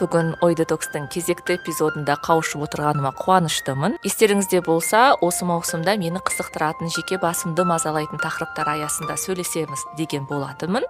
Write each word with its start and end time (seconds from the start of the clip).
Бүгін 0.00 0.32
ой 0.40 0.54
детокстың 0.56 1.08
кезекті 1.12 1.58
эпизодында 1.58 2.14
қауышып 2.24 2.62
отырғаныма 2.64 3.12
қуаныштымын. 3.18 3.98
Естеріңізде 4.06 4.62
болса 4.64 5.12
осы 5.20 5.44
маусымда 5.44 5.96
мені 6.00 6.22
қызықтыратын 6.24 6.88
жеке 6.94 7.18
басымды 7.20 7.66
мазалайтын 7.68 8.20
тақырыптар 8.22 8.70
аясында 8.72 9.18
сөйлесеміз 9.20 9.84
деген 9.98 10.24
болатынмын. 10.30 10.86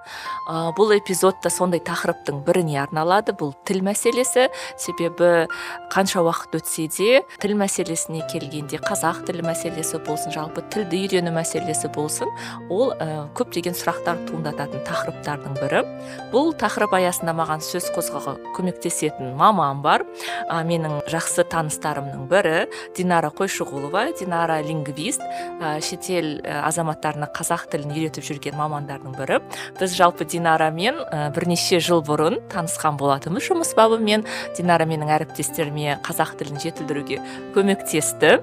Ә, 0.46 0.70
бұл 0.78 0.94
эпизод 0.94 1.40
та 1.42 1.50
сондай 1.50 1.82
тақырыптың 1.82 2.44
біріне 2.46 2.78
арналады 2.84 3.34
бұл 3.34 3.50
тіл 3.66 3.82
мәселесі. 3.82 4.46
Себебі 4.78 5.48
қанша 5.90 6.22
уақыт 6.22 6.60
өтсе 6.60 6.86
де 6.94 7.24
тіл 7.42 7.56
мәселесіне 7.58 8.22
келгенде 8.30 8.78
қазақ 8.84 9.24
тілі 9.26 9.42
мәселесі 9.48 9.98
болсын 10.06 10.34
жалпы 10.36 10.62
тілді 10.70 11.02
үйрену 11.02 11.34
мәселесі 11.34 11.90
болсын 11.90 12.30
ол 12.70 12.94
ә, 12.94 13.26
көптеген 13.34 13.74
сұрақтар 13.74 14.22
туындататын 14.30 14.86
тақырыптардың 14.86 15.58
бірі. 15.58 15.84
Бұл 16.30 16.54
тақырып 16.54 16.94
аясында 17.00 17.34
маған 17.34 17.64
сөз 17.64 17.90
қозғауға 17.96 18.38
көмектес 18.54 18.99
түсетін 19.00 19.32
мамам 19.38 19.80
бар. 19.82 20.04
Ә, 20.50 20.60
менің 20.68 21.00
жақсы 21.08 21.46
таныстарымның 21.50 22.26
бірі 22.28 22.68
динара 22.96 23.30
қойшығұлова 23.32 24.10
динара 24.20 24.60
лингвист. 24.64 25.24
Ә, 25.60 25.80
шетел 25.80 26.38
азаматтарына 26.44 27.30
қазақ 27.32 27.70
тілін 27.72 27.94
үйретіп 27.96 28.26
жүрген 28.28 28.58
мамандардың 28.60 29.16
бірі. 29.16 29.40
Біз 29.80 29.96
жалпы 29.96 30.28
динарамен 30.28 31.00
ә, 31.08 31.30
бірнеше 31.34 31.80
жыл 31.80 32.04
бұрын 32.04 32.40
танысқан 32.52 33.00
болатынбыз 33.00 33.48
жұмыс 33.48 33.74
бабымен. 33.78 34.26
Динара 34.58 34.84
менің 34.88 35.14
әріптестеріме 35.16 35.98
қазақ 36.04 36.36
тілін 36.40 36.60
жетілдіруге 36.60 37.20
көмектесті. 37.56 38.40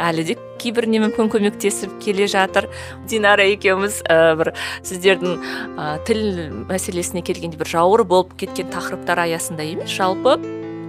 Әлі 0.00 0.26
де 0.32 0.38
кейбіріне 0.60 1.02
мүмкін 1.06 1.32
көмектесіп 1.32 1.98
келе 2.04 2.28
жатыр. 2.30 2.68
Динара 3.10 3.48
екеуміз 3.50 4.02
ә, 4.04 4.36
бір 4.38 4.52
сіздердің 4.86 5.42
ә, 5.76 5.90
тіл 6.06 6.22
мәселесіне 6.70 7.24
келгенде 7.26 7.60
бір 7.60 7.74
жауыр 7.74 8.04
болып 8.04 8.36
кеткен 8.40 8.72
тақырыптар 8.72 9.24
аясында 9.26 9.66
емес 9.66 9.92
жалпы 9.96 10.38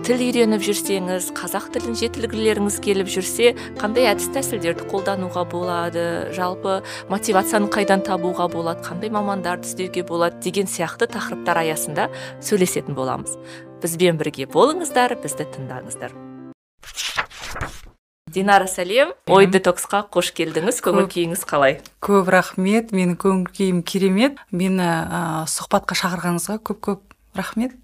тіл 0.01 0.21
үйреніп 0.25 0.63
жүрсеңіз 0.65 1.27
қазақ 1.37 1.67
тілін 1.75 1.93
жетілгілеріңіз 1.99 2.77
келіп 2.81 3.09
жүрсе 3.11 3.51
қандай 3.77 4.07
әдіс 4.09 4.31
тәсілдерді 4.33 4.87
қолдануға 4.89 5.43
болады? 5.51 6.05
Жалпы 6.33 6.79
мотивацияны 7.11 7.69
қайдан 7.69 8.01
табуға 8.07 8.47
болады? 8.49 8.81
Қандай 8.87 9.13
мамандарды 9.13 9.69
іздеуге 9.69 10.01
болады? 10.09 10.41
Деген 10.41 10.65
сияқты 10.65 11.05
тақырыптар 11.11 11.61
аясында 11.61 12.09
сөйлесетін 12.41 12.97
боламыз. 12.97 13.37
Бізбен 13.85 14.17
бірге 14.17 14.49
болыңыздар 14.49 15.19
бізді 15.21 15.45
тыңдаңыздар. 15.53 16.17
Динара 18.33 18.67
сәлем 18.71 19.13
ой 19.27 19.47
детоксқа 19.51 20.05
қош 20.11 20.31
келдіңіз. 20.37 20.81
Көңіл 20.85 21.07
күйіңіз 21.11 21.45
қалай? 21.49 21.79
Көп 22.03 22.31
рахмет. 22.31 22.93
Менің 22.95 23.17
көңіл 23.21 23.47
күйім 23.51 23.83
керемет. 23.83 24.39
Мені 24.51 24.81
ә, 24.81 25.21
сұхбатқа 25.51 25.97
шақырғаныңызға 25.99 26.59
көп 26.63 26.81
көп 26.87 27.01
рахмет. 27.37 27.75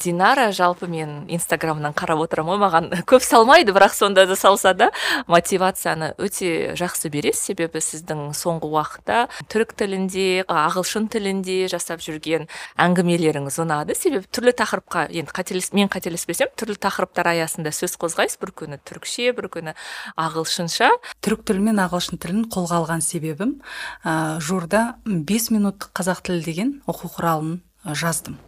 Динара 0.00 0.50
жалпы 0.52 0.86
мен 0.86 1.24
инстаграмнан 1.28 1.94
қарап 1.94 2.24
отырамын 2.26 2.54
ғой 2.54 2.60
маған 2.62 2.90
көп 3.10 3.22
салмайды 3.24 3.72
бірақ 3.74 3.94
сонда 3.94 4.26
да 4.26 4.36
салса 4.36 4.74
да 4.74 4.90
мотивацияны 5.26 6.14
өте 6.18 6.74
жақсы 6.78 7.10
бересіз 7.12 7.50
себебі 7.50 7.80
сіздің 7.82 8.32
соңғы 8.34 8.70
уақытта 8.74 9.18
түрік 9.52 9.74
тілінде 9.78 10.44
ағылшын 10.50 11.08
тілінде 11.12 11.68
жасап 11.70 12.02
жүрген 12.04 12.48
әңгімелеріңіз 12.80 13.58
ұнады. 13.64 13.96
Себебі 13.98 14.26
түрлі 14.34 14.54
тақырыпқа 14.58 15.06
енді 15.10 15.34
қателес 15.34 15.70
мен 15.76 15.90
қателеспесем 15.92 16.50
түрлі 16.58 16.78
тақырыптар 16.80 17.30
аясында 17.34 17.72
сөз 17.74 17.96
қозғайсыз. 18.00 18.40
бір 18.40 18.50
күні 18.58 18.80
түрікше 18.84 19.32
бір 19.36 19.48
күні 19.52 19.74
ағылшынша. 20.18 20.90
Түрік 21.22 21.44
тілі 21.46 21.68
мен 21.70 21.78
ағылшын 21.84 22.18
тілін 22.18 22.48
қолға 22.50 22.82
алған 22.82 23.04
себебім 23.04 23.60
ә, 24.04 24.40
жуырда 24.40 24.96
бес 25.04 25.50
минуттық 25.54 25.94
қазақ 25.94 26.24
тілі 26.26 26.42
деген 26.44 26.74
оқу 26.90 27.12
құралын 27.14 27.60
жаздым. 27.84 28.38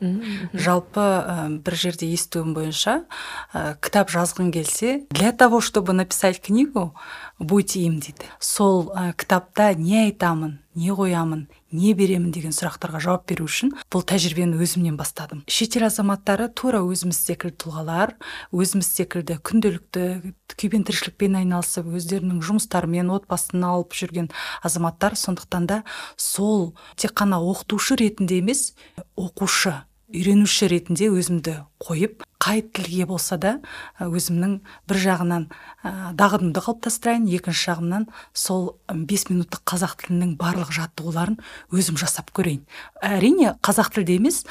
Жалпы 0.53 1.01
ә, 1.01 1.37
бір 1.61 1.77
жерде 1.77 2.09
естуім 2.09 2.55
бойынша 2.57 3.05
ә, 3.53 3.77
кітап 3.85 4.11
жазғың 4.11 4.53
келсе 4.55 5.07
для 5.11 5.33
того 5.33 5.61
чтобы 5.61 5.93
написать 5.93 6.41
книгу 6.41 6.95
будь 7.39 7.77
им 7.77 8.01
дейді. 8.01 8.25
Сол 8.41 8.93
ә, 8.97 9.13
кітапта 9.13 9.75
не 9.75 10.09
айтамын 10.09 10.59
не 10.75 10.93
қоямын 10.93 11.47
не 11.73 11.95
беремін 11.99 12.31
деген 12.35 12.55
сұрақтарға 12.55 13.01
жауап 13.03 13.27
беру 13.31 13.47
үшін 13.49 13.73
бұл 13.93 14.05
тәжірибені 14.07 14.59
өзімнен 14.63 14.97
бастадым. 14.99 15.43
Шетел 15.51 15.87
азаматтары 15.89 16.49
тура 16.55 16.83
өзіміз 16.87 17.19
секілді 17.19 17.57
тұлғалар 17.65 18.15
өзіміз 18.55 18.91
секілді 18.93 19.39
күнделікті 19.47 20.07
күйбең 20.55 20.87
тіршілікпен 20.87 21.41
айналысып 21.43 21.91
өздерінің 21.99 22.39
жұмыстарымен 22.47 23.11
отбасын 23.17 23.67
алып 23.67 23.97
жүрген 23.99 24.31
азаматтар. 24.63 25.19
Сондықтан 25.19 25.67
да 25.67 25.83
сол 26.17 26.75
тек 26.97 27.17
қана 27.19 27.43
оқытушы 27.43 27.99
ретінде 27.99 28.41
емес 28.41 28.73
оқушы 29.17 29.75
үйренуші 30.07 30.71
ретінде 30.71 31.11
өзімді 31.11 31.59
қойып 31.83 32.23
қай 32.47 32.63
тілге 32.63 33.07
болса 33.11 33.39
да 33.43 33.57
өзімнің 33.99 34.61
бір 34.87 35.01
жағынан 35.03 35.49
ә, 35.83 36.13
дағдымды 36.15 36.63
қалыптастырайын 36.63 37.27
екінші 37.35 37.73
жағымнан 37.73 38.07
сол 38.35 38.77
бес 38.93 39.27
минуттық 39.31 39.65
қазақ 39.67 39.97
тілінің 40.05 40.37
барлық 40.39 40.71
жаттығуларын 40.77 41.41
өзім 41.75 41.99
жасап 41.99 42.31
көрейін. 42.37 42.63
Әрине 43.03 43.57
қазақ 43.67 43.91
тілде 43.97 44.21
емес 44.21 44.45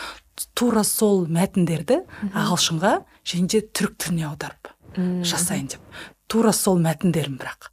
тура 0.58 0.84
сол 0.84 1.24
мәтіндерді 1.32 2.02
ағылшынға 2.34 2.98
және 3.24 3.48
де 3.56 3.64
түрік 3.64 3.96
тіліне 4.04 4.28
аударып 4.34 4.74
жасайын 5.24 5.72
деп. 5.72 6.04
Тура 6.28 6.52
сол 6.56 6.82
мәтіндерім 6.84 7.40
бірақ. 7.40 7.72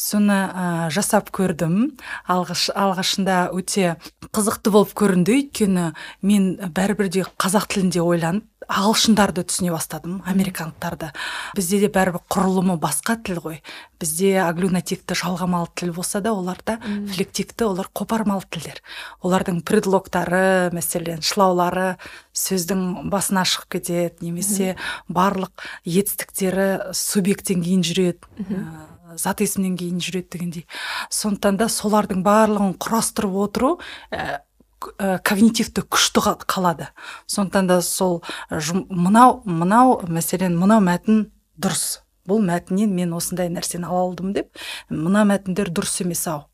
Соны 0.00 0.36
ә, 0.48 0.66
жасап 0.90 1.28
көрдім. 1.36 1.92
Алғаш 2.30 2.70
алғашында 2.72 3.50
өте 3.52 3.98
қызықты 4.32 4.72
болып 4.72 4.94
көрінді. 4.96 5.36
Өйткені 5.36 5.90
мен 6.24 6.54
бәрібір 6.56 7.10
де 7.12 7.26
қазақ 7.36 7.68
тілінде 7.74 8.00
ойланып 8.00 8.46
ағылшындарды 8.70 9.42
түсіне 9.48 9.72
бастадым 9.74 10.20
американдықтарды 10.30 11.10
бізде 11.56 11.80
де 11.82 11.88
бәрібір 11.92 12.22
құрылымы 12.30 12.76
басқа 12.80 13.16
тіл 13.26 13.40
ғой. 13.42 13.58
Бізде 14.00 14.36
аглюнативті 14.44 15.16
жалғамалы 15.18 15.68
тіл 15.74 15.92
болса 15.96 16.20
да 16.22 16.32
оларда 16.32 16.78
флективті 17.10 17.66
олар 17.66 17.90
қопармалы 17.92 18.46
тілдер. 18.48 18.78
Олардың 19.26 19.60
предлогтары 19.66 20.70
мәселен 20.76 21.24
шылаулары 21.26 21.96
сөздің 22.36 23.10
басына 23.10 23.44
шығып 23.48 23.76
кетеді 23.76 24.30
немесе 24.30 24.76
барлық 25.08 25.66
етістіктері 25.84 26.94
субъекттен 26.94 27.66
кейін 27.66 27.84
жүреді 27.86 28.86
зат 29.18 29.40
есімнен 29.42 29.74
кейін 29.78 29.98
жүреді 30.02 30.36
дегендей. 30.36 30.66
Сондықтан 31.10 31.58
да 31.58 31.66
солардың 31.72 32.22
барлығын 32.26 32.76
құрастырып 32.78 33.34
отыру 33.42 33.72
ә, 34.12 34.42
когнитивті 34.80 35.84
күшті 35.84 36.24
қалады? 36.48 36.88
Сондықтан 37.26 37.68
да 37.68 37.80
сол 37.82 38.22
мынау 38.50 39.42
мынау 39.44 40.00
мәселен 40.08 40.56
мынау 40.56 40.80
мәтін 40.80 41.28
дұрыс. 41.60 42.00
Бұл 42.28 42.42
мәтіннен 42.44 42.92
мен 42.94 43.12
осындай 43.16 43.48
нәрсені 43.52 43.88
ала 43.88 44.04
алдым 44.06 44.32
деп 44.36 44.52
мына 44.88 45.24
мәтіндер 45.28 45.72
дұрыс 45.72 46.00
емес 46.04 46.26
ау. 46.28 46.46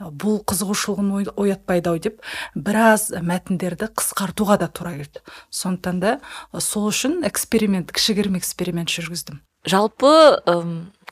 Бұл 0.00 0.40
қызығушылығын 0.48 1.30
оятпайды 1.36 1.92
ау 1.92 2.00
деп 2.02 2.22
біраз 2.54 3.12
мәтіндерді 3.12 3.92
қысқартуға 3.94 4.58
да 4.64 4.68
тура 4.68 4.96
келді. 4.96 5.22
Сондықтан 5.50 6.00
да 6.02 6.18
сол 6.58 6.88
үшін 6.90 7.20
эксперимент 7.28 7.92
кішігірім 7.94 8.40
эксперимент 8.40 8.90
жүргіздім. 8.90 9.42
Жалпы 9.62 10.42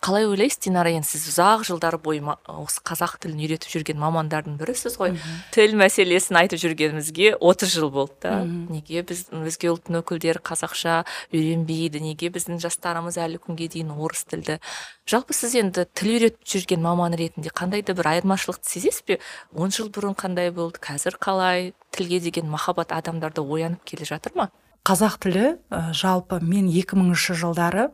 қалай 0.00 0.24
ойлайсыз 0.24 0.62
динара 0.64 0.88
енді 0.96 1.04
сіз 1.04 1.26
ұзақ 1.28 1.64
жылдар 1.68 1.98
бойы 2.00 2.22
осы 2.48 2.80
қазақ 2.88 3.18
тілін 3.20 3.42
үйретіп 3.44 3.68
жүрген 3.74 3.98
мамандардың 4.00 4.56
бірісіз 4.56 4.96
ғой. 4.96 5.12
Тіл 5.52 5.76
мәселесін 5.76 6.38
айтып 6.40 6.62
жүргенімізге 6.62 7.34
отыз 7.36 7.74
жыл 7.76 7.90
болды. 7.92 8.16
Да 8.24 8.40
неге 8.40 9.04
біз 9.04 9.26
өзге 9.28 9.68
ұлттың 9.74 10.00
өкілдері 10.00 10.40
қазақша 10.40 11.02
үйренбейді? 11.36 12.00
Неге 12.00 12.32
біздің 12.32 12.62
жастарымыз 12.64 13.20
әлі 13.20 13.42
күнге 13.44 13.68
дейін 13.76 13.92
орыс 13.92 14.24
тілді? 14.24 14.56
Жалпы 15.04 15.36
сіз 15.36 15.58
енді 15.60 15.84
тіл 15.92 16.16
үйретіп 16.16 16.48
жүрген 16.48 16.80
маман 16.80 17.12
ретінде 17.20 17.52
қандай 17.52 17.84
да 17.84 17.92
бір 17.92 18.14
айырмашылықты 18.14 18.72
сезесіз 18.72 19.04
бе? 19.04 19.20
Он 19.52 19.68
жыл 19.68 19.92
бұрын 19.92 20.16
қандай 20.16 20.48
болды? 20.48 20.80
Қазір 20.80 21.20
қалай? 21.20 21.74
Тілге 21.92 22.24
деген 22.24 22.48
махаббат 22.48 22.96
адамдарда 22.96 23.44
оянып 23.44 23.84
келе 23.84 24.08
жатыр 24.08 24.32
ма? 24.32 24.50
Қазақ 24.80 25.20
тілі 25.20 25.46
ә, 25.68 25.92
жалпы 25.92 26.40
мен 26.40 26.70
2000 26.72 27.12
жылдары 27.36 27.90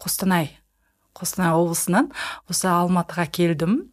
қостанай 0.00 0.54
қостанай 1.14 1.54
облысынан 1.54 2.10
осы 2.50 2.70
алматыға 2.70 3.28
келдім. 3.30 3.84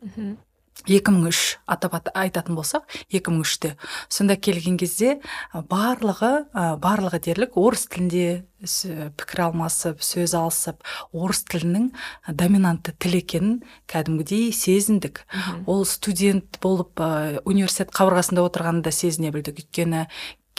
2003 0.87 1.59
атап 1.69 1.97
айтатын 2.17 2.55
болсақ 2.57 2.87
2003-те 3.13 3.75
сонда 4.09 4.33
келген 4.41 4.79
кезде 4.81 5.19
барлығы 5.53 6.31
барлығы 6.81 7.19
дерлік 7.27 7.57
орыс 7.59 7.85
тілінде 7.91 8.41
пікір 9.19 9.43
алмасып 9.45 10.01
сөз 10.05 10.33
алысып 10.37 10.81
орыс 11.13 11.43
тілінің 11.51 11.91
доминантты 12.33 12.95
тіл 12.97 13.19
екенін 13.19 13.59
кәдімгідей 13.91 14.49
сезіндік. 14.55 15.25
Ол 15.69 15.85
студент 15.85 16.57
болып 16.63 17.01
университет 17.45 17.93
қабырғасында 17.93 18.45
отырғанда 18.49 18.93
сезіне 18.95 19.29
білдік. 19.33 19.61
Өйткені 19.61 20.07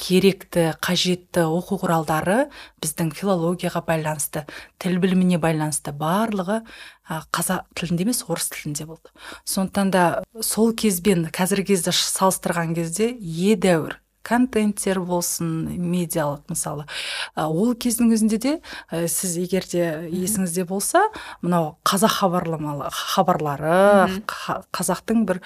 керекті 0.02 0.72
қажетті 0.82 1.44
оқу 1.46 1.78
құралдары 1.82 2.48
біздің 2.82 3.12
филологияға 3.14 3.84
байланысты 3.86 4.44
тіл 4.82 4.98
біліміне 5.02 5.38
байланысты 5.42 5.94
барлығы 5.94 6.62
қазақ 7.06 7.68
тілінде 7.78 8.06
емес 8.08 8.24
орыс 8.26 8.50
тілінде 8.50 8.88
болды. 8.90 9.12
Сондықтан 9.46 9.92
да 9.94 10.04
сол 10.42 10.74
кезбен 10.74 11.28
қазіргі 11.30 11.72
кезді 11.72 11.94
салыстырған 11.94 12.74
кезде 12.78 13.12
едәуір 13.14 14.00
контенттер 14.26 15.00
болсын 15.02 15.48
медиалық 15.82 16.46
мысалы. 16.52 16.86
Ол 17.36 17.74
кездің 17.74 18.12
өзінде 18.14 18.38
де 18.42 18.52
сіз 19.10 19.36
егер 19.42 19.66
де 19.66 19.86
есіңізде 20.10 20.64
болса 20.68 21.08
мынау 21.42 21.76
қазақ 21.86 22.20
хабарлары 22.92 24.22
қазақтың 24.70 25.26
бір 25.26 25.42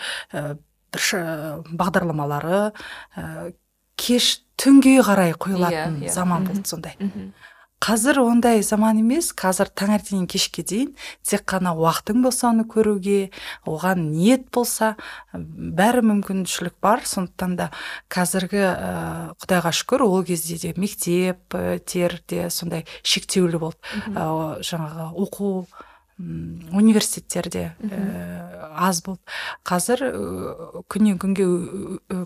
бір 0.92 1.06
бағдарламалары 1.72 2.60
кеш 3.96 4.40
түнге 4.60 5.00
қарай 5.04 5.34
қойылатын 5.36 6.00
yeah, 6.00 6.06
yeah. 6.06 6.12
заман 6.12 6.46
болды 6.48 6.68
сондай. 6.68 6.96
Қазір 7.76 8.22
ондай 8.22 8.62
заман 8.64 8.96
емес. 9.02 9.28
Қазір 9.36 9.68
таңертеңнен 9.76 10.24
кешке 10.32 10.62
дейін 10.64 10.94
тек 11.28 11.44
қана 11.44 11.74
уақытың 11.76 12.22
болса 12.24 12.48
оны 12.48 12.64
көруге 12.64 13.28
оған 13.68 14.00
ниет 14.14 14.46
болса 14.54 14.94
бәрі 15.34 16.00
мүмкіншілік 16.08 16.78
бар. 16.80 17.04
Сондықтан 17.04 17.58
да 17.60 17.68
қазіргі 18.08 18.62
ә, 18.64 18.92
құдайға 19.44 19.74
шүкір 19.76 20.06
ол 20.08 20.24
кезде 20.24 20.56
де 20.56 20.72
мектептер 20.80 22.16
де 22.26 22.48
сондай 22.48 22.86
шектеулі 23.04 23.60
болды. 23.60 23.84
Ә, 24.08 24.24
жаңағы 24.64 25.12
оқу 25.26 25.52
университеттерде 26.18 27.74
ә, 27.76 28.70
аз 28.72 29.02
болды 29.04 29.20
қазір 29.68 30.02
ә, 30.06 30.12
күннен 30.88 31.18
күнге 31.20 31.46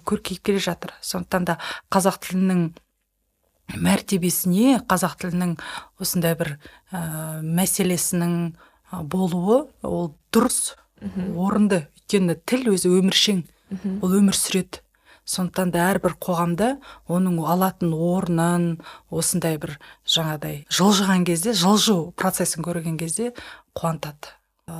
көркейіп 0.06 0.44
келе 0.46 0.62
жатыр. 0.62 0.94
Сондықтан 1.02 1.48
да 1.48 1.58
қазақ 1.90 2.20
тілінің 2.26 2.62
мәртебесіне 3.82 4.80
қазақ 4.90 5.16
тілінің 5.24 5.56
осындай 6.02 6.36
бір 6.38 6.54
ә, 6.92 7.40
мәселесінің 7.42 8.36
болуы 9.10 9.64
ол 9.82 10.14
дұрыс 10.34 10.76
орынды. 11.34 11.88
Өйткені 11.98 12.38
тіл 12.46 12.72
өзі 12.74 12.90
өміршең. 12.98 13.44
Ол 14.02 14.16
өмір 14.18 14.34
сүреді. 14.34 14.82
Сондықтан 15.30 15.70
да 15.74 15.86
әрбір 15.92 16.16
қоғамда 16.18 16.70
оның 17.10 17.38
алатын 17.52 17.94
орнын 17.94 18.66
осындай 19.10 19.60
бір 19.62 19.76
жаңадай 20.06 20.64
жылжыған 20.74 21.26
кезде 21.28 21.54
жылжу 21.54 22.10
процесін 22.18 22.66
көрген 22.66 22.98
кезде 22.98 23.30
қуантады. 23.78 24.34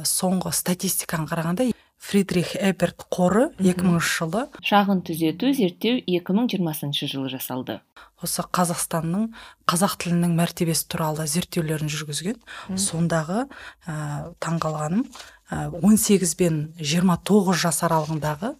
Соңғы 0.06 0.52
статистикаға 0.54 1.26
қарағанда 1.30 1.70
фридрих 2.00 2.54
эберт 2.56 3.04
қоры 3.12 3.50
2000 3.60 4.00
жылы 4.00 4.46
шағын 4.64 5.02
түзету 5.04 5.52
зерттеу 5.52 6.00
2020 6.06 7.06
жылы 7.10 7.28
жасалды. 7.28 7.80
осы 8.22 8.42
қазақстанның 8.42 9.30
қазақ 9.68 9.96
тілінің 10.02 10.34
мәртебесі 10.36 10.88
туралы 10.92 11.26
зерттеулерін 11.26 11.88
жүргізген. 11.88 12.36
Сондағы 12.76 13.46
ә, 13.88 14.32
таңғалғаным 14.44 15.06
ә, 15.48 15.70
18 15.80 16.34
бен 16.36 16.58
29 16.76 17.56
жас 17.56 17.80
аралығындағы 17.86 18.54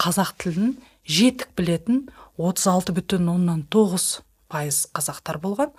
қазақ 0.00 0.32
тілін 0.40 0.76
жетік 1.06 1.50
білетін 1.58 2.06
36 2.38 2.92
бүтін 2.96 3.30
оннан 3.32 3.64
тоғыз 3.72 4.22
пайыз 4.52 4.84
қазақтар 4.92 5.40
болған. 5.42 5.72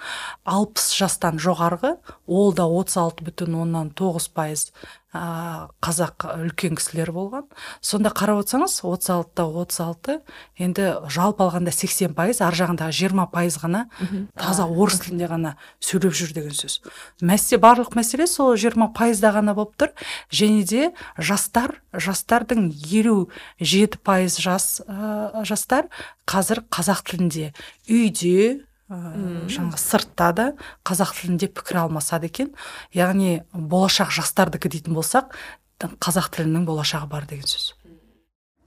Алпыс 0.50 0.92
жастан 0.98 1.40
жоғарғы 1.42 1.96
ол 2.28 2.54
да 2.58 2.66
отыз 2.66 2.98
алты 2.98 3.28
бүтін 3.28 3.60
оннан 3.64 3.92
тоғыз 3.94 4.30
пайыз 4.34 4.72
ә, 5.14 5.70
қазақ 5.84 6.26
үлкен 6.34 6.78
кісілер 6.80 7.12
болған. 7.14 7.46
Сонда 7.82 8.10
қарап 8.14 8.42
отырсаңыз 8.42 8.80
отыз 8.88 9.12
алтыда 9.14 9.46
отыз 9.62 9.80
алты 9.84 10.16
енді 10.58 10.88
жалпы 11.14 11.46
алғанда 11.46 11.74
сексен 11.76 12.16
пайыз 12.18 12.42
ар 12.42 12.58
жағындағы 12.58 12.96
жиырма 12.98 13.28
пайыз 13.32 13.60
ғана 13.62 13.86
таза 14.34 14.66
орыс 14.66 15.00
тілінде 15.06 15.30
ғана 15.30 15.56
сөйлеп 15.80 16.18
жүр 16.18 16.34
деген 16.34 16.58
сөз. 16.58 16.80
Мәселе 17.22 17.62
барлық 17.62 17.94
мәселе 17.98 18.28
сол 18.28 18.58
жиырма 18.58 18.90
пайызда 18.98 19.34
ғана 19.38 19.54
болып 19.54 19.78
тұр. 19.78 19.94
Және 20.34 20.66
де 20.66 20.92
жастар 21.18 21.78
жастардың 21.94 22.72
елу 22.92 23.30
жеті 23.62 24.02
пайыз 24.04 24.40
жас 24.42 24.82
ә, 24.88 25.46
жастар 25.46 25.90
қазір 26.26 26.66
қазақ 26.74 27.06
тілінде. 27.12 27.54
Үйде 27.90 28.66
жаңағы 28.90 29.80
сыртта 29.80 30.30
да 30.36 30.46
қазақ 30.86 31.14
тілінде 31.20 31.48
пікір 31.56 31.84
алмасады 31.86 32.28
екен. 32.28 32.54
Яғни 32.94 33.44
болашақ 33.54 34.12
жастардікі 34.12 34.72
дейтін 34.74 34.98
болсақ 34.98 35.34
қазақ 35.80 36.30
тілінің 36.36 36.68
болашағы 36.68 37.08
бар 37.12 37.26
деген 37.30 37.48
сөз. 37.48 37.74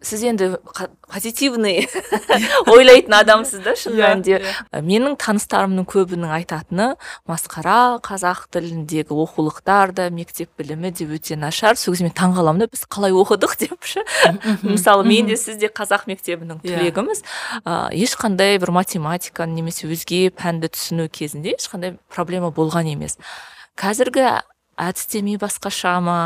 Сіз 0.07 0.23
енді 0.31 0.49
позитивный 1.11 1.89
ойлайтын 2.71 3.15
адамсыз 3.19 3.63
да 3.65 3.75
шын 3.79 3.97
иә, 3.97 4.11
мәнінде. 4.15 4.39
иә. 4.39 4.83
менің 4.87 5.17
таныстарымның 5.19 5.87
көбінің 5.91 6.33
айтатыны 6.39 6.87
масқара 7.27 7.99
қазақ 8.07 8.47
тіліндегі 8.55 9.11
оқулықтар 9.11 9.93
да 9.97 10.09
мектеп 10.15 10.51
білімі 10.59 10.93
де 10.95 11.09
өте 11.11 11.37
нашар. 11.37 11.77
Сол 11.77 11.95
кезде 11.95 12.07
мен 12.07 12.15
таңқаламын 12.15 12.65
да 12.65 12.71
біз 12.71 12.87
қалай 12.87 13.15
оқыдық 13.17 13.57
деп 13.65 13.83
ше. 13.85 14.05
Мысалы 14.63 15.05
мен 15.09 15.27
де 15.27 15.37
сіз 15.37 15.59
де 15.59 15.67
қазақ 15.67 16.07
мектебінің 16.07 16.63
иә. 16.63 16.79
түлегіміз. 16.79 17.25
Ә, 17.65 17.91
ешқандай 17.91 18.61
бір 18.63 18.71
математиканы 18.77 19.59
немесе 19.59 19.91
өзге 19.91 20.31
пәнді 20.31 20.71
түсіну 20.71 21.09
кезінде 21.11 21.57
ешқандай 21.59 21.99
проблема 22.13 22.53
болған 22.55 22.93
емес. 22.95 23.19
Қазіргі 23.77 24.39
әдістеме 24.77 25.39
басқаша 25.41 25.99
ма? 26.01 26.19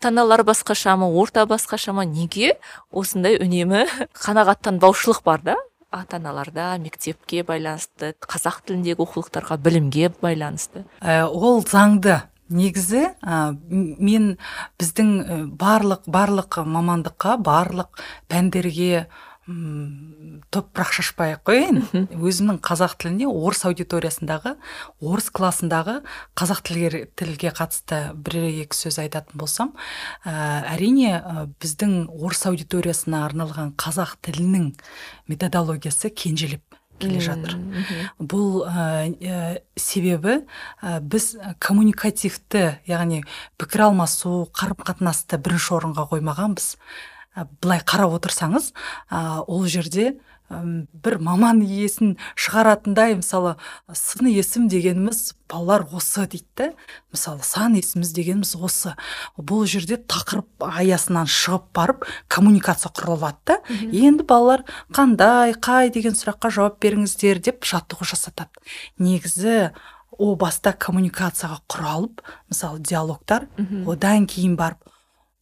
Ата 0.00 0.44
басқаша 0.44 0.96
ма 0.96 1.06
орта 1.06 1.44
басқаша 1.44 1.92
ма 1.92 2.04
неге? 2.04 2.56
Осындай 2.90 3.36
үнемі 3.36 3.84
қанағаттанбаушылық 4.24 5.20
бар 5.24 5.42
да. 5.44 5.56
Ата 5.90 6.16
аналарда 6.16 6.78
мектепке 6.78 7.42
байланысты 7.42 8.14
қазақ 8.20 8.62
тіліндегі 8.64 9.02
оқулықтарға 9.04 9.58
білімге 9.60 10.12
байланысты. 10.22 10.86
Ә, 11.02 11.26
ол 11.28 11.60
заңды. 11.60 12.22
Негізі 12.48 13.12
ә, 13.22 13.52
мен 13.68 14.38
біздің 14.80 15.52
барлық 15.60 16.08
барлық 16.08 16.62
мамандыққа 16.64 17.36
барлық 17.44 18.00
пәндерге 18.26 19.06
топырақ 20.50 20.92
шашпай 20.94 21.34
ақ 21.36 21.44
қояйын. 21.48 21.78
Өзімнің 22.14 22.60
қазақ 22.64 22.96
тіліне 23.02 23.28
орыс 23.30 23.64
аудиториясындағы 23.68 24.54
орыс 25.00 25.30
классындағы 25.34 26.00
қазақ 26.38 26.62
тілге, 26.66 27.04
тілге 27.18 27.52
қатысты 27.56 28.00
бір 28.14 28.40
екі 28.48 28.76
сөз 28.76 29.00
айтатын 29.02 29.38
болсам 29.40 29.72
ә, 30.24 30.64
әрине 30.74 31.18
ә, 31.18 31.46
біздің 31.62 32.10
орыс 32.10 32.46
аудиториясына 32.50 33.24
арналған 33.28 33.74
қазақ 33.80 34.18
тілінің 34.26 34.72
методологиясы 35.30 36.10
кенжелеп 36.10 36.64
келе 37.00 37.20
жатыр. 37.24 37.56
бұл 38.20 38.66
ә, 38.68 39.62
себебі 39.76 40.42
ә, 40.82 41.00
біз 41.00 41.32
коммуникативті 41.58 42.82
яғни 42.90 43.24
пікір 43.56 43.88
алмасу 43.88 44.44
қарым 44.52 44.84
қатынасты 44.84 45.40
бірінші 45.40 45.78
орынға 45.80 46.10
қоймағанбыз. 46.12 46.76
Былай 47.62 47.80
қарап 47.86 48.18
отырсаңыз 48.18 48.72
ә, 49.10 49.44
ол 49.46 49.66
жерде 49.70 50.16
бір 50.50 51.20
маман 51.22 51.60
иесін 51.62 52.16
шығаратындай 52.34 53.14
мысалы 53.14 53.54
сын 53.94 54.26
есім 54.26 54.66
дегеніміз 54.70 55.36
балалар 55.50 55.84
осы 55.94 56.24
дейді 56.26 56.48
да 56.58 56.66
мысалы 57.14 57.44
сан 57.46 57.76
есіміз 57.78 58.10
дегеніміз 58.16 58.56
осы. 58.58 58.96
Бұл 59.38 59.62
жерде 59.70 60.00
тақырып 60.00 60.66
аясынан 60.66 61.30
шығып 61.30 61.70
барып 61.76 62.08
коммуникация 62.26 62.90
құрылады 62.90 63.38
да. 63.46 63.60
Енді 63.94 64.26
балалар 64.26 64.66
қандай 64.90 65.54
қай 65.54 65.94
деген 65.94 66.18
сұраққа 66.18 66.50
жауап 66.50 66.82
беріңіздер 66.82 67.38
деп 67.38 67.62
жаттығу 67.62 68.10
жасатады. 68.10 68.50
Негізі 68.98 69.70
о 70.18 70.34
баста 70.34 70.74
коммуникацияға 70.74 71.62
құралып 71.70 72.24
мысалы 72.50 72.82
диалогтар. 72.82 73.46
Одан 73.86 74.26
кейін 74.26 74.58
барып 74.58 74.82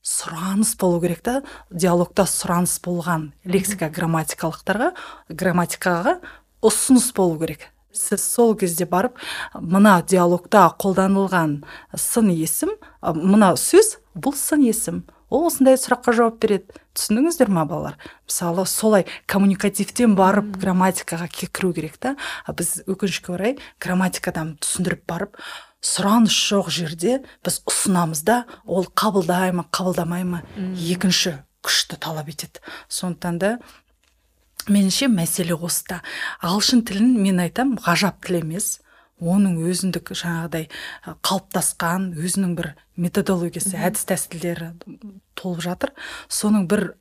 сұраныс 0.09 0.75
болу 0.81 1.01
керек 1.03 1.21
та 1.25 1.41
диалогта 1.71 2.25
сұраныс 2.29 2.79
болған 2.85 3.31
лексика 3.45 3.91
грамматикалықтарға 3.93 4.93
грамматикаға 5.29 6.19
ұсыныс 6.65 7.11
болу 7.17 7.37
керек. 7.43 7.69
Сіз 7.93 8.23
сол 8.23 8.55
кезде 8.57 8.87
барып 8.87 9.19
мына 9.55 9.99
диалогта 10.09 10.69
қолданылған 10.81 11.61
сын 11.97 12.33
есім 12.33 12.75
мына 13.03 13.55
сөз 13.61 13.97
бұл 14.17 14.37
сын 14.39 14.65
есім. 14.65 15.05
Ол 15.29 15.45
осындай 15.51 15.77
сұраққа 15.77 16.15
жауап 16.17 16.39
береді. 16.41 16.73
Түсіндіңіздер 16.97 17.51
ма 17.53 17.67
балалар? 17.69 17.99
Мысалы 18.25 18.65
солай 18.67 19.05
коммуникативтен 19.29 20.15
барып 20.17 20.55
грамматикаға 20.57 21.29
кіру 21.29 21.75
керек 21.77 21.99
та. 22.01 22.15
Біз 22.49 22.79
өкінішке 22.89 23.35
орай 23.37 23.59
грамматикадан 23.83 24.57
түсіндіріп 24.63 25.05
барып 25.05 25.37
сұраныс 25.85 26.35
жоқ 26.35 26.71
жерде 26.75 27.19
біз 27.47 27.61
ұсынамыз 27.69 28.25
да 28.27 28.43
ол 28.67 28.89
қабылдай 28.89 29.53
ма 29.55 29.67
қабылдамай 29.71 30.25
ма 30.27 30.43
екінші 30.57 31.39
күшті 31.63 31.99
талап 32.01 32.29
етеді. 32.33 32.63
Сондықтан 32.89 33.39
да 33.39 33.53
меніңше 34.69 35.09
мәселе 35.13 35.55
осыда 35.55 36.03
ағылшын 36.43 36.85
тілін 36.89 37.15
мен 37.23 37.41
айтам 37.45 37.77
ғажап 37.83 38.23
тіл 38.27 38.43
емес. 38.43 38.79
Оның 39.19 39.57
өзіндік 39.67 40.13
жаңағыдай 40.15 40.69
қалыптасқан 41.27 42.13
өзінің 42.15 42.53
бір 42.55 42.69
методологиясы 42.95 43.75
әдіс 43.75 44.05
тәсілдері 44.07 44.69
толып 45.35 45.65
жатыр. 45.65 45.91
Соның 46.31 46.69
бір 46.71 46.93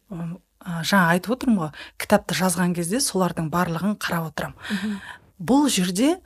жаңа 0.65 1.13
айтып 1.13 1.36
отырмын 1.38 1.60
ғой 1.62 1.69
кітапты 2.01 2.38
жазған 2.39 2.74
кезде 2.77 3.00
солардың 3.03 3.51
барлығын 3.53 4.00
қарап 4.01 4.31
отырамын 4.31 4.98
бұл 5.38 5.69
жерде 5.69 6.17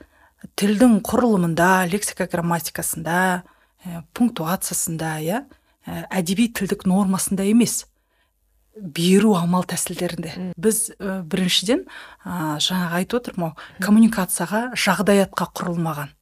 тілдің 0.58 1.00
құрылымында 1.06 1.70
лексика 1.90 2.26
грамматикасында 2.30 3.16
ә, 3.42 4.02
пунктуациясында 4.16 5.14
иә 5.22 5.42
ә, 5.42 6.04
әдеби 6.10 6.48
тілдік 6.54 6.86
нормасында 6.88 7.46
емес 7.48 7.84
беру 8.76 9.34
амал 9.36 9.66
тәсілдерінде. 9.68 10.32
Біз 10.56 10.92
ә, 10.96 11.20
біріншіден 11.28 11.84
ә, 12.24 12.58
жаңағы 12.62 13.00
айтып 13.02 13.20
отырмын 13.20 13.52
ғой 13.52 13.86
коммуникацияға 13.86 14.62
жағдаятқа 14.78 15.50
құрылмаған. 15.58 16.12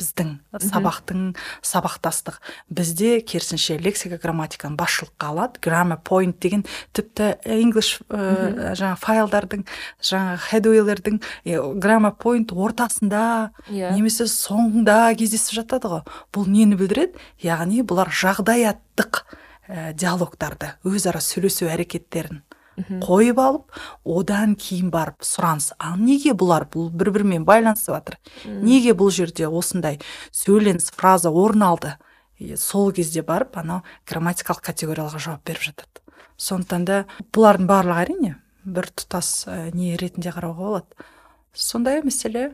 Біздің 0.00 0.30
сабақтың 0.62 1.34
сабақтастық. 1.64 2.38
Бізде 2.72 3.20
керісінше 3.20 3.76
лексика 3.82 4.18
грамматиканы 4.22 4.76
басшылыққа 4.76 5.30
алады. 5.32 5.60
Граммар 5.62 6.00
point 6.04 6.38
деген 6.40 6.64
тіпті 6.96 7.36
english 7.44 8.00
ә, 8.08 8.72
жаңағы 8.78 9.00
файлдардың 9.02 9.66
жаңағы 10.02 10.40
хедуейлердің 10.48 11.20
граммар 11.78 12.16
point 12.18 12.52
ортасында 12.52 13.52
yeah. 13.68 13.92
Иә. 13.92 13.94
немесе 13.96 14.26
соңында 14.30 15.14
кездесіп 15.18 15.60
жатады 15.62 15.92
ғой. 15.92 16.02
Бұл 16.32 16.48
нені 16.48 16.78
білдіреді? 16.80 17.18
Яғни 17.44 17.84
бұлар 17.84 18.10
жағдаяттық 18.12 19.24
ә, 19.68 19.92
диалогтарды 19.92 20.74
өзара 20.84 21.20
сөйлесу 21.20 21.68
әрекеттерін. 21.70 22.42
Қойып 22.76 23.38
алып 23.38 23.80
одан 24.04 24.54
кейін 24.56 24.90
барып 24.92 25.24
сұраныс. 25.26 25.72
Ал 25.78 25.98
неге 26.00 26.32
бұлар 26.32 26.66
бұл 26.72 26.90
бір 26.90 27.12
бірімен 27.16 27.44
байланысып 27.48 27.94
жатыр 27.94 28.18
неге 28.44 28.94
бұл 28.96 29.12
жерде 29.12 29.48
осындай 29.48 30.00
сөйленіс 30.32 30.90
фраза 30.96 31.30
орын 31.30 31.66
алды? 31.68 31.96
Сол 32.56 32.92
кезде 32.92 33.22
барып 33.22 33.58
анау 33.60 33.82
грамматикалық 34.08 34.62
категорияларға 34.66 35.20
жауап 35.22 35.44
беріп 35.46 35.68
жатады. 35.68 36.02
Сондықтан 36.36 36.86
да 36.88 37.04
бұлардың 37.34 37.68
барлығы 37.70 38.02
әрине 38.06 38.34
бір 38.64 38.88
тұтас 38.96 39.46
не 39.76 39.96
ретінде 40.00 40.32
қарауға 40.34 40.58
болады. 40.58 41.06
Сондай 41.52 42.02
мәселе. 42.02 42.50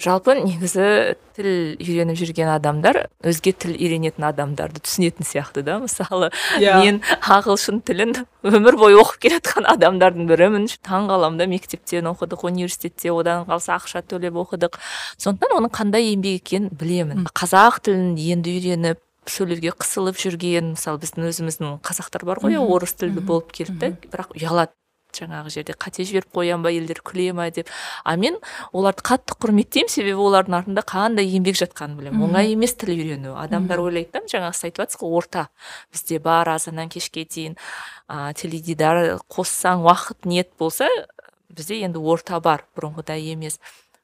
Жалпы 0.00 0.34
негізі 0.40 1.16
тіл 1.36 1.48
үйреніп 1.80 2.18
жүрген 2.20 2.50
адамдар 2.54 2.98
өзге 3.24 3.52
тіл 3.52 3.74
үйренетін 3.76 4.26
адамдарды 4.28 4.82
түсінетін 4.84 5.26
сияқты 5.26 5.64
да 5.66 5.78
мысалы 5.82 6.30
yeah. 6.58 6.80
Иә. 6.80 6.80
мен 6.82 7.00
ағылшын 7.20 7.82
тілін 7.86 8.14
өмір 8.44 8.78
бойы 8.80 8.98
оқып 9.00 9.22
келе 9.26 9.38
жатқан 9.38 9.68
адамдардың 9.74 10.28
бірімін 10.30 10.66
таң 10.84 11.08
қаламын 11.12 11.38
да 11.40 11.46
мектептен 11.50 12.10
оқыдық 12.12 12.44
университетте 12.50 13.12
одан 13.12 13.46
қалса 13.48 13.78
ақша 13.78 14.02
төлеп 14.04 14.36
оқыдық. 14.42 14.80
Сондықтан 15.22 15.56
оның 15.60 15.72
қандай 15.72 16.12
еңбек 16.12 16.42
екенін 16.42 16.70
білемін. 16.72 17.26
Қазақ 17.32 17.80
тілін 17.86 18.14
енді 18.16 18.56
үйреніп 18.58 19.00
сөйлеуге 19.30 19.72
қысылып 19.78 20.18
жүрген 20.18 20.72
мысалы 20.74 20.98
біздің 21.02 21.28
өзіміздің 21.30 21.74
қазақтар 21.86 22.26
бар 22.26 22.42
ғой 22.42 22.58
орыс 22.58 22.96
тілді 22.98 23.22
болып 23.22 23.52
келді 23.54 23.94
бірақ 24.10 24.34
ұялады. 24.34 24.74
Жаңағы 25.16 25.52
жерде 25.52 25.76
қате 25.76 26.06
жіберіп 26.08 26.32
қоямын 26.34 26.64
ба 26.64 26.72
елдер 26.72 27.02
күле 27.04 27.32
ма 27.36 27.48
деп. 27.50 27.70
А 28.04 28.16
мен 28.16 28.38
оларды 28.72 29.04
қатты 29.06 29.36
құрметтеймін 29.38 29.92
себебі 29.92 30.18
олардың 30.24 30.58
артында 30.60 30.84
қандай 30.88 31.28
еңбек 31.36 31.58
жатқанын 31.60 31.98
білемін. 32.00 32.24
Оңай 32.28 32.52
емес 32.54 32.74
тіл 32.80 32.94
үйрену. 32.94 33.36
Адамдар 33.40 33.82
ойлайды 33.84 34.12
да 34.16 34.24
жаңағы 34.26 34.56
сіз 34.56 34.68
айтып 34.70 34.84
жатсыз 34.84 35.02
ғой 35.02 35.16
орта. 35.20 35.46
Бізде 35.92 36.18
бар 36.22 36.54
азаннан 36.54 36.88
кешке 36.92 37.24
дейін 37.24 37.56
ә, 38.08 38.32
теледидар 38.34 39.18
қоссаң 39.28 39.84
уақыт 39.86 40.28
нет 40.28 40.52
болса 40.58 40.88
бізде 41.52 41.82
енді 41.84 42.00
орта 42.00 42.40
бар 42.40 42.66
бұрынғыдай 42.76 43.32
емес. 43.32 43.60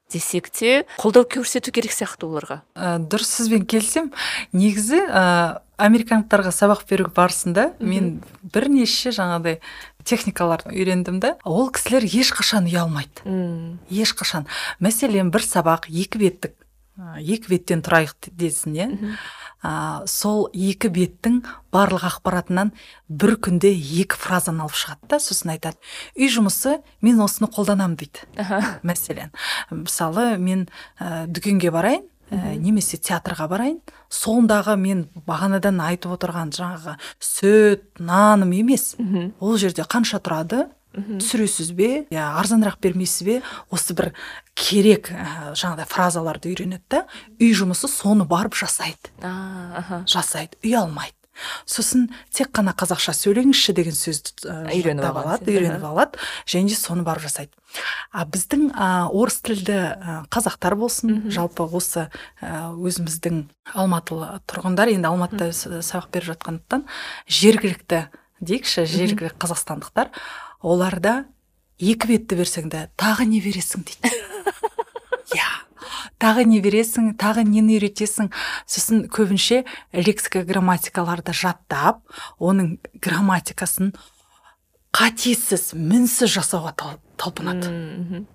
Десек 0.08 0.48
те 0.48 0.86
қолдау 0.96 1.26
көрсету 1.28 1.68
керек 1.68 1.92
сияқты 1.92 2.24
оларға. 2.24 2.62
Ә, 2.72 2.96
дұрыс 2.96 3.28
сізбен 3.28 3.66
келісемін 3.68 4.14
негізі 4.56 5.02
ә, 5.04 5.60
американдықтарға 5.76 6.52
сабақ 6.54 6.86
беру 6.88 7.10
барысында 7.12 7.74
мен 7.78 8.22
бірнеше 8.54 9.12
жаңағыдай 9.12 9.58
техникаларды 10.08 10.72
үйрендім 10.72 11.20
да 11.22 11.34
ол 11.44 11.68
кісілер 11.74 12.06
ешқашан 12.08 12.68
ұялмайды 12.70 13.26
Үм. 13.28 13.78
ешқашан. 13.92 14.48
Мәселен 14.80 15.30
бір 15.34 15.44
сабақ 15.44 15.90
екі 15.92 16.24
беттік 16.24 16.56
екі 16.98 17.52
беттен 17.52 17.82
тұрайық 17.86 18.30
десін 18.34 18.74
иә? 18.74 18.86
Ә, 19.62 20.06
сол 20.10 20.48
екі 20.54 20.90
беттің 20.94 21.40
барлық 21.74 22.04
ақпаратынан 22.08 22.72
бір 23.08 23.36
күнде 23.42 23.70
екі 23.70 24.18
фразаны 24.18 24.64
алып 24.64 24.74
шығады 24.78 25.10
да 25.10 25.18
сосын 25.22 25.54
айтады 25.54 25.78
үй 26.18 26.30
жұмысы 26.30 26.76
мен 27.02 27.22
осыны 27.22 27.50
қолданамын 27.50 27.96
дейді. 27.98 28.26
Мәселен. 28.86 29.34
Мысалы 29.70 30.36
мен 30.38 30.68
ә, 30.98 31.26
дүкенге 31.26 31.70
барайын 31.74 32.06
ә, 32.30 32.56
немесе 32.56 32.98
театрға 32.98 33.48
барайын. 33.50 33.78
Сондағы 34.10 34.76
мен 34.80 35.06
бағанадан 35.28 35.80
айтып 35.84 36.16
отырған 36.16 36.52
жаңағы 36.56 36.96
сүт 37.20 38.00
наным 38.00 38.52
емес. 38.56 38.94
Ол 39.40 39.56
жерде 39.60 39.82
қанша 39.82 40.20
тұрады? 40.20 40.66
Түсіресіз 40.98 41.72
бе? 41.76 42.06
Иә 42.10 42.24
арзанырақ 42.40 42.80
бермейсіз 42.82 43.26
бе? 43.26 43.42
Осы 43.70 43.94
бір 43.94 44.12
керек 44.58 45.12
ә, 45.12 45.52
жаңағыдай 45.52 45.86
фразаларды 45.86 46.50
үйренеді 46.50 46.82
да 46.88 47.04
үй 47.38 47.52
жұмысы 47.54 47.90
соны 47.92 48.24
барып 48.26 48.56
жасайды. 48.58 49.12
Жасайды 50.08 50.58
ұялмайды 50.64 51.17
сосын 51.68 52.08
тек 52.34 52.50
қана 52.54 52.74
қазақша 52.78 53.14
сөйлеңізші 53.16 53.74
деген 53.76 53.96
сөзді 53.96 54.52
үйреніп 54.74 55.06
алады 55.08 55.52
үйреніп 55.52 55.84
алады 55.88 56.20
және 56.48 56.72
де 56.72 56.78
соны 56.78 57.04
барып 57.06 57.28
жасайды. 57.28 57.52
А 58.12 58.24
біздің 58.24 58.70
ә, 58.72 59.08
орыс 59.12 59.40
тілді 59.44 59.76
ә, 59.76 60.18
қазақтар 60.32 60.76
болсын 60.80 61.28
жалпы 61.30 61.66
осы 61.68 62.08
ә, 62.40 62.72
өзіміздің 62.72 63.44
алматылы 63.74 64.40
тұрғындар 64.48 64.94
енді 64.94 65.10
алматыда 65.10 65.52
сабақ 65.52 66.08
беріп 66.14 66.32
жатқандықтан 66.32 66.86
жергілікті 67.28 68.06
дейікші 68.40 68.86
жергілікті 68.88 69.36
қазақстандықтар 69.36 70.14
оларда 70.62 71.26
екі 71.78 72.14
бетті 72.14 72.40
берсең 72.40 72.72
де 72.72 72.88
тағы 72.98 73.28
не 73.28 73.42
бересің 73.44 73.84
дейді. 73.86 74.14
тағы 76.22 76.44
не 76.48 76.60
бересің 76.64 77.12
тағы 77.20 77.44
нені 77.48 77.78
үйретесің? 77.78 78.30
Сосын 78.66 79.06
көбінше 79.12 79.64
лексика 79.92 80.42
грамматикаларды 80.46 81.34
жаттап 81.36 82.02
оның 82.38 82.76
грамматикасын 83.02 83.92
қатесіз 84.94 85.72
мінсіз 85.76 86.32
жасауға 86.32 86.74
талпынады. 87.20 87.70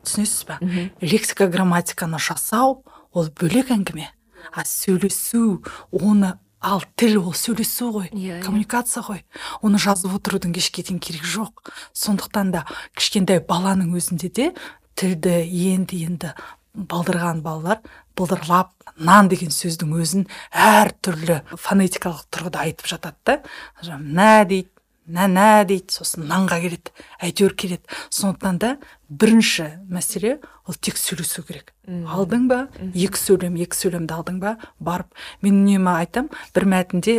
Түсінесіз 0.06 0.46
ба? 0.48 0.60
Лексика 1.02 1.48
грамматиканы 1.52 2.22
жасау 2.22 2.84
ол 3.12 3.30
бөлек 3.40 3.74
әңгіме. 3.74 4.10
А 4.52 4.66
сөйлесу 4.68 5.64
оны 5.92 6.36
ал 6.64 6.84
тіл 6.96 7.20
ол 7.20 7.36
сөйлесу 7.36 7.92
ғой 7.92 8.08
yeah, 8.12 8.16
иә, 8.16 8.40
иә. 8.40 8.44
коммуникация 8.44 9.04
ғой. 9.04 9.24
Оны 9.62 9.80
жазып 9.82 10.16
отырудың 10.16 10.56
кешке 10.56 10.84
дейін 10.84 11.00
керегі 11.04 11.28
жоқ. 11.28 11.72
Сондықтан 11.92 12.52
да 12.56 12.64
кішкентай 12.96 13.44
баланың 13.44 13.96
өзінде 14.00 14.32
де 14.32 14.50
тілді 14.96 15.44
енді 15.44 16.04
енді 16.08 16.34
балдырған 16.74 17.42
балалар 17.46 17.82
былдырлап 18.18 18.72
нан 18.98 19.30
деген 19.30 19.54
сөздің 19.54 19.94
өзін 20.02 20.28
әртүрлі 20.52 21.42
фонетикалық 21.54 22.26
тұрғыда 22.34 22.66
айтып 22.68 22.90
жатады 22.90 23.18
да. 23.26 23.98
Мә 24.00 24.46
дейді 24.50 24.70
нәнә 25.04 25.66
дейді 25.68 25.92
сосын 25.92 26.26
нанға 26.30 26.60
келеді 26.64 26.94
әйтеуір 27.22 27.56
келеді. 27.60 27.84
Сондықтан 28.10 28.60
да 28.62 28.70
бірінші 29.10 29.68
мәселе 29.92 30.38
ол 30.66 30.78
тек 30.80 30.98
сөйлесу 30.98 31.44
керек. 31.44 31.74
Алдың 31.86 32.48
ба? 32.48 32.60
Екі 32.96 33.20
сөйлем 33.20 33.58
екі 33.60 33.78
сөйлемді 33.78 34.16
алдың 34.16 34.40
ба? 34.42 34.56
Барып. 34.80 35.12
Мен 35.44 35.62
үнемі 35.64 35.94
айтам 35.98 36.32
бір 36.56 36.68
мәтінде 36.72 37.18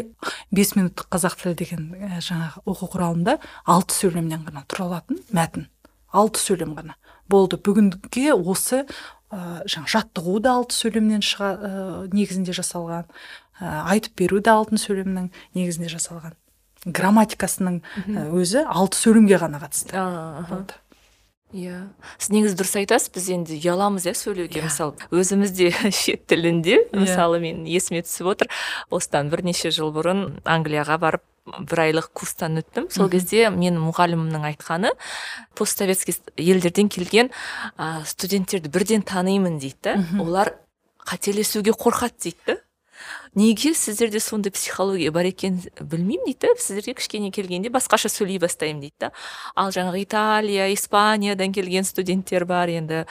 бес 0.51 0.75
минуттық 0.79 1.11
қазақ 1.13 1.39
тілі 1.43 1.55
деген 1.61 1.87
жаңағы 2.25 2.65
оқу 2.65 2.91
құралында 2.97 3.39
алты 3.67 3.99
сөйлемнен 4.01 4.47
ғана 4.49 4.65
тұралатын 4.65 5.21
мәтін. 5.37 5.69
Алты 6.15 6.41
сөйлем 6.41 6.73
ғана. 6.79 6.97
Болды. 7.29 7.59
Бүгінге 7.59 8.33
осы 8.33 8.85
ә, 9.35 9.65
жаңа 9.67 9.91
жаттығу 9.91 10.39
да 10.45 10.55
алты 10.61 10.77
сөйлемнен 10.79 11.25
шыға 11.25 11.51
ә, 11.51 11.73
негізінде 12.15 12.55
жасалған 12.57 13.09
ә, 13.09 13.83
айтып 13.95 14.17
беру 14.23 14.41
де 14.41 14.55
алтын 14.55 14.81
сөйлемнің 14.81 15.29
негізінде 15.59 15.91
жасалған 15.97 16.39
грамматикасының 16.85 17.81
өзі 18.37 18.65
алты 18.69 19.01
сөйлемге 19.01 19.41
ғана 19.41 19.61
қатысты 19.63 20.01
болды 20.51 20.79
иә 21.55 21.85
сіз 22.19 22.33
негізі 22.35 22.59
дұрыс 22.59 22.75
айтасыз 22.81 23.13
біз 23.15 23.29
енді 23.37 23.59
ұяламыз 23.61 24.09
иә 24.09 24.15
сөйлеуге 24.19 24.59
yeah. 24.59 24.65
Иә. 24.65 24.71
мысалы 24.71 25.21
өзіміз 25.23 25.55
де 25.55 25.71
шет 25.95 26.27
тілінде 26.27 26.77
yeah. 26.81 26.89
Иә. 26.91 27.05
мысалы 27.05 27.39
мен 27.41 27.63
есіме 27.71 28.03
түсіп 28.05 28.33
отыр 28.35 28.51
осыдан 28.91 29.31
бірнеше 29.31 29.71
жыл 29.75 29.95
бұрын 29.95 30.43
англияға 30.43 30.99
барып 30.99 31.25
бір 31.45 31.83
айлық 31.89 32.11
курстан 32.17 32.59
өттім. 32.61 32.89
Сол 32.93 33.11
кезде 33.13 33.51
мен 33.53 33.77
мұғалімімнің 33.83 34.47
айтқаны 34.51 34.93
постсоветский 35.59 36.17
елдерден 36.41 36.89
келген 36.89 37.31
ә, 37.77 38.05
студенттерді 38.09 38.73
бірден 38.73 39.05
танимын 39.05 39.59
дейді. 39.61 39.99
Олар 40.21 40.55
қателесуге 41.05 41.77
қорқады 41.77 42.17
дейді. 42.31 42.61
Неге 43.35 43.75
сіздерде 43.75 44.21
сондай 44.21 44.53
психология 44.53 45.11
бар 45.11 45.27
екенін 45.27 45.63
білмеймін 45.81 46.25
дейді 46.27 46.39
да. 46.43 46.55
Сіздерге 46.59 46.95
кішкене 46.95 47.31
келгенде 47.31 47.69
басқаша 47.69 48.09
сөйлей 48.09 48.39
бастаймын 48.39 48.81
дейді 48.81 48.95
да. 49.01 49.11
Ал 49.55 49.73
жаңағы 49.75 50.03
италия 50.03 50.69
испаниядан 50.73 51.53
келген 51.53 51.85
студенттер 51.85 52.45
бар 52.45 52.69
енді. 52.69 53.05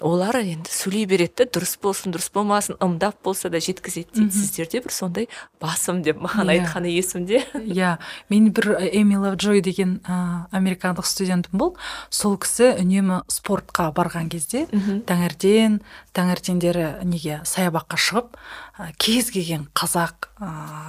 Олар 0.00 0.36
енді 0.40 0.68
сөйлей 0.70 1.06
береді 1.06 1.44
да. 1.44 1.48
Дұрыс 1.58 1.76
болсын 1.80 2.12
дұрыс 2.12 2.30
болмасын 2.34 2.76
ымдап 2.80 3.22
болса 3.24 3.48
да 3.48 3.60
жеткізеді 3.60 4.12
дейді 4.14 4.36
сіздерде 4.36 4.82
бір 4.84 4.92
сондай 4.92 5.28
басым 5.60 6.02
деп 6.02 6.20
маған 6.20 6.48
yeah. 6.48 6.60
Иә. 6.60 6.66
айтқаны 6.66 6.92
есімде. 6.92 7.44
Иә. 7.54 7.96
Мен 8.28 8.52
бір 8.52 8.76
эмила 8.92 9.34
джой 9.34 9.60
деген 9.60 10.00
ә, 10.04 10.46
американдық 10.52 11.08
студентім 11.08 11.56
бол. 11.56 11.76
Сол 12.10 12.36
кісі 12.36 12.74
үнемі 12.76 13.22
спортқа 13.32 13.90
барған 13.96 14.28
кезде 14.28 14.66
таңертең 15.08 15.80
таңертеңдері 16.16 17.04
неге 17.06 17.40
саябаққа 17.48 17.98
шығып 18.00 18.36
кез 19.00 19.30
келген 19.30 19.69
қазақ 19.76 20.30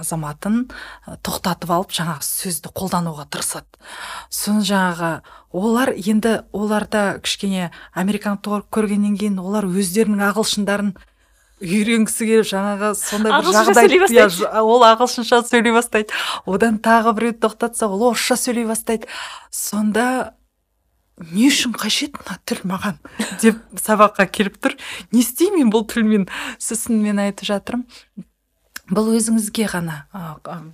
азаматын 0.00 0.66
тоқтатып 1.24 1.70
алып 1.74 1.94
жаңағы 1.94 2.26
сөзді 2.26 2.72
қолдануға 2.74 3.28
тырысады. 3.32 3.66
Соны 4.30 4.64
жаңағы 4.66 5.12
олар 5.52 5.92
енді 5.94 6.42
оларда 6.52 7.20
кішкене 7.22 7.70
американдық 7.94 8.68
көргеннен 8.72 9.16
кейін 9.20 9.40
олар 9.42 9.68
өздерінің 9.68 10.24
ағылшындарын 10.32 10.94
үйренгісі 11.62 12.26
келіп 12.26 12.48
жаңағы 12.50 12.92
сондай 12.98 13.38
бір 13.38 13.54
жағдай 13.54 13.90
иә, 14.10 14.26
ол 14.60 14.82
ағылшынша 14.86 15.42
сөйлей 15.46 15.74
бастайды. 15.74 16.14
Одан 16.46 16.78
тағы 16.82 17.14
біреу 17.16 17.36
тоқтатса 17.38 17.88
ол 17.88 18.08
орысша 18.10 18.36
сөйлей 18.36 18.66
бастайды. 18.66 19.06
Сонда 19.50 20.34
не 21.30 21.46
үшін 21.50 21.76
қажет 21.78 22.18
мына 22.18 22.38
тіл 22.48 22.64
маған? 22.66 22.98
деп 23.42 23.60
сабаққа 23.78 24.26
келіп 24.32 24.58
тұр. 24.62 24.76
Не 25.12 25.22
істеймін 25.22 25.70
бұл 25.72 25.86
тілмен? 25.90 26.26
Сосын 26.58 27.02
мен 27.04 27.22
айтып 27.22 27.46
жатырмын. 27.52 27.86
Бұл 28.90 29.12
өзіңізге 29.16 29.68
ғана 29.72 30.02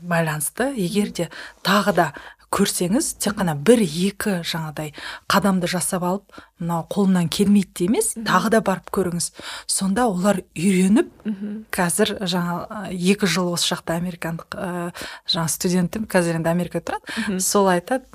байланысты. 0.02 0.72
Егер 0.76 1.12
де 1.12 1.28
тағы 1.66 1.94
да 1.96 2.06
көрсеңіз 2.54 3.10
тек 3.20 3.36
қана 3.36 3.52
бір 3.54 3.82
екі 3.84 4.38
жаңадай 4.48 4.94
қадамды 5.28 5.68
жасап 5.68 6.04
алып 6.08 6.38
мынау 6.58 6.86
қолымнан 6.88 7.28
келмейді 7.28 7.74
де 7.76 7.88
емес 7.90 8.14
тағы 8.16 8.52
да 8.56 8.62
барып 8.64 8.88
көріңіз. 8.94 9.30
Сонда 9.68 10.06
олар 10.08 10.40
үйреніп 10.56 11.12
қазір 11.74 12.16
жаңа 12.24 12.88
екі 12.88 13.28
жыл 13.28 13.52
осы 13.52 13.74
жақта 13.74 13.98
американдық 14.00 14.56
ә, 14.56 14.92
жаңа 15.28 15.48
студентім 15.52 16.08
қазір 16.08 16.40
енді 16.40 16.52
америкада 16.54 16.96
тұрады. 16.96 17.40
Сол 17.44 17.68
айтады 17.68 18.08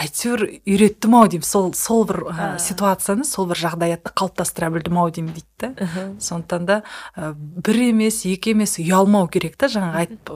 әйтеуір 0.00 0.44
үйреттім 0.64 1.14
ау 1.18 1.28
деймін. 1.30 1.46
Сол 1.46 1.70
сол 1.76 2.04
бір 2.08 2.22
ә, 2.32 2.48
ситуацияны 2.62 3.26
сол 3.28 3.48
бір 3.50 3.60
жағдаятты 3.60 4.12
қалыптастыра 4.16 4.70
білдім 4.72 4.98
ау 5.00 5.10
деймін 5.12 5.34
дейді 5.36 5.46
да 5.60 5.88
сондықтан 6.22 6.66
да 6.66 6.82
ә, 7.16 7.32
бір 7.34 7.80
емес 7.90 8.22
екі 8.24 8.54
емес 8.54 8.78
ұялмау 8.80 9.28
керек 9.32 9.58
та 9.60 9.68
жаңағы 9.68 10.04
айтып 10.04 10.32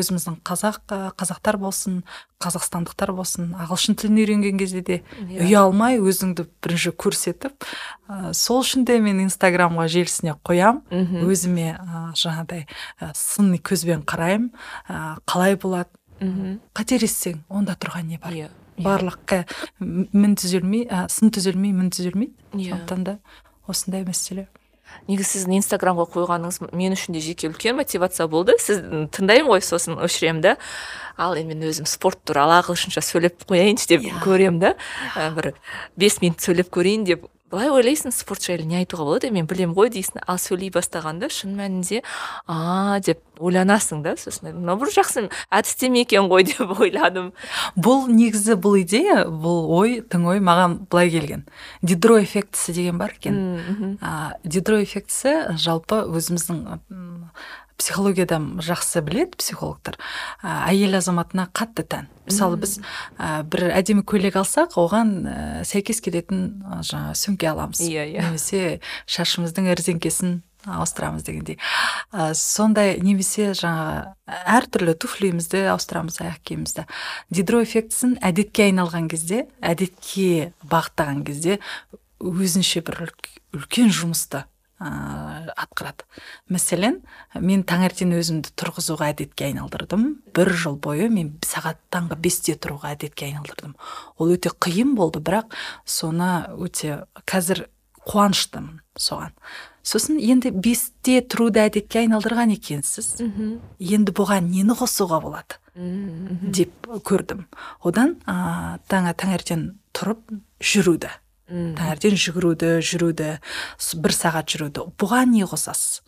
өзіміздің 0.00 0.40
қазақ 0.44 0.82
қазақтар 1.16 1.56
болсын 1.60 2.02
қазақстандықтар 2.40 3.12
болсын 3.16 3.54
ағылшын 3.60 3.96
тілін 4.00 4.20
үйренген 4.22 4.60
кезде 4.60 4.80
де 4.80 5.00
иә. 5.28 5.44
ұялмай 5.48 5.98
өзіңді 6.00 6.46
бірінші 6.64 6.92
көрсетіп 6.96 7.66
ә, 8.08 8.32
сол 8.36 8.62
үшін 8.64 8.84
де 8.88 8.98
мен 9.00 9.20
инстаграмға 9.26 9.88
желісіне 9.92 10.36
қоям. 10.44 10.82
Өзіме 10.90 11.74
ә, 11.76 12.12
жаңағыдай 12.16 12.66
ә, 13.00 13.12
сыни 13.16 13.60
көзбен 13.60 14.04
қараймын. 14.08 14.52
Ә, 14.88 15.18
қалай 15.28 15.56
болады? 15.60 15.88
Қателессең 16.76 17.44
онда 17.48 17.76
тұрған 17.80 18.08
не 18.08 18.18
бар? 18.20 18.32
Иә. 18.36 18.48
Барлыққа 18.84 19.44
мін 19.80 20.36
түзелмей 20.40 20.86
ә, 20.88 21.06
сын 21.12 21.32
түзелмей 21.34 21.74
мін 21.76 21.92
түзелмейді 21.94 22.32
yeah. 22.54 22.60
Иә. 22.60 22.80
сондықтан 22.80 23.04
да 23.04 23.18
осындай 23.70 24.04
мәселе 24.06 24.48
негізі 25.08 25.40
сіздің 25.40 25.60
инстаграмға 25.60 26.06
қойғаныңыз 26.14 26.60
мен 26.76 26.94
үшін 26.94 27.14
де 27.14 27.22
жеке 27.24 27.48
үлкен 27.50 27.76
мотивация 27.78 28.26
болды 28.30 28.56
сіз 28.62 28.82
тыңдаймын 29.14 29.50
ғой 29.52 29.62
сосын 29.64 29.98
өшіремін 30.02 30.42
да 30.44 30.56
ал 31.16 31.36
енді 31.38 31.54
мен 31.54 31.70
өзім 31.70 31.88
спорт 31.90 32.20
туралы 32.26 32.58
ағылшынша 32.60 33.02
сөйлеп 33.04 33.44
қояйыншы 33.48 33.88
деп 33.90 34.04
yeah. 34.04 34.18
Иә. 34.18 34.24
көремін 34.24 34.60
да 34.62 34.74
yeah. 35.14 35.34
бір 35.36 35.52
бес 35.96 36.20
минут 36.22 36.42
сөйлеп 36.42 36.72
көрейін 36.74 37.06
деп 37.06 37.26
былай 37.50 37.70
ойлайсың 37.74 38.14
спорт 38.14 38.44
жайлы 38.46 38.66
не 38.68 38.78
айтуға 38.80 39.06
болады? 39.08 39.30
Мен 39.34 39.48
білемін 39.50 39.74
ғой 39.76 39.90
дейсің. 39.92 40.22
Ал 40.30 40.38
сөйлей 40.38 40.70
бастағанда 40.74 41.30
шын 41.32 41.56
мәнінде 41.58 42.02
а 42.46 43.00
деп 43.04 43.22
ойланасың 43.40 44.02
да 44.04 44.14
сосын 44.20 44.52
мынау 44.54 44.78
бір 44.82 44.92
жақсы 44.94 45.26
әдістеме 45.50 46.04
екен 46.04 46.28
ғой 46.30 46.44
деп 46.50 46.74
ойладым. 46.78 47.32
Бұл 47.76 48.06
негізі 48.12 48.56
бұл 48.60 48.80
идея 48.82 49.24
бұл 49.26 49.66
ой 49.80 50.00
тың 50.00 50.28
ой 50.30 50.42
маған 50.44 50.80
былай 50.90 51.10
келген. 51.10 51.46
Дидро 51.82 52.20
эффектісі 52.22 52.76
деген 52.76 52.98
бар 53.00 53.16
екен. 53.18 53.98
Дидро 54.44 54.80
эффектісі 54.84 55.56
жалпы 55.58 56.04
өзіміздің 56.06 56.64
психологияда 57.80 58.38
жақсы 58.60 59.00
біледі 59.04 59.38
психологтар. 59.40 59.96
Ә, 60.44 60.68
әйел 60.70 60.98
азаматына 61.00 61.48
қатты 61.56 61.86
тән. 61.88 62.10
Мысалы 62.28 62.60
біз 62.60 62.76
ә, 63.16 63.42
бір 63.48 63.70
әдемі 63.72 64.04
көйлек 64.04 64.36
алсақ 64.40 64.76
оған 64.80 65.16
ә, 65.24 65.38
сәйкес 65.66 66.02
келетін 66.04 66.62
жаңа 66.86 67.16
сөмке 67.18 67.50
аламыз. 67.50 67.82
Иә 67.88 68.04
yeah, 68.04 68.12
иә. 68.12 68.28
Немесе 68.28 68.62
шашымыздың 69.10 69.72
ірзеңкесін 69.72 70.40
ауыстырамыз 70.68 71.24
дегендей. 71.24 71.56
Ә, 72.12 72.34
сондай 72.36 72.98
немесе 73.00 73.50
жаңағы 73.56 74.36
әртүрлі 74.58 74.94
туфлиімізді 75.00 75.64
ауыстырамыз 75.72 76.20
аяқ 76.20 76.42
киімімізді 76.44 76.84
дидро 77.32 77.62
эффектісін 77.64 78.18
әдетке 78.20 78.68
айналған 78.68 79.08
кезде 79.10 79.46
әдетке 79.64 80.52
бағыттаған 80.68 81.24
кезде 81.24 81.58
өзінше 82.20 82.84
бір 82.84 83.08
үлкен 83.56 83.88
жұмысты 83.94 84.44
ә, 84.80 85.52
атқарады. 85.54 86.06
Мәселен 86.50 87.00
мен 87.38 87.62
таңертең 87.68 88.14
өзімді 88.16 88.52
тұрғызуға 88.58 89.12
әдетке 89.12 89.50
айналдырдым. 89.50 90.06
Бір 90.34 90.52
жыл 90.56 90.78
бойы 90.80 91.10
мен 91.12 91.34
сағат 91.46 91.80
таңғы 91.92 92.18
бесте 92.24 92.56
тұруға 92.56 92.94
әдетке 92.96 93.28
айналдырдым. 93.28 93.76
Ол 94.18 94.34
өте 94.34 94.50
қиын 94.50 94.96
болды 94.98 95.20
бірақ 95.20 95.52
соны 95.84 96.48
өте 96.56 97.04
қазір 97.28 97.66
қуаныштымын 98.08 98.80
соған. 98.98 99.34
Сосын 99.84 100.18
енді 100.20 100.50
бесте 100.52 101.20
тұруды 101.20 101.62
әдетке 101.62 102.02
айналдырған 102.02 102.52
екенсіз. 102.56 103.20
Енді 103.80 104.12
бұған 104.16 104.50
нені 104.52 104.76
қосуға 104.76 105.20
болады 105.24 105.60
деп 105.74 106.88
көрдім. 107.06 107.46
Одан 107.84 108.16
ә, 108.26 108.78
таңертең 108.88 109.70
тұрып 109.96 110.34
жүруді. 110.60 111.10
Таңертең 111.50 112.16
жүгіруді 112.20 112.70
жүруді 112.86 113.30
бір 114.04 114.14
сағат 114.14 114.54
жүруді. 114.54 114.86
Бұған 115.00 115.34
не 115.34 115.46
қосасыз? 115.48 116.00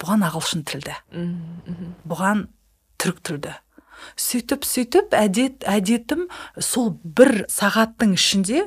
Бұған 0.00 0.24
ағылшын 0.28 0.64
тілді. 0.68 0.96
Бұған 2.08 2.46
түрік 3.00 3.22
тілді. 3.24 3.54
Сөйтіп 4.20 4.64
сөйтіп 4.64 5.16
әдет 5.16 5.64
әдетім 5.68 6.26
сол 6.56 6.94
бір 7.04 7.44
сағаттың 7.52 8.14
ішінде 8.16 8.66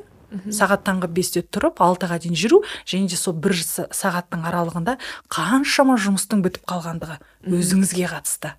сағат 0.53 0.83
таңғы 0.87 1.09
бесте 1.13 1.43
тұрып 1.45 1.81
алтыға 1.83 2.19
дейін 2.21 2.37
жүру 2.37 2.61
және 2.89 3.09
де 3.09 3.17
сол 3.17 3.35
бір 3.37 3.55
сағаттың 3.57 4.45
аралығында 4.49 4.97
қаншама 5.33 5.97
жұмыстың 6.01 6.41
бітіп 6.45 6.65
қалғандығы 6.69 7.19
өзіңізге 7.49 8.09
қатысты. 8.13 8.53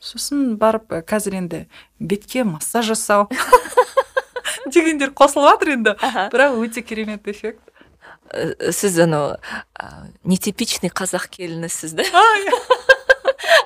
Сосын 0.00 0.56
барып 0.60 0.92
қазір 1.08 1.38
енді 1.40 1.64
бетке 2.00 2.44
массаж 2.44 2.92
жасау 2.92 3.28
дегендер 4.74 5.14
қосылып 5.16 5.54
жатыр 5.54 5.74
енді 5.78 5.96
бірақ 6.34 6.58
өте 6.60 6.82
керемет 6.82 7.28
эффект. 7.28 7.62
Э, 8.32 8.72
сіз 8.72 8.98
анау 9.04 9.36
нетипичный 10.24 10.90
қазақ 10.90 11.28
келінісіз 11.36 11.94
да? 11.98 12.04
Иә. 12.04 12.58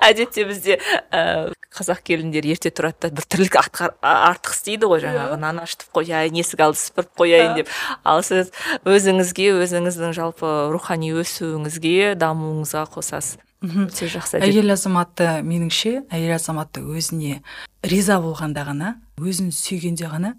әдетте 0.04 0.44
бізде 0.48 0.76
ә, 1.14 1.50
қазақ 1.74 2.02
келіндері 2.06 2.52
ерте 2.54 2.70
тұрады 2.74 3.08
да 3.08 3.10
бір 3.14 3.26
тірлік 3.30 3.58
артық 3.58 4.54
істейді 4.54 4.88
ғой 4.90 5.02
жаңағы. 5.04 5.34
Иә. 5.36 5.40
нан 5.40 5.60
ашытып 5.64 5.92
қояйын 5.96 6.38
есік 6.38 6.62
алды 6.64 6.80
сыпырып 6.80 7.12
қояйын 7.18 7.58
деп. 7.60 7.72
Ал 8.04 8.22
сіз 8.26 8.52
өзіңізге 8.84 9.50
өзіңіздің 9.64 10.14
жалпы 10.16 10.52
рухани 10.72 11.12
өсуіңізге 11.16 12.14
дамуыңызға 12.20 12.86
қосасыз. 12.94 13.38
Өте 13.58 14.06
жақсы 14.06 14.38
әйел 14.38 14.70
азаматты 14.70 15.40
меніңше 15.42 16.04
әйел 16.14 16.36
азаматты 16.36 16.84
өзіне 16.86 17.40
риза 17.82 18.20
болғанда 18.22 18.62
ғана 18.68 18.92
өзін 19.18 19.50
сүйгенде 19.50 20.06
ғана 20.06 20.36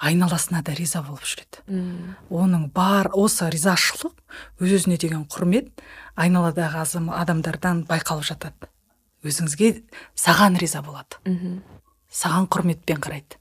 айналасына 0.00 0.62
да 0.64 0.74
риза 0.74 1.02
болып 1.04 1.24
жүреді. 1.28 1.60
Үм. 1.68 2.16
оның 2.30 2.70
бар 2.72 3.10
осы 3.12 3.50
ризашылық 3.52 4.14
өз 4.60 4.72
өзіне 4.78 4.96
деген 4.98 5.26
құрмет 5.28 5.68
айналадағы 6.16 6.84
адамдардан 7.20 7.84
байқалып 7.88 8.24
жатады. 8.24 8.70
Өзіңізге 9.22 9.82
саған 10.16 10.56
риза 10.58 10.82
болады. 10.82 11.20
Үм. 11.26 11.62
саған 12.10 12.48
құрметпен 12.48 13.00
қарайды. 13.00 13.36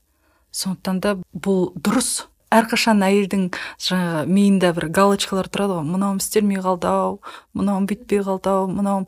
Сондықтан 0.52 1.00
да 1.00 1.16
бұл 1.34 1.72
дұрыс. 1.80 2.28
Әрқашан 2.50 3.04
әйелдің 3.06 3.52
жаңағы 3.78 4.26
миында 4.26 4.74
бір 4.74 4.88
галочкалар 4.90 5.48
тұрады 5.48 5.78
ғой. 5.78 5.86
Мынауым 5.86 6.18
істелмей 6.18 6.58
қалды 6.58 6.90
ау 6.90 7.20
мынауым 7.54 7.86
бүйтпей 7.86 8.24
қалды 8.26 8.50
ау 8.50 8.66
мынауым 8.68 9.06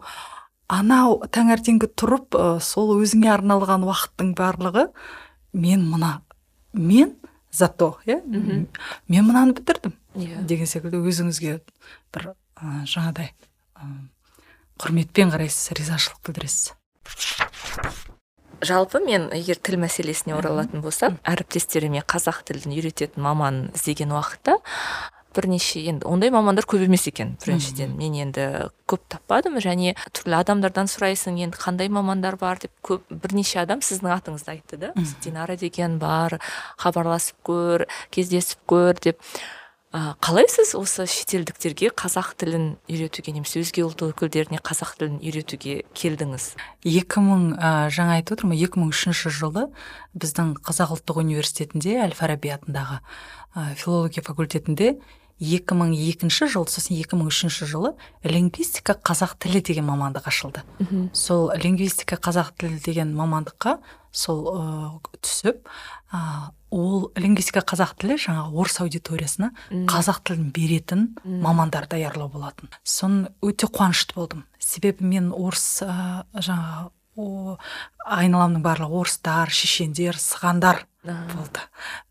анау 0.70 1.18
таңертеңгі 1.26 1.90
тұрып 1.98 2.38
сол 2.62 2.94
өзіңе 3.02 3.32
арналған 3.34 3.84
уақыттың 3.90 4.36
барлығы 4.38 4.86
мен 5.58 5.84
мына 5.90 6.22
мен 6.74 7.18
зато 7.52 7.98
иә? 8.08 8.22
Мен 8.26 9.28
мынаны 9.28 9.54
бітірдім 9.58 9.94
иә. 10.16 10.42
деген 10.48 10.68
секілді 10.68 11.04
өзіңізге 11.04 11.60
бір 12.14 12.32
ә, 12.56 12.84
жаңадай 12.88 13.34
ә, 13.76 13.88
құрметпен 14.82 15.32
қарайсыз 15.34 15.76
ризашылық 15.78 16.22
білдіресіз. 16.26 16.74
Жалпы 18.62 19.02
мен 19.02 19.30
егер 19.34 19.58
тіл 19.58 19.80
мәселесіне 19.82 20.36
оралатын 20.38 20.84
болсам 20.86 21.18
әріптестеріме 21.26 22.04
қазақ 22.06 22.44
тілін 22.46 22.76
үйрететін 22.78 23.24
маман 23.26 23.64
іздеген 23.74 24.14
уақытта 24.14 24.60
бірнеше 25.36 25.84
енді 25.92 26.08
ондай 26.10 26.32
мамандар 26.34 26.66
көп 26.66 26.84
емес 26.86 27.08
екен 27.08 27.38
біріншіден. 27.44 27.96
Мен 28.00 28.18
енді 28.26 28.48
көп 28.90 29.06
таппадым 29.12 29.60
және 29.64 29.96
түрлі 30.12 30.40
адамдардан 30.42 30.92
сұрайсың 30.92 31.40
енді 31.44 31.62
қандай 31.62 31.90
мамандар 31.90 32.38
бар 32.42 32.60
деп 32.62 32.74
көп 32.84 33.08
бірнеше 33.10 33.62
адам 33.64 33.82
сіздің 33.86 34.16
атыңызды 34.18 34.56
айтты 34.58 34.82
да. 34.82 34.94
Динара 35.24 35.58
деген 35.58 36.00
бар 36.00 36.40
хабарласып 36.78 37.40
көр 37.48 37.88
кездесіп 38.12 38.62
көр 38.68 39.00
деп. 39.02 39.20
Ә, 39.92 40.14
қалай 40.24 40.48
сіз 40.48 40.70
осы 40.80 41.04
шетелдіктерге 41.04 41.90
қазақ 41.92 42.30
тілін 42.40 42.78
үйретуге 42.88 43.34
немесе 43.36 43.60
өзге 43.60 43.84
ұлт 43.84 44.06
өкілдеріне 44.06 44.62
қазақ 44.64 44.94
тілін 44.96 45.18
үйретуге 45.20 45.82
келдіңіз? 45.92 46.46
Екі 46.88 47.24
мың 47.26 47.42
жаңа 47.92 48.16
айтып 48.22 48.38
отырмын 48.38 48.56
екі 48.56 48.80
мың 48.80 48.94
үшінші 48.96 49.34
жылы 49.36 49.66
біздің 50.16 50.54
қазақ 50.64 50.96
ұлттық 50.96 51.20
университетінде 51.26 51.98
әл 52.06 52.16
фараби 52.16 52.54
атындағы 52.56 53.02
ә, 53.52 53.76
филология 53.76 54.24
факультетінде 54.24 54.94
2002 55.42 56.48
жыл 56.48 56.68
сосын 56.70 56.96
2003 57.02 57.66
жылы 57.66 57.96
лингвистика 58.24 58.94
қазақ 58.94 59.40
тілі 59.42 59.62
деген 59.66 59.90
мамандық 59.90 60.30
ашылды. 60.30 60.62
Сол 61.14 61.52
лингвистика 61.58 62.16
қазақ 62.16 62.54
тілі 62.62 62.78
деген 62.86 63.16
мамандыққа 63.18 63.80
сол 64.12 64.40
ә, 64.54 64.64
түсіп 65.18 65.66
ә, 66.14 66.52
ол 66.70 67.12
лингвистика 67.16 67.66
қазақ 67.66 67.98
тілі 67.98 68.20
жаңағы 68.22 68.54
орыс 68.54 68.80
аудиториясына 68.84 69.52
қазақ 69.90 70.22
тілін 70.30 70.52
беретін 70.54 71.10
мамандар 71.26 71.88
даярлау 71.90 72.30
болатын. 72.30 72.70
Соны 72.84 73.32
өте 73.42 73.66
қуанышты 73.66 74.14
болдым. 74.16 74.46
Себебі 74.60 75.10
мен 75.10 75.32
орыс 75.34 75.82
ә, 75.82 76.26
жаңағы 76.38 76.92
айналамның 78.06 78.64
барлығы 78.64 79.02
орыстар 79.02 79.52
шешендер 79.52 80.18
сығандар 80.20 80.86
болды. 81.04 81.64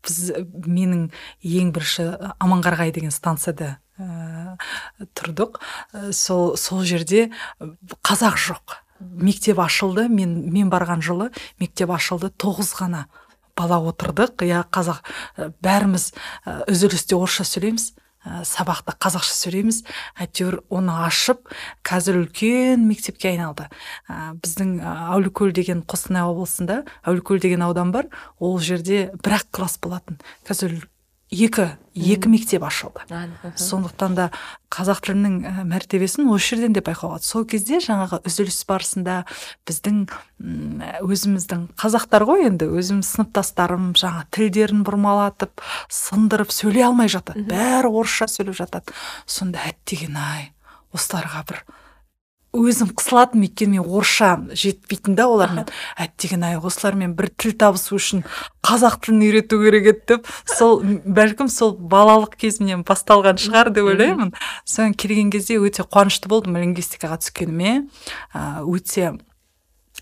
Біз 0.03 0.31
менің 0.67 1.07
ең 1.45 1.71
бірінші 1.75 2.07
аманқарағай 2.43 2.91
деген 2.95 3.13
станцияда 3.13 3.77
ә, 3.97 4.57
тұрдық. 5.15 5.61
Сол 6.11 6.57
сол 6.59 6.83
жерде 6.83 7.29
қазақ 8.03 8.37
жоқ. 8.41 8.77
Мектеп 8.99 9.61
ашылды. 9.63 10.09
Мен 10.09 10.51
мен 10.51 10.69
барған 10.69 11.01
жылы 11.01 11.31
мектеп 11.59 11.91
ашылды. 11.95 12.31
Тоғыз 12.35 12.73
ғана 12.81 13.05
бала 13.55 13.79
отырдық. 13.79 14.43
Иә 14.43 14.65
қазақ 14.67 15.01
бәріміз 15.63 16.11
үзілісте 16.67 17.15
орысша 17.15 17.47
сөйлейміз. 17.47 17.93
Ә, 18.25 18.41
сабақта 18.47 18.95
қазақша 19.01 19.35
сөйлейміз. 19.37 19.81
Әйтеуір 20.21 20.61
оны 20.69 20.95
ашып 21.07 21.51
қазір 21.87 22.21
үлкен 22.21 22.85
мектепке 22.87 23.31
айналды. 23.33 23.67
Ә, 24.07 24.33
біздің 24.41 24.77
әуликөл 25.15 25.53
деген 25.55 25.83
қостанай 25.83 26.27
облысында 26.27 26.83
әуликөл 27.05 27.41
деген 27.41 27.65
аудан 27.65 27.93
бар. 27.95 28.09
Ол 28.39 28.59
жерде 28.59 29.09
бір 29.23 29.39
ақ 29.41 29.51
класс 29.51 29.79
болатын. 29.81 30.19
Қазір 30.47 30.79
екі 31.31 31.71
екі 31.95 32.29
мектеп 32.31 32.63
ашылды. 32.63 33.03
Сондықтан 33.55 34.15
да 34.15 34.27
қазақ 34.71 35.01
тілінің 35.05 35.65
мәртебесін 35.67 36.29
осы 36.31 36.55
жерден 36.55 36.75
де 36.75 36.83
байқауға 36.83 37.17
болады 37.17 37.27
сол 37.27 37.45
кезде 37.47 37.79
жаңағы 37.83 38.21
үзіліс 38.27 38.59
барысында 38.67 39.17
біздің 39.67 40.05
өзіміздің 41.07 41.65
қазақтар 41.79 42.27
ғой 42.27 42.47
енді 42.51 42.67
өзім 42.71 43.01
сыныптастарым 43.07 43.91
жаңа 43.99 44.25
тілдерін 44.31 44.85
бұрмалатып 44.87 45.63
сындырып 45.91 46.51
сөйлей 46.51 46.87
алмай 46.87 47.11
жатады. 47.11 47.43
Бәрі 47.47 47.91
орысша 47.91 48.27
сөйлеп 48.31 48.59
жатады. 48.59 48.95
Сонда 49.25 49.63
әттеген 49.71 50.19
ай 50.19 50.51
осыларға 50.95 51.45
бір 51.47 51.63
өзім 52.51 52.91
қысылатынмын 52.99 53.47
өйткені 53.47 53.79
мен 53.79 53.87
орысша 53.87 54.31
жетпейтін 54.51 55.15
да 55.15 55.27
олармен. 55.31 55.69
Әттеген 55.95 56.43
ай 56.43 56.57
осылармен 56.59 57.15
бір 57.15 57.29
тіл 57.39 57.55
табысу 57.55 57.95
үшін 57.95 58.25
қазақ 58.65 58.99
тілін 59.05 59.23
үйрету 59.29 59.61
керек 59.63 59.87
еді 59.93 60.03
деп 60.11 60.29
сол 60.51 60.81
бәлкім 60.83 61.47
сол 61.51 61.77
балалық 61.79 62.35
кезімнен 62.41 62.83
басталған 62.87 63.39
шығар 63.39 63.71
деп 63.71 63.87
ойлаймын. 63.93 64.33
Содан 64.65 64.93
келген 64.93 65.31
кезде 65.31 65.61
өте 65.63 65.87
қуанышты 65.87 66.27
болдым 66.31 66.59
лингвистикаға 66.59 67.21
түскеніме. 67.23 67.87
Өте 68.35 69.15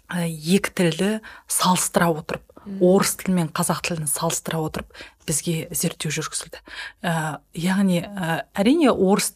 екі 0.10 0.74
тілді 0.74 1.12
салыстыра 1.46 2.10
отырып 2.18 2.46
орыс 2.82 3.16
тілі 3.20 3.36
мен 3.38 3.50
қазақ 3.54 3.82
тілін 3.86 4.10
салыстыра 4.10 4.60
отырып 4.62 4.90
бізге 5.28 5.68
зерттеу 5.72 6.12
жүргізілді. 6.14 6.62
Ә, 7.06 7.40
яғни 7.54 8.02
ә, 8.04 8.44
әрине 8.58 8.92
орыс 8.92 9.34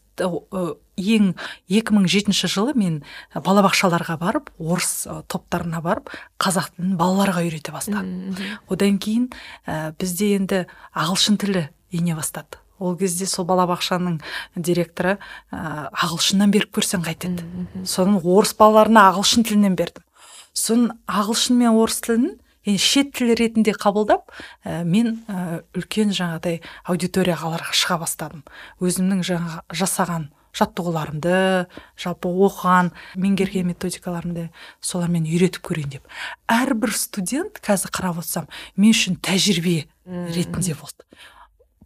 ең 0.98 1.34
2007 1.72 2.34
жылы 2.52 2.74
мен 2.78 3.00
балабақшаларға 3.34 4.18
барып 4.22 4.52
орыс 4.60 5.08
топтарына 5.32 5.82
барып 5.82 6.12
қазақ 6.42 6.74
тілін 6.76 6.98
балаларға 7.00 7.46
үйрете 7.48 7.74
бастадым. 7.74 8.36
Одан 8.70 9.00
кейін 9.02 9.30
ә, 9.66 9.94
бізде 9.98 10.34
енді 10.38 10.66
ағылшын 10.94 11.40
тілі 11.42 11.68
ене 11.92 12.16
бастады. 12.16 12.62
Ол 12.80 12.98
кезде 12.98 13.26
сол 13.30 13.46
балабақшаның 13.50 14.20
директоры 14.56 15.18
ә, 15.52 15.90
ағылшыннан 15.94 16.54
беріп 16.54 16.74
көрсең 16.78 17.06
қайтеді. 17.06 17.46
Соның 17.88 18.22
орыс 18.22 18.54
балаларына 18.60 19.08
ағылшын 19.12 19.48
тілінен 19.48 19.78
бердім. 19.80 20.06
Сосын 20.54 20.92
ағылшын 21.08 21.58
мен 21.58 21.78
орыс 21.80 22.02
тілін 22.06 22.30
енді 22.66 22.80
шет 22.80 23.14
тіл 23.18 23.34
ретінде 23.38 23.74
қабылдап 23.74 24.30
ә, 24.64 24.84
мен 24.84 25.24
ә, 25.28 25.64
үлкен 25.78 26.14
жаңағыдай 26.14 26.62
аудиторияға 26.86 27.60
шыға 27.72 28.00
бастадым. 28.04 28.46
Өзімнің 28.84 29.24
жаңа 29.28 29.64
жасаған 29.74 30.30
жаттығуларымды 30.54 31.68
жалпы 32.00 32.30
оқыған 32.30 32.92
меңгерген 33.20 33.70
методикаларымды 33.72 34.50
солармен 34.82 35.26
үйретіп 35.28 35.66
көрейін 35.70 35.96
деп. 35.98 36.08
Әрбір 36.52 36.94
студент 36.98 37.62
қазір 37.64 37.94
қарап 37.94 38.22
отырсам 38.22 38.50
мен 38.78 38.94
үшін 38.94 39.18
тәжірибе 39.24 39.88
ретінде 40.06 40.78
болды. 40.78 41.08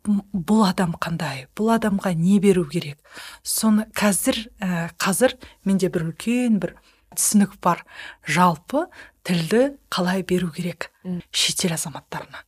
Бұл 0.08 0.64
адам 0.68 0.94
қандай 1.00 1.48
бұл 1.58 1.74
адамға 1.76 2.14
не 2.16 2.40
беру 2.40 2.64
керек? 2.68 3.00
Соны 3.44 3.88
қазір 3.96 4.46
ә, 4.64 4.90
қазір 4.96 5.36
менде 5.68 5.90
бір 5.92 6.08
үлкен 6.12 6.62
бір 6.64 6.78
түсінік 7.16 7.58
бар. 7.64 7.84
Жалпы 8.24 8.86
тілді 9.28 9.78
қалай 9.92 10.24
беру 10.24 10.52
керек 10.56 10.92
шетел 11.32 11.76
азаматтарына? 11.76 12.44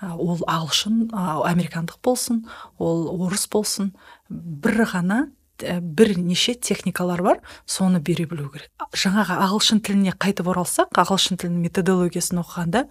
Ол 0.00 0.38
ағылшын 0.48 1.10
американдық 1.12 1.98
болсын 2.04 2.44
ол 2.78 3.08
орыс 3.26 3.48
болсын 3.50 3.90
бір 4.30 4.86
ғана 4.94 5.26
бірнеше 5.80 6.54
техникалар 6.54 7.22
бар 7.22 7.40
соны 7.66 8.00
бере 8.00 8.26
білу 8.26 8.48
керек. 8.52 8.70
Жаңағы 8.96 9.38
ағылшын 9.46 9.80
тіліне 9.84 10.16
қайтып 10.18 10.50
оралсақ 10.52 11.00
ағылшын 11.04 11.40
тілінің 11.40 11.64
методологиясын 11.68 12.42
оқығанда 12.42 12.86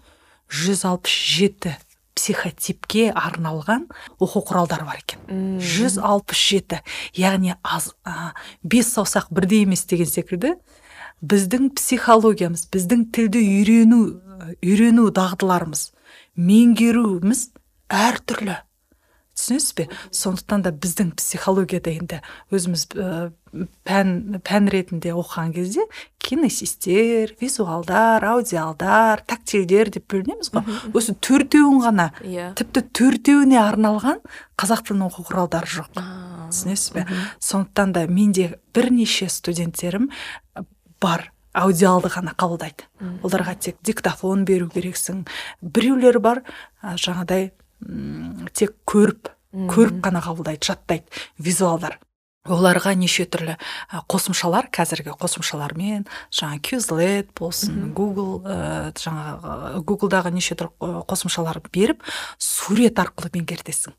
167 0.50 1.78
психотипке 2.20 3.10
арналған 3.16 3.88
оқу 4.20 4.42
құралдары 4.50 4.88
бар 4.88 5.00
екен. 5.00 5.60
Жүз 5.64 6.00
алпыс 6.04 6.40
жеті 6.40 6.82
яғни 7.16 7.56
аз 7.64 7.94
ә, 8.04 8.34
бес 8.64 8.92
саусақ 8.92 9.30
бірдей 9.32 9.64
емес 9.64 9.86
деген 9.88 10.10
секілді 10.10 10.56
біздің 11.24 11.72
психологиямыз 11.78 12.68
біздің 12.74 13.06
тілді 13.16 13.44
үйрену 13.44 14.02
үйрену 14.64 15.10
дағдыларымыз 15.16 15.90
меңгеруіміз 16.40 17.46
әртүрлі. 17.90 18.60
Түсінесіз 19.40 19.74
бе? 19.78 19.88
сондықтан 20.12 20.66
да 20.68 20.74
біздің 20.76 21.14
психологияда 21.16 21.94
енді 21.96 22.20
өзіміз 22.52 22.86
ә, 23.00 23.32
пән 23.88 24.42
пән 24.46 24.68
ретінде 24.70 25.14
оқыған 25.16 25.54
кезде 25.56 25.86
кинесистер 26.22 27.34
визуалдар 27.42 28.26
аудиалдар 28.34 29.24
тактильдер 29.26 29.90
деп 29.96 30.06
бөлінеміз 30.12 30.52
ғой. 30.54 30.78
Осы 30.94 31.16
төртеуін 31.16 31.82
ғана 31.82 32.10
yeah. 32.22 32.52
Иә. 32.52 32.54
тіпті 32.60 32.84
төртеуіне 33.00 33.58
арналған 33.64 34.22
қазақ 34.60 34.86
тілінің 34.90 35.10
оқу 35.10 35.26
құралдары 35.32 35.72
жоқ. 35.80 36.04
Түсінесіз 36.52 36.94
бе? 36.94 37.08
сондықтан 37.40 37.96
да 37.96 38.06
менде 38.08 38.60
бірнеше 38.76 39.30
студенттерім 39.30 40.12
бар 41.02 41.32
аудиалды 41.54 42.12
ғана 42.14 42.36
қабылдайды. 42.38 42.86
Оларға 43.26 43.56
тек 43.58 43.80
диктофон 43.86 44.46
беру 44.46 44.70
керексің 44.70 45.26
біреулер 45.62 46.20
бар 46.22 46.44
жаңадай 46.84 47.52
тек 48.54 48.76
көріп 48.90 49.32
көріп 49.72 50.02
қана 50.06 50.22
қабылдайды 50.24 50.68
жаттайды 50.68 51.06
визуалдар. 51.40 51.98
Оларға 52.50 52.94
неше 52.98 53.26
түрлі 53.30 53.58
қосымшалар 54.10 54.70
қазіргі 54.74 55.14
қосымшалармен 55.20 56.06
жаңа 56.34 56.60
кюзлет 56.64 57.34
болсын 57.38 57.92
гугл 57.94 58.40
ә, 58.48 58.94
жаңағы 58.96 59.82
гуглдағы 59.86 60.32
неше 60.34 60.56
түрлі 60.58 61.04
қосымшалар 61.10 61.60
беріп 61.70 62.06
сурет 62.40 63.02
арқылы 63.02 63.34
меңгертесің. 63.36 63.94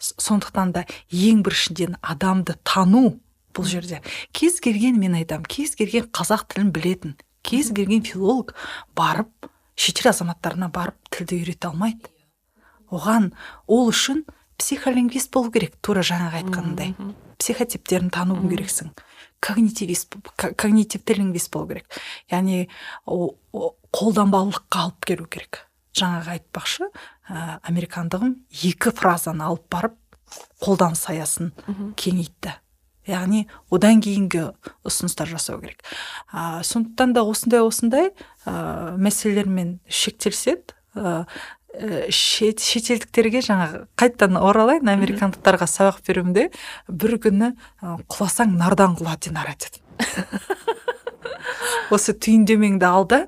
Сондықтан 0.00 0.72
да 0.74 0.86
ең 1.12 1.44
біріншіден 1.44 1.98
адамды 2.02 2.56
тану 2.64 3.20
бұл 3.54 3.68
жерде. 3.68 4.00
Кез 4.32 4.58
келген 4.64 4.98
мен 4.98 5.14
айтам, 5.20 5.44
кез 5.44 5.76
келген 5.78 6.08
қазақ 6.10 6.48
тілін 6.50 6.72
білетін 6.74 7.14
кез 7.44 7.70
келген 7.70 8.02
филолог 8.02 8.54
барып 8.96 9.50
шетел 9.76 10.10
азаматтарына 10.10 10.70
барып 10.72 10.96
тілді 11.12 11.42
үйрете 11.42 11.68
алмайды. 11.68 12.08
Оған 12.94 13.32
ол 13.66 13.90
үшін 13.90 14.24
психолингвист 14.60 15.32
болу 15.34 15.50
керек 15.54 15.76
тура 15.82 16.04
жаңағы 16.06 16.42
айтқанындай. 16.42 16.94
Психотиптерін 17.42 18.10
тануың 18.14 18.48
керексің. 18.52 18.92
Когнитивист 19.44 20.14
когнитивті 20.38 21.18
лингвист 21.18 21.50
болу 21.52 21.68
керек. 21.72 21.88
Яғни 22.32 22.68
қолданбалылыққа 23.04 24.84
алып 24.86 25.08
келу 25.10 25.26
керек. 25.28 25.64
Жаңағы 25.94 26.38
айтпақшы 26.38 26.88
ә, 27.30 27.60
американдығым 27.68 28.34
екі 28.64 28.90
фразаны 28.94 29.44
алып 29.46 29.68
барып 29.70 29.98
қолданыс 30.64 31.04
аясын 31.12 31.52
кеңейтті. 31.98 32.56
Яғни 33.06 33.44
одан 33.70 34.00
кейінгі 34.02 34.48
ұсыныстар 34.88 35.28
жасау 35.28 35.60
керек. 35.60 35.84
Ә, 36.32 36.64
сондықтан 36.64 37.12
да 37.14 37.22
осындай 37.28 37.62
осындай 37.62 38.10
ә, 38.46 38.96
мәселелермен 38.96 39.78
шектелсек 39.86 40.74
ә, 40.96 41.26
шет, 42.14 42.62
шетелдіктерге 42.62 43.42
жаңағы 43.44 43.84
қайтадан 43.98 44.38
оралайын 44.40 44.90
американдықтарға 44.94 45.68
сабақ 45.70 46.02
беруімде 46.06 46.48
бір 46.88 47.18
күні 47.24 47.54
құласаң 47.82 48.56
нардан 48.60 48.96
құла 48.98 49.16
динара 49.20 49.56
дедім 49.58 49.82
осы 51.94 52.14
түйіндемеңді 52.16 52.86
ал 52.88 53.06
да 53.08 53.20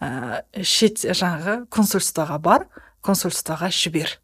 ә, 0.00 0.42
шет 0.62 1.02
жаңағы 1.04 1.64
консульствоға 1.72 2.38
бар 2.42 2.66
консульствоға 3.04 3.70
жібер. 3.74 4.18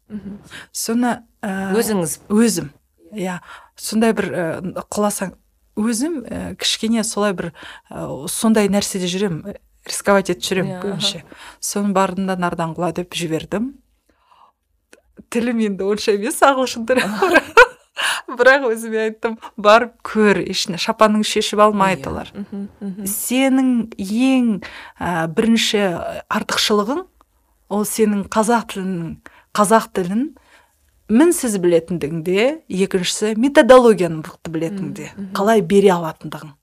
Соны 0.73 1.19
ә, 1.43 1.71
өзіңіз. 1.77 2.17
өзім. 2.31 2.71
Иә 3.13 3.39
сондай 3.77 4.15
бір 4.17 4.29
ә, 4.31 4.45
құласаң 4.93 5.35
өзім 5.79 6.21
ә, 6.25 6.55
кішкене 6.59 7.03
солай 7.07 7.35
бір 7.37 7.51
ә, 7.89 8.27
сондай 8.31 8.71
нәрседе 8.71 9.09
жүремін. 9.11 9.57
Рисковать 9.87 10.29
етіп 10.33 10.45
жүремін 10.45 10.75
yeah, 10.75 10.81
көбінше 10.83 11.23
соның 11.63 11.95
бардым 11.97 12.29
да 12.29 12.37
нардан 12.39 12.75
құла 12.77 12.91
деп 12.95 13.15
жібердім. 13.17 13.73
Тілім 15.31 15.61
енді 15.67 15.87
онша 15.87 16.15
емес 16.17 16.41
ағылшын 16.45 16.87
тілі 16.89 17.05
бірақ 18.37 18.67
өзіме 18.71 19.05
айттым 19.05 19.37
барып 19.59 19.93
көр 20.05 20.39
ешне 20.43 20.79
шапаныңды 20.81 21.27
шешіп 21.27 21.61
алмайды 21.65 22.07
иә, 22.07 22.11
олар 22.11 22.31
сенің 23.09 23.71
ең 23.97 24.47
ә, 24.97 25.27
бірінші 25.31 25.83
артықшылығың 26.31 27.03
ол 27.71 27.85
сенің 27.87 28.23
қазақ 28.31 28.71
тілінің 28.73 29.11
қазақ 29.57 29.91
тілін 29.97 30.23
мінсіз 31.11 31.57
білетіндігіңде 31.61 32.47
екіншісі 32.85 33.35
методологияны 33.41 34.21
мықты 34.21 34.53
білетініңде 34.55 35.11
қалай 35.35 35.63
бере 35.65 35.91
алатындығың 35.97 36.55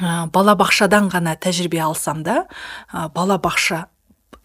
ә, 0.00 0.26
балабақшадан 0.32 1.10
ғана 1.12 1.36
тәжірибе 1.36 1.82
алсам 1.84 2.24
да 2.24 2.46
ә, 2.92 3.08
балабақша 3.14 3.86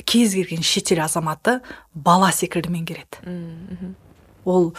кез 0.05 0.35
келген 0.35 0.63
шетел 0.63 1.01
азаматы 1.05 1.59
бала 1.93 2.31
секілді 2.35 2.69
меңгереді. 2.73 3.95
Ол 4.45 4.73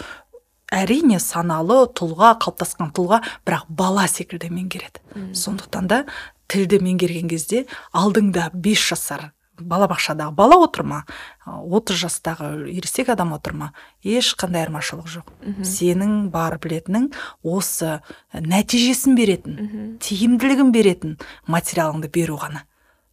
әрине 0.72 1.18
саналы 1.22 1.86
тұлға 1.96 2.36
қалыптасқан 2.42 2.92
тұлға 2.94 3.22
бірақ 3.46 3.66
бала 3.68 4.06
секілді 4.10 4.50
меңгереді. 4.52 5.02
Сондықтан 5.34 5.88
да 5.90 6.04
тілді 6.52 6.80
меңгерген 6.84 7.30
кезде 7.30 7.64
алдыңда 7.92 8.50
бес 8.54 8.82
жасар 8.92 9.32
балабақшадағы 9.60 10.34
бала 10.36 10.58
отыр 10.64 10.84
ма? 10.86 11.00
Отыз 11.46 11.98
жастағы 12.02 12.68
ересек 12.70 13.08
адам 13.12 13.32
отыр 13.36 13.54
ма? 13.56 13.70
Ешқандай 14.04 14.64
айырмашылық 14.64 15.08
жоқ. 15.10 15.32
Сенің 15.64 16.28
бар 16.34 16.58
білетінің 16.62 17.10
осы 17.42 18.00
нәтижесін 18.32 19.16
беретін 19.18 19.96
тиімділігін 20.02 20.72
беретін 20.74 21.16
материалыңды 21.46 22.10
беру 22.12 22.38
ғана. 22.42 22.66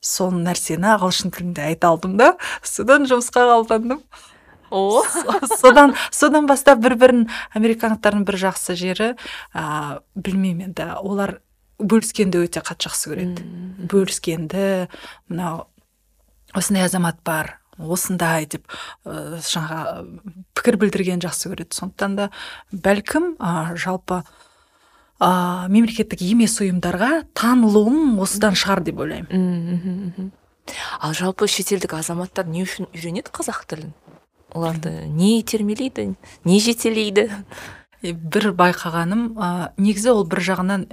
Сол 0.04 0.34
нәрсені 0.36 0.98
ағылшын 0.98 1.32
тілінде 1.32 1.64
айта 1.70 1.94
алдым 1.94 2.18
да 2.20 2.34
содан 2.62 3.08
жұмысқа 3.08 3.46
қабылдандым. 3.48 4.04
О! 4.74 5.04
Содан 5.62 5.94
содан 6.12 6.48
бастап 6.50 6.82
бір 6.84 6.98
бірін 6.98 7.28
американдықтардың 7.56 8.26
бір 8.26 8.40
жақсы 8.42 8.76
жері 8.76 9.10
ә, 9.54 10.02
білмеймін 10.16 10.72
енді 10.72 10.88
олар 10.98 11.38
бөліскенді 11.78 12.42
өте 12.44 12.64
қатты 12.66 12.90
жақсы 12.90 13.12
көреді. 13.12 13.46
Бөліскенді 13.92 14.66
мынау 15.30 15.68
осындай 16.54 16.86
азамат 16.88 17.20
бар 17.26 17.58
осындай 17.78 18.46
деп 18.50 18.68
ә, 19.06 19.40
жаңағы 19.42 20.04
пікір 20.58 20.78
білдірген 20.82 21.24
жақсы 21.24 21.52
көреді. 21.52 21.74
Сондықтан 21.74 22.18
да 22.18 22.30
бәлкім 22.72 23.34
ә, 23.40 23.74
жалпы 23.80 24.22
ә, 25.20 25.68
мемлекеттік 25.74 26.22
емес 26.26 26.60
ұйымдарға 26.62 27.24
танылуым 27.38 28.20
осыдан 28.24 28.58
шығар 28.60 28.84
деп 28.86 29.02
ойлаймын. 29.04 30.32
Ал 31.02 31.16
жалпы 31.18 31.50
шетелдік 31.52 31.96
азаматтар 31.98 32.48
не 32.48 32.64
үшін 32.64 32.88
үйренеді 32.94 33.34
қазақ 33.34 33.66
тілін? 33.68 33.94
Оларды 34.54 35.08
не 35.10 35.40
итермелейді 35.42 36.14
не 36.46 36.60
жетелейді? 36.62 37.30
Бір 38.04 38.52
байқағаным 38.60 39.34
ә, 39.40 39.50
негізі 39.80 40.12
ол 40.14 40.26
бір 40.28 40.44
жағынан 40.44 40.86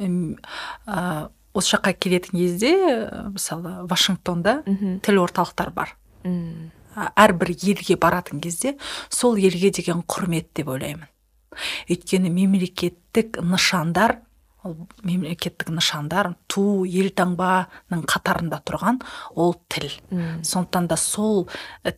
ә, 0.86 1.28
осы 1.54 1.76
жаққа 1.76 1.94
келетін 1.98 2.38
кезде 2.38 2.72
мысалы 3.34 3.86
вашингтонда 3.90 4.60
тіл 5.02 5.22
орталықтар 5.24 5.70
бар. 5.74 5.94
Әрбір 6.94 7.54
елге 7.54 7.96
баратын 7.96 8.40
кезде 8.40 8.76
сол 9.08 9.36
елге 9.36 9.70
деген 9.70 10.02
құрмет 10.02 10.50
деп 10.54 10.68
ойлаймын. 10.68 11.08
Өйткені 11.90 12.30
мемлекеттік 12.30 13.40
нышандар 13.42 14.20
ол 14.62 14.76
мемлекеттік 15.02 15.70
нышандар 15.72 16.34
ту 16.50 16.84
елтаңбаның 16.84 18.02
қатарында 18.04 18.60
тұрған 18.66 19.00
ол 19.34 19.54
тіл. 19.72 19.88
Үм. 20.10 20.44
сондықтан 20.44 20.88
да 20.88 20.96
сол 20.96 21.48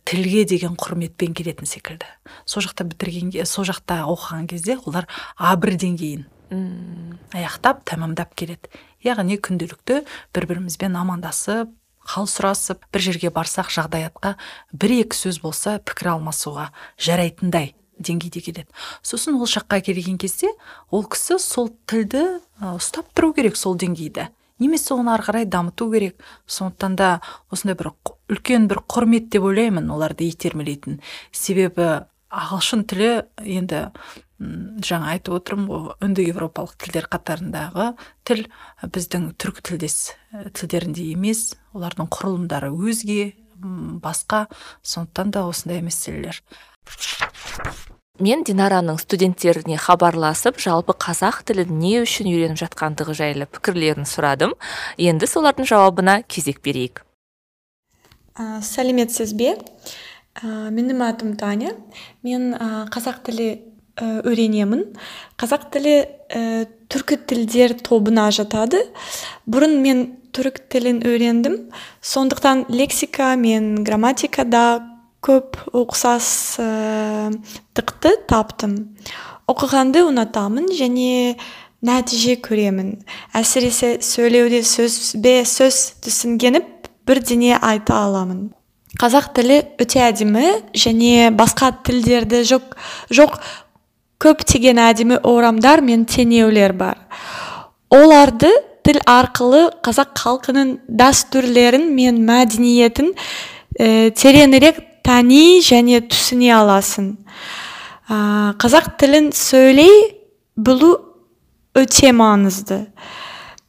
тілге 0.05 0.45
деген 0.45 0.77
құрметпен 0.79 1.35
келетін 1.35 1.67
секілді. 1.67 2.07
Сол 2.45 2.63
жақта 2.63 2.87
бітірген 2.87 3.45
сол 3.45 3.67
жақта 3.67 4.05
оқыған 4.07 4.47
кезде 4.47 4.77
олар 4.85 5.07
а 5.35 5.55
бір 5.57 5.75
деңгейін 5.75 6.25
аяқтап 7.33 7.83
тәмамдап 7.83 8.33
келеді. 8.35 8.69
Яғни 9.03 9.37
күнделікті 9.37 10.01
бір 10.35 10.49
бірімізбен 10.49 10.97
амандасып 10.99 11.71
хал 12.03 12.27
сұрасып 12.27 12.83
бір 12.93 13.05
жерге 13.05 13.31
барсақ 13.33 13.71
жағдаятқа 13.73 14.35
бір 14.73 14.95
екі 15.03 15.17
сөз 15.17 15.39
болса 15.43 15.77
пікір 15.79 16.15
алмасуға 16.17 16.69
жарайтындай 16.99 17.73
деңгейде 17.99 18.41
келеді. 18.43 18.67
Сосын 19.05 19.37
ол 19.37 19.47
жаққа 19.47 19.79
келген 19.85 20.17
кезде 20.19 20.51
ол 20.91 21.05
кісі 21.07 21.39
сол 21.39 21.71
тілді 21.87 22.39
ұстап 22.73 23.11
тұру 23.15 23.33
керек 23.37 23.57
сол 23.59 23.77
деңгейді. 23.79 24.29
Немесе 24.59 24.93
оны 24.95 25.13
ары 25.13 25.25
қарай 25.25 25.45
дамыту 25.45 25.89
керек. 25.91 26.19
Сондықтан 26.47 26.95
да 26.95 27.09
осындай 27.51 27.77
бір 27.79 27.93
үлкен 28.31 28.67
бір 28.67 28.83
құрмет 28.87 29.29
деп 29.33 29.47
ойлаймын 29.47 29.89
оларды 29.91 30.27
итермелейтін. 30.29 30.99
Себебі 31.31 32.05
ағылшын 32.33 32.85
тілі 32.89 33.11
енді 33.43 33.87
жаңа 34.83 35.13
айтып 35.15 35.37
отырмын 35.39 35.69
ғой 35.69 35.95
үнді 36.03 36.25
еуропалық 36.31 36.75
тілдер 36.81 37.07
қатарындағы 37.11 37.93
тіл 38.27 38.45
біздің 38.83 39.31
түркі 39.39 39.63
тілдес 39.69 39.97
тілдеріндей 40.57 41.13
емес 41.13 41.53
олардың 41.73 42.09
құрылымдары 42.13 42.71
өзге 42.73 43.33
басқа. 44.03 44.47
Сондықтан 44.83 45.31
да 45.31 45.47
осындай 45.47 45.81
мәселелер. 45.83 46.41
Мен 48.21 48.43
динараның 48.45 48.99
студенттеріне 49.01 49.79
хабарласып 49.81 50.59
жалпы 50.61 50.93
қазақ 50.93 51.41
тілін 51.49 51.71
не 51.79 51.95
үшін 52.03 52.29
үйреніп 52.29 52.59
жатқандығы 52.61 53.15
жайлы 53.17 53.47
пікірлерін 53.49 54.05
сұрадым. 54.05 54.53
Енді 55.01 55.25
солардың 55.27 55.65
жауабына 55.65 56.19
кезек 56.27 56.61
берейік. 56.61 57.01
Ә, 58.37 58.61
сәлеметсіз 58.61 59.33
бе? 59.33 59.55
Ә, 60.37 60.69
менің 60.69 61.01
атым 61.07 61.33
таня. 61.41 61.73
Мен 62.21 62.53
ә, 62.53 62.85
қазақ 62.93 63.23
тілі 63.25 63.49
үйренемін 64.01 64.83
қазақ 65.37 65.69
тілі 65.73 65.95
ә, 66.33 66.65
түркі 66.89 67.17
тілдер 67.29 67.73
тобына 67.85 68.31
жатады. 68.33 68.79
Бұрын 69.45 69.81
мен 69.83 70.17
түрік 70.33 70.57
тілін 70.71 71.03
үйрендім 71.05 71.69
сондықтан 72.01 72.65
лексика 72.73 73.35
мен 73.37 73.83
грамматикада 73.85 74.81
көп 75.23 75.57
ұқсастықты 75.71 76.57
таптым. 78.27 78.95
Оқығанды 79.47 79.99
ұнатамын 80.07 80.67
және 80.73 81.35
нәтиже 81.83 82.35
көремін. 82.43 83.03
Әсіресе 83.35 83.99
сөйлеуде 84.03 84.63
сөз 84.65 85.15
бе 85.21 85.43
сөз 85.47 85.93
түсінгеніп 86.03 86.65
бірдеңе 87.07 87.59
айта 87.59 87.93
аламын. 88.07 88.51
Қазақ 89.01 89.31
тілі 89.33 89.57
өте 89.81 90.03
әдемі 90.05 90.45
және 90.77 91.31
басқа 91.33 91.71
тілдерді 91.85 92.43
жоқ 92.45 92.75
жоқ 93.09 93.39
көптеген 94.23 94.79
әдемі 94.79 95.19
орамдар 95.27 95.83
мен 95.83 96.05
теңеулер 96.09 96.73
бар. 96.77 96.99
Оларды 97.93 98.49
тіл 98.83 98.99
арқылы 99.07 99.67
қазақ 99.85 100.15
халқының 100.19 100.77
дәстүрлерін 100.99 101.89
мен 101.95 102.21
мәдениетін 102.27 103.11
ә, 103.13 104.11
тереңірек 104.15 104.81
тани 105.05 105.59
және 105.63 106.01
түсіне 106.07 106.51
аласың. 106.55 107.13
Ә, 108.09 108.17
қазақ 108.59 108.95
тілін 108.99 109.31
сөйлей 109.35 109.93
білу 110.57 110.95
өте 111.79 112.11
маңызды. 112.15 112.83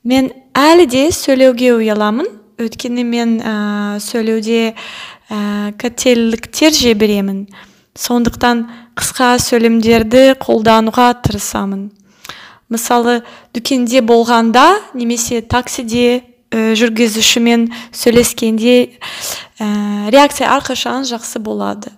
Мен 0.04 0.32
әлі 0.54 0.88
де 0.90 1.04
сөйлеуге 1.14 1.74
ұяламын. 1.78 2.30
Өйткені 2.60 3.02
мен 3.06 3.38
ә, 3.42 3.54
сөйлеуде 4.02 4.74
ә, 4.74 5.72
қателіктер 5.78 6.74
жіберемін 6.74 7.46
сондықтан 7.98 8.66
қысқа 8.98 9.34
сөйлемдерді 9.42 10.36
қолдануға 10.42 11.10
тырысамын 11.24 11.88
мысалы 12.72 13.22
дүкенде 13.54 14.00
болғанда 14.06 14.68
немесе 14.94 15.42
таксиде 15.42 16.22
ә, 16.50 16.72
жүргізушімен 16.78 17.68
сөйлескенде 17.92 18.78
ә, 19.58 19.68
реакция 20.14 20.50
әрқашан 20.56 21.06
жақсы 21.10 21.42
болады 21.42 21.94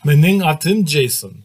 Менің 0.00 0.38
атым 0.48 0.78
Джейсон. 0.88 1.42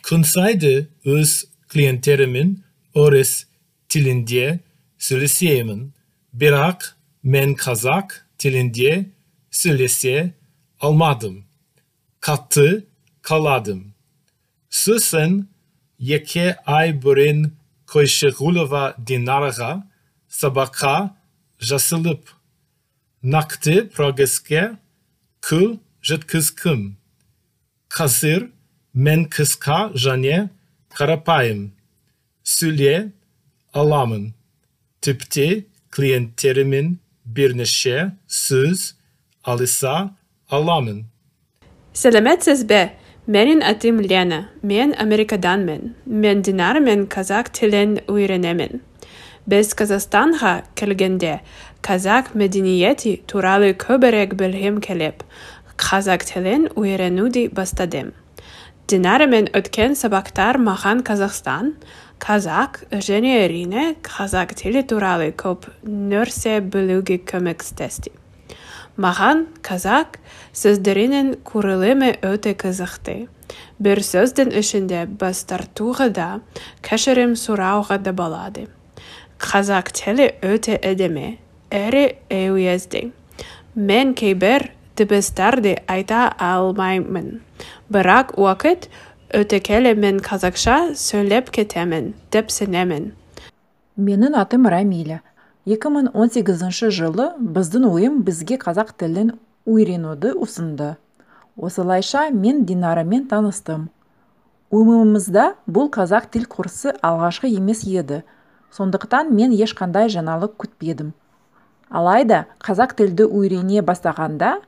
Күн 0.00 0.22
сайды 0.24 0.88
өз 1.04 1.42
клиенттеріммен 1.68 2.54
орыс 2.96 3.44
тілінде 3.92 4.62
сөйлесемін. 4.96 5.90
Бірақ 6.32 6.94
мен 7.20 7.52
қазақ 7.52 8.14
тілінде 8.40 9.10
сөйлесе 9.52 10.32
алмадым. 10.80 11.44
Қатты 12.24 12.87
қаладым. 13.28 13.92
Сосын 14.72 15.44
екі 16.00 16.54
ай 16.64 16.94
бұрын 16.96 17.50
Қойшығұлова 17.88 18.94
Динараға 19.00 19.82
сабаққа 20.28 21.10
жасылып. 21.60 22.28
Нақты 23.22 23.88
прогреске 23.92 24.78
күл 25.44 25.78
жеткізгім. 26.04 26.96
Қазір 27.92 28.48
мен 28.94 29.26
қысқа 29.32 29.92
және 29.96 30.48
қарапайым 30.96 31.72
сөйле 32.44 33.10
аламын. 33.72 34.32
Тіпті 35.00 35.66
клиенттеріммен 35.92 36.98
бірнеше 37.24 38.12
сөз 38.28 38.94
алыса 39.44 40.14
аламын. 40.48 41.06
сәлеметсіз 41.98 42.62
бе 42.68 42.97
менің 43.28 43.60
атым 43.60 44.00
лена. 44.00 44.48
Мен 44.62 44.94
америкаданмын 44.96 45.94
мен 46.06 46.42
динармен 46.42 47.06
қазақ 47.12 47.52
тілін 47.52 47.98
үйренемін. 48.08 48.80
Біз 49.48 49.74
қазақстанға 49.76 50.52
келгенде 50.76 51.38
қазақ 51.84 52.32
мәдениеті 52.40 53.18
туралы 53.28 53.74
көбірек 53.76 54.32
білгім 54.40 54.80
келіп 54.84 55.24
қазақ 55.76 56.24
тілін 56.30 56.70
үйренуді 56.74 57.48
бастадым. 57.52 58.14
Динармен 58.88 59.50
өткен 59.52 59.92
сабақтар 60.00 60.56
маған 60.64 61.04
қазақстан 61.04 61.74
қазақ 62.24 62.80
және 63.04 63.34
әрине 63.44 63.84
қазақ 64.08 64.56
тілі 64.56 64.86
туралы 64.88 65.28
көп 65.36 65.68
нәрсе 65.84 66.58
білуге 66.64 67.20
көмектесті. 67.28 68.17
Маған 68.98 69.44
қазақ 69.62 70.18
сөздерінің 70.58 71.36
құрылымы 71.46 72.16
өте 72.26 72.54
қызықты 72.58 73.28
бір 73.82 74.02
сөздің 74.02 74.50
ішінде 74.58 75.04
бас 75.20 75.44
тартуға 75.48 76.08
да 76.14 76.28
кешірім 76.86 77.36
сұрауға 77.38 78.00
да 78.02 78.12
болады. 78.12 78.66
Қазақ 79.38 79.92
тілі 79.94 80.32
өте 80.42 80.80
әдемі 80.82 81.36
әрі 81.70 82.04
әуезді. 82.34 83.12
Мен 83.78 84.14
кейбір 84.18 84.72
дыбыстарды 84.98 85.76
айта 85.86 86.26
алмаймын. 86.42 87.38
Бірақ 87.92 88.34
уақыт 88.34 88.88
өте 89.38 89.62
келе 89.62 89.94
мен 89.94 90.18
қазақша 90.24 90.96
сөйлеп 90.98 91.52
кетемін 91.54 92.16
деп 92.34 92.50
сенемін. 92.50 93.12
Менің 93.98 94.34
атым 94.42 94.66
рамиля. 94.66 95.22
2018 95.68 96.88
жылы 96.96 97.26
біздің 97.36 97.84
ойым 97.90 98.22
бізге 98.24 98.56
қазақ 98.56 98.94
тілін 98.96 99.34
үйренуді 99.68 100.30
ұсынды. 100.40 100.94
Осылайша 101.60 102.30
мен 102.32 102.62
динарамен 102.64 103.26
таныстым. 103.28 103.90
Ойымызда 104.72 105.58
бұл 105.68 105.90
қазақ 105.92 106.30
тіл 106.32 106.46
курсы 106.48 106.94
алғашқы 107.04 107.50
емес 107.52 107.82
еді. 107.84 108.22
Сондықтан 108.72 109.28
мен 109.34 109.52
ешқандай 109.52 110.08
жаңалық 110.08 110.56
күтпедім. 110.56 111.12
Алайда 111.90 112.46
қазақ 112.64 112.96
тілді 112.96 113.28
үйрене 113.28 113.84
бастағанда 113.84 114.62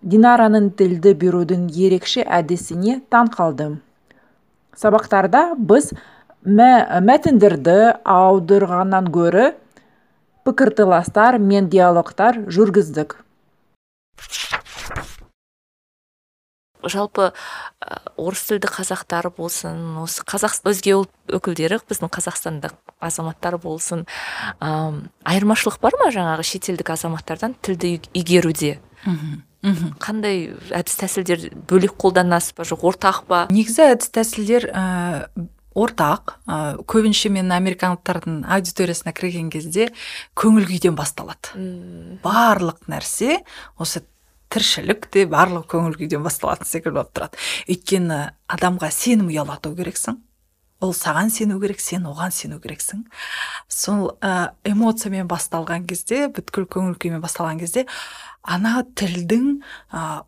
динараның 0.00 0.70
тілді 0.78 1.12
берудің 1.20 1.68
ерекше 1.68 2.24
әдісіне 2.24 3.02
таң 3.12 3.28
қалдым. 3.36 3.76
Сабақтарда 4.76 5.52
біз 5.56 5.92
мә- 6.46 7.00
мәтіндерді 7.04 7.98
аударғаннан 8.04 9.12
гөрі 9.12 9.52
пікірталастар 10.46 11.38
мен 11.42 11.68
диалогтар 11.72 12.44
жүргіздік. 12.46 13.18
Жалпы 16.86 17.32
ә, 17.82 17.96
орыс 18.14 18.44
тілді 18.46 18.68
қазақтар 18.70 19.26
болсын 19.34 19.96
осы 20.04 20.22
қазақ 20.22 20.60
өзге 20.70 20.92
ұлт 21.00 21.10
өкілдері 21.34 21.80
біздің 21.82 22.12
қазақстандық 22.14 22.76
азаматтар 23.02 23.56
болсын 23.58 24.04
ам, 24.62 25.08
айырмашылық 25.26 25.80
бар 25.82 25.96
ма 25.98 26.12
жаңағы 26.14 26.46
шетелдік 26.46 26.92
азаматтардан 26.94 27.56
тілді 27.58 27.96
иг- 27.96 28.06
игеруде? 28.14 28.76
Қандай 29.98 30.52
әдіс 30.70 31.00
тәсілдер 31.00 31.48
бөлек 31.66 31.96
қолданасыз 31.98 32.54
ба 32.54 32.62
жоқ 32.68 32.86
ортақ 32.92 33.24
па? 33.26 33.40
Негізі 33.50 33.88
әдіс 33.96 34.12
тәсілдер 34.14 34.68
ә, 34.70 35.26
ортақ 35.76 36.36
ә, 36.48 36.58
көбінше 36.88 37.30
мен 37.34 37.52
американдықтардың 37.54 38.42
аудиториясына 38.56 39.14
кірген 39.16 39.50
кезде 39.52 39.90
көңіл 40.38 40.68
күйден 40.70 40.96
басталады. 40.98 41.54
М, 41.54 42.18
барлық 42.24 42.86
нәрсе 42.90 43.42
осы 43.78 44.04
тіршілік 44.52 45.10
барлық 45.30 45.66
көңіл 45.72 45.98
күйден 46.00 46.22
басталатын 46.24 46.68
секілді 46.68 47.00
болып 47.00 47.12
тұрады. 47.16 47.42
Өйткені 47.68 48.20
адамға 48.48 48.90
сенім 48.94 49.28
ұялату 49.32 49.74
керексің 49.76 50.22
ол 50.80 50.92
саған 50.92 51.30
сену 51.32 51.58
керек 51.60 51.80
сен 51.80 52.04
оған 52.08 52.32
сену 52.34 52.58
керексің. 52.60 53.06
Сол 53.68 54.10
ә, 54.20 54.52
эмоциямен 54.68 55.28
басталған 55.28 55.86
кезде 55.88 56.26
бүткіл 56.28 56.68
көңіл 56.68 56.98
күймен 57.00 57.22
басталған 57.24 57.60
кезде 57.62 57.86
ана 58.42 58.82
тілдің 58.98 59.62
ә, 59.90 60.24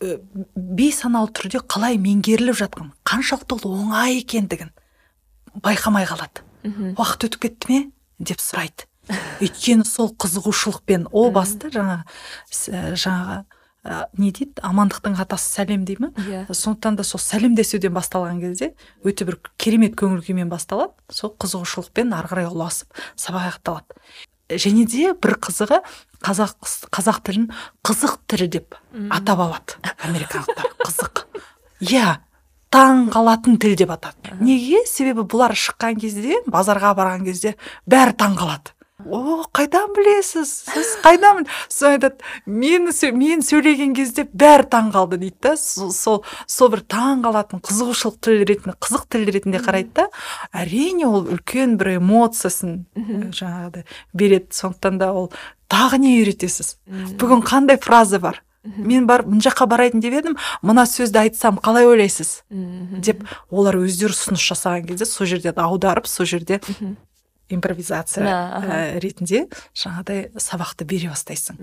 бейсаналы 0.00 1.30
түрде 1.34 1.60
қалай 1.66 1.98
меңгеріліп 1.98 2.56
жатқан 2.60 2.92
қаншалықты 3.08 3.58
ол 3.58 3.74
оңай 3.82 4.20
екендігін 4.20 4.70
байқамай 5.64 6.06
қалады. 6.06 6.44
Мхм. 6.62 6.94
уақыт 6.98 7.28
өтіп 7.28 7.40
кетті 7.46 7.68
ме? 7.72 7.80
деп 8.18 8.38
сұрайды. 8.42 8.86
Өйткені 9.40 9.84
сол 9.86 10.10
қызығушылықпен 10.14 11.06
о 11.12 11.30
баста 11.30 11.70
жаңағы 11.72 12.04
с- 12.50 12.68
ә, 12.68 12.92
жаңағы 12.94 13.44
ә, 13.86 14.06
не 14.18 14.30
дейді? 14.32 14.52
Амандықтың 14.62 15.16
атасы 15.18 15.48
сәлем 15.62 15.84
дей 15.84 15.96
ма 15.98 16.10
иә. 16.16 16.46
Сондықтан 16.52 16.96
да 16.96 17.02
сол 17.04 17.18
сәлемдесуден 17.22 17.94
басталған 17.94 18.40
кезде 18.40 18.74
өте 19.04 19.24
бір 19.24 19.38
керемет 19.56 19.94
көңіл 19.96 20.20
күймен 20.26 20.48
басталады. 20.50 20.92
Сол 21.10 21.34
қызығушылықпен 21.38 22.12
ары 22.14 22.28
қарай 22.28 22.50
ұласып 22.50 22.90
сабақ 23.16 23.48
аяқталады. 23.48 23.96
Және 24.50 24.84
де 24.86 25.12
бір 25.14 25.38
қызығы 25.40 25.80
қазақ 26.24 26.54
қазақ 26.94 27.20
тілін 27.26 27.50
қызық 27.86 28.16
тілі 28.30 28.48
деп 28.58 28.78
атап 29.10 29.42
алады 29.44 29.78
американдықтар. 30.06 30.72
Қызық. 30.86 31.24
Иә 31.84 32.16
таң 32.74 33.06
қалатын 33.12 33.58
тіл 33.62 33.76
деп 33.78 33.92
атады. 33.94 34.34
Неге? 34.40 34.82
Себебі 34.86 35.24
бұлар 35.28 35.54
шыққан 35.56 36.00
кезде 36.00 36.42
базарға 36.46 36.94
барған 36.98 37.24
кезде 37.28 37.54
бәрі 37.86 38.16
таң 38.18 38.36
қалады. 38.40 38.74
О 39.06 39.44
қайдан 39.54 39.92
білесіз? 39.94 40.50
Сіз 40.66 40.88
қайдан 41.04 41.38
біл-» 41.38 41.50
сосын 41.70 41.94
айтады 41.94 42.18
мен, 42.46 42.88
сө- 42.90 43.12
мен 43.14 43.40
сөйлеген 43.46 43.94
кезде 43.94 44.24
бәрі 44.26 44.66
таң 44.68 44.90
қалды 44.92 45.18
дейді 45.22 45.36
да. 45.42 45.52
Сол 45.56 45.92
сол, 46.46 46.70
бір 46.72 46.82
таң 46.82 47.22
қалатын 47.22 47.62
қызығушылық 47.62 48.18
тіл 48.26 48.42
ретінде 48.48 48.74
қызық 48.82 49.06
тіл 49.08 49.28
ретінде 49.30 49.60
қарайды 49.62 49.94
да. 49.94 50.08
Әрине 50.52 51.06
ол 51.06 51.28
үлкен 51.30 51.76
бір 51.78 51.94
эмоциясын 52.00 52.74
ә, 52.98 53.30
жаңағыдай 53.30 53.86
береді. 54.18 54.50
Сондықтан 54.50 54.98
да 54.98 55.12
ол 55.14 55.30
тағы 55.70 55.98
не 56.02 56.16
үйретесіз? 56.18 56.76
Бүгін 57.22 57.46
қандай 57.46 57.78
фраза 57.78 58.18
бар? 58.18 58.42
Мен 58.66 59.06
бар 59.06 59.22
мына 59.22 59.40
жаққа 59.46 59.66
барайын 59.70 60.00
деп 60.02 60.12
едім 60.18 60.34
мына 60.60 60.82
сөзді 60.90 61.22
айтсам 61.22 61.56
қалай 61.62 61.86
ойлайсыз? 61.86 62.42
Деп 62.50 63.22
олар 63.50 63.78
өздері 63.78 64.10
ұсыныс 64.12 64.42
жасаған 64.42 64.88
кезде 64.90 65.06
сол 65.06 65.26
жерде 65.30 65.54
аударып 65.54 66.06
сол 66.10 66.26
жерде. 66.26 66.58
Импровизация 67.52 68.24
ә, 68.28 68.98
ретінде 69.00 69.46
жаңағыдай 69.76 70.28
сабақты 70.40 70.86
бере 70.88 71.10
бастайсың. 71.12 71.58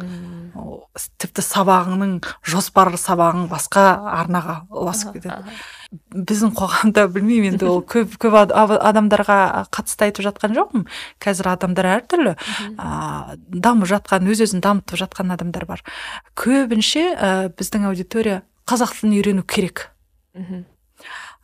О, 0.58 0.82
тіпті 1.22 1.44
сабағыңның 1.46 2.18
жоспарлы 2.48 3.00
сабағың 3.00 3.48
басқа 3.52 3.86
арнаға 4.16 4.58
ұласып 4.74 5.18
кетеді. 5.18 5.56
біздің 6.12 6.56
қоғамда 6.58 7.08
білмеймін 7.16 7.56
енді 7.56 7.70
ол 7.70 7.84
көп 7.86 8.18
көп 8.22 8.36
адамдарға 8.36 9.40
қатысты 9.70 10.10
айтып 10.10 10.26
жатқан 10.28 10.56
жоқпын. 10.58 10.86
Қазір 11.22 11.52
адамдар 11.54 11.92
әртүрлі 12.00 12.36
а, 12.78 13.36
дамып 13.48 13.90
жатқан 13.94 14.28
өз 14.32 14.44
өзін 14.48 14.66
дамытып 14.66 15.00
жатқан 15.06 15.34
адамдар 15.38 15.68
бар. 15.70 15.86
Көбінше 16.36 17.12
ә, 17.14 17.34
біздің 17.54 17.90
аудитория 17.92 18.42
қазақ 18.66 18.98
тілін 18.98 19.20
үйрену 19.20 19.44
керек. 19.46 19.92
Мгм. 20.34 20.66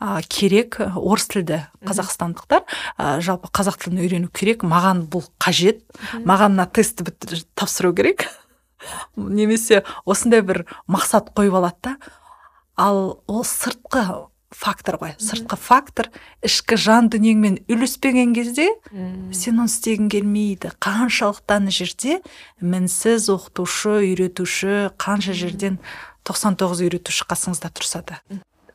А, 0.01 0.21
керек 0.25 0.79
ә, 0.81 0.89
орыс 0.97 1.27
тілді 1.29 1.61
қазақстандықтар 1.85 2.65
ә, 2.97 3.21
жалпы 3.21 3.51
қазақ 3.53 3.77
тілін 3.83 4.01
үйрену 4.01 4.31
керек 4.33 4.65
маған 4.65 5.05
бұл 5.13 5.27
қажет. 5.37 5.83
Маған 6.25 6.57
мына 6.57 6.65
тестті 6.65 7.05
тапсыру 7.53 7.93
керек. 7.93 8.25
Немесе 9.15 9.83
осындай 10.05 10.41
бір 10.41 10.65
мақсат 10.89 11.29
қойып 11.37 11.61
алады 11.61 11.77
да. 11.85 11.95
Ал 12.75 13.21
ол 13.29 13.45
сыртқы 13.45 14.31
фактор 14.49 14.97
ғой 14.97 15.15
сыртқы 15.21 15.55
фактор. 15.61 16.09
Ішкі 16.41 16.81
жан 16.81 17.11
дүниеңмен 17.13 17.61
үйлеспеген 17.69 18.33
кезде 18.33 18.71
сен 18.89 19.61
оны 19.61 19.69
істегің 19.69 20.09
келмейді. 20.11 20.73
Қаншалықты 20.81 21.61
ана 21.61 21.69
жерде 21.69 22.23
мінсіз 22.57 23.29
оқытушы 23.37 24.01
үйретуші 24.01 24.95
қанша 24.97 25.37
жерден 25.37 25.77
99 26.25 26.87
үйретуші 26.87 27.29
қасыңызда 27.29 27.69
тұрса 27.69 28.01
да. 28.07 28.23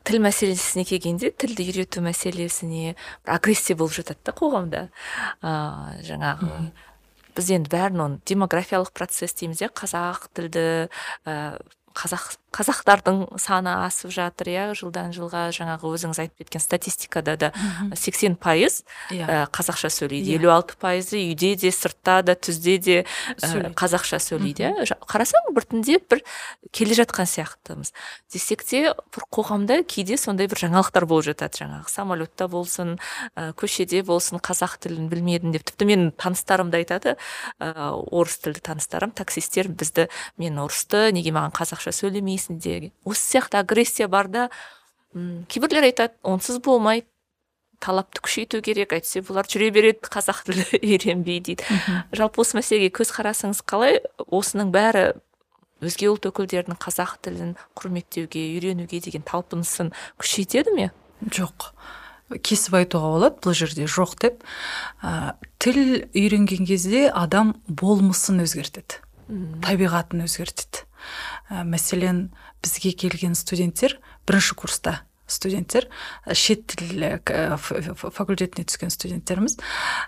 Тіл 0.07 0.21
мәселесіне 0.23 0.85
келгенде 0.87 1.33
тілді 1.35 1.65
үйрету 1.67 2.01
мәселесіне 2.05 2.93
бір 2.95 3.33
агрессия 3.35 3.75
болып 3.75 3.97
жатады 3.97 4.23
да 4.23 4.33
қоғамда. 4.37 4.83
Ыыы 5.43 6.05
жаңағы 6.07 6.51
біз 7.37 7.51
енді 7.53 7.71
бәрін 7.73 8.03
оны 8.05 8.21
демографиялық 8.25 8.93
процесс 8.95 9.35
дейміз 9.37 9.61
иә 9.65 9.69
қазақ 9.75 10.29
тілді 10.37 10.63
ә, 11.27 11.59
қазақ 11.97 12.37
қазақтардың 12.57 13.37
саны 13.37 13.73
асып 13.85 14.11
жатыр 14.15 14.49
иә. 14.49 14.63
Жылдан 14.77 15.13
жылға 15.13 15.47
жаңағы 15.53 15.91
өзіңіз 15.93 16.19
айтып 16.23 16.41
кеткен 16.41 16.61
статистикада 16.63 17.35
да 17.37 17.51
сексен 17.95 18.35
пайыз 18.35 18.81
иә. 19.13 19.45
қазақша 19.53 19.91
сөйлейді. 19.93 20.31
Иә. 20.33 20.39
елу 20.41 20.49
алты 20.55 20.73
пайызы 20.81 21.19
үйде 21.21 21.53
де 21.55 21.71
сыртта 21.71 22.23
да 22.25 22.33
түзде 22.33 22.77
де 22.81 22.97
ә, 23.03 23.05
Сөйлейді. 23.37 23.73
қазақша 23.77 24.17
сөйлейді 24.23 24.63
иә. 24.71 24.97
Қарасаң 25.05 25.51
біртіндеп 25.53 26.09
бір 26.09 26.23
келе 26.73 26.97
жатқан 26.97 27.29
сияқтымыз. 27.29 27.93
Десек 28.33 28.63
те 28.65 28.93
бір 29.13 29.27
қоғамда 29.29 29.83
кейде 29.85 30.17
сондай 30.17 30.47
бір 30.49 30.57
жаңалықтар 30.65 31.05
болып 31.05 31.29
жатады. 31.29 31.61
Жаңағы 31.61 31.89
самолетта 31.93 32.47
болсын 32.47 32.97
ә, 33.35 33.53
көшеде 33.53 34.01
болсын 34.03 34.39
қазақ 34.41 34.79
тілін 34.81 35.09
білмедім 35.11 35.53
деп. 35.53 35.63
Тіпті 35.67 35.85
менің 35.91 36.11
таныстарым 36.17 36.71
да 36.71 36.77
айтады 36.81 37.17
ә, 37.61 37.91
орыс 37.93 38.37
тілді 38.41 38.61
таныстарым 38.65 39.11
таксисттер 39.11 39.67
бізді 39.69 40.07
мен 40.37 40.57
орысты 40.63 41.11
неге 41.11 41.31
маған 41.35 41.53
қазақша 41.53 41.91
сөйлемейсің? 41.93 42.46
Деген 42.49 42.91
осы 43.05 43.37
сияқты 43.37 43.59
агрессия 43.59 44.07
бар 44.07 44.27
да 44.27 44.49
м 45.13 45.45
кейбіреулер 45.49 45.89
айтады 45.91 46.13
онсыз 46.23 46.59
болмайды 46.59 47.07
талапты 47.79 48.21
күшейту 48.25 48.61
керек 48.65 48.95
әйтсе 48.95 49.21
бұлар 49.25 49.47
жүре 49.49 49.69
береді 49.73 50.09
қазақ 50.09 50.43
тілі 50.47 50.65
үйренбей 50.87 51.39
дейді. 51.45 51.65
Жалпы 52.15 52.41
осы 52.41 52.57
мәселеге 52.57 52.89
көзқарасыңыз 52.97 53.61
қалай 53.69 54.01
осының 54.33 54.71
бәрі 54.73 55.05
өзге 55.85 56.09
ұлт 56.09 56.25
өкілдерінің 56.31 56.79
қазақ 56.81 57.17
тілін 57.25 57.53
құрметтеуге 57.77 58.43
үйренуге 58.55 59.01
деген 59.03 59.25
талпынысын 59.27 59.93
күшейтеді 60.17 60.73
ме? 60.73 60.89
Жоқ. 61.29 61.71
Кесіп 62.43 62.79
айтуға 62.81 63.13
болады 63.13 63.41
бұл 63.45 63.55
жерде 63.55 63.85
жоқ 63.87 64.17
деп. 64.23 64.41
Ә, 65.05 65.37
тіл 65.63 66.09
үйренген 66.11 66.65
кезде 66.67 67.07
адам 67.13 67.55
болмысын 67.69 68.41
өзгертеді. 68.43 68.99
Табиғатын 69.63 70.25
өзгертеді. 70.25 70.83
Ә, 71.49 71.63
мәселен 71.67 72.29
бізге 72.63 72.93
келген 72.93 73.35
студенттер 73.35 73.99
бірінші 74.27 74.57
курста 74.59 75.01
студенттер 75.27 75.89
ә, 76.25 76.33
шет 76.33 76.65
тіл 76.71 77.03
ә, 77.03 77.57
факультетіне 77.57 78.65
түскен 78.67 78.91
студенттеріміз. 78.93 79.57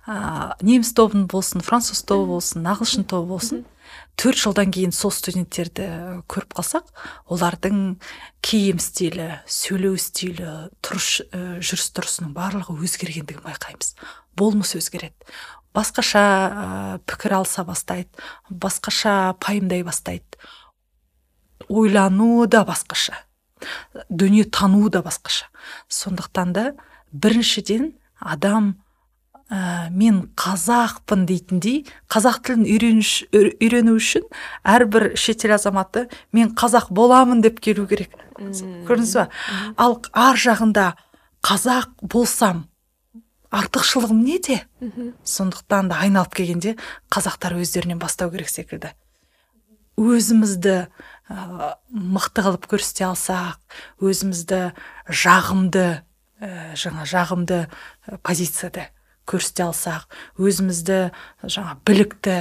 Ә, 0.08 0.56
неміс 0.64 0.94
тобын 0.96 1.28
болсын 1.30 1.64
француз 1.66 2.02
тобы 2.08 2.30
болсын 2.32 2.66
ағылшын 2.68 3.06
тобы 3.10 3.28
болсын 3.34 3.66
төрт 4.20 4.40
жылдан 4.40 4.72
кейін 4.74 4.94
сол 4.96 5.12
студенттерді 5.16 5.88
көріп 6.32 6.56
қалсақ 6.58 6.90
олардың 7.32 8.00
киім 8.46 8.80
стилі 8.84 9.30
сөйлеу 9.50 10.00
стилі 10.00 10.70
тұрыш 10.86 11.12
ә, 11.30 11.60
жүріс 11.60 11.92
тұрысының 11.96 12.34
барлығы 12.36 12.76
өзгергендігін 12.80 13.46
байқаймыз. 13.46 13.96
Болмыс 14.40 14.76
өзгереді. 14.80 15.16
Басқаша 15.76 16.24
ә, 16.24 16.64
пікір 17.08 17.40
алыса 17.42 17.64
бастайды 17.68 18.10
басқаша 18.50 19.36
пайымдай 19.44 19.84
бастайды. 19.88 20.40
Ойлану 21.70 22.46
да 22.48 22.66
басқаша. 22.66 23.14
Дүние 24.10 24.46
тану 24.46 24.90
да 24.90 25.02
басқаша. 25.02 25.48
Сондықтан 25.88 26.54
да 26.54 26.66
біріншіден 27.12 27.94
адам 28.20 28.76
ә, 29.50 29.90
мен 29.90 30.30
қазақпын 30.38 31.26
дейтіндей 31.26 31.86
қазақ 32.10 32.42
тілін 32.46 32.66
үйрену 32.66 33.96
үшін 33.98 34.26
әрбір 34.64 35.16
шетел 35.18 35.56
азаматы 35.58 36.08
мен 36.32 36.54
қазақ 36.54 36.92
боламын 36.94 37.42
деп 37.42 37.60
келу 37.60 37.88
керек. 37.88 38.14
Көрдіңіз 38.40 39.16
ба? 39.18 39.30
Ал 39.78 40.00
ар 40.14 40.38
жағында 40.40 40.94
қазақ 41.46 41.90
болсам 42.02 42.68
артықшылығым 43.50 44.22
неде? 44.24 44.62
Сондықтан 45.26 45.90
да 45.90 46.02
айналып 46.06 46.36
келгенде 46.38 46.76
қазақтар 47.12 47.58
өздерінен 47.58 48.00
бастау 48.00 48.30
керек 48.32 48.50
секілді. 48.50 48.94
Өзімізді 49.98 50.88
ә, 51.30 51.76
мықты 51.94 52.44
қылып 52.46 52.68
көрсете 52.72 53.06
алсақ 53.10 53.60
өзімізді 54.02 54.62
жағымды 55.10 55.86
ә, 56.42 56.50
жаңа 56.80 57.06
жағымды 57.10 57.60
ә, 57.68 58.18
позицияда 58.26 58.90
көрсете 59.30 59.68
алсақ 59.68 60.08
өзімізді 60.42 61.00
жаңа 61.46 61.78
білікті 61.86 62.38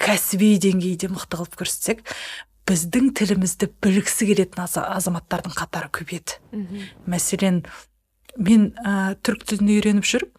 кәсіби 0.00 0.54
деңгейде 0.64 1.10
мықты 1.12 1.38
қылып 1.38 1.58
көрсетсек 1.60 2.02
біздің 2.70 3.12
тілімізді 3.18 3.68
білгісі 3.82 4.26
келетін 4.30 4.64
аза- 4.64 4.88
азаматтардың 4.96 5.54
қатары 5.58 5.90
көбейеді 5.94 6.38
мәселен 7.06 7.62
мен 8.38 8.70
ә, 8.84 9.14
түрік 9.22 9.44
тілін 9.50 9.72
үйреніп 9.76 10.06
жүріп 10.06 10.34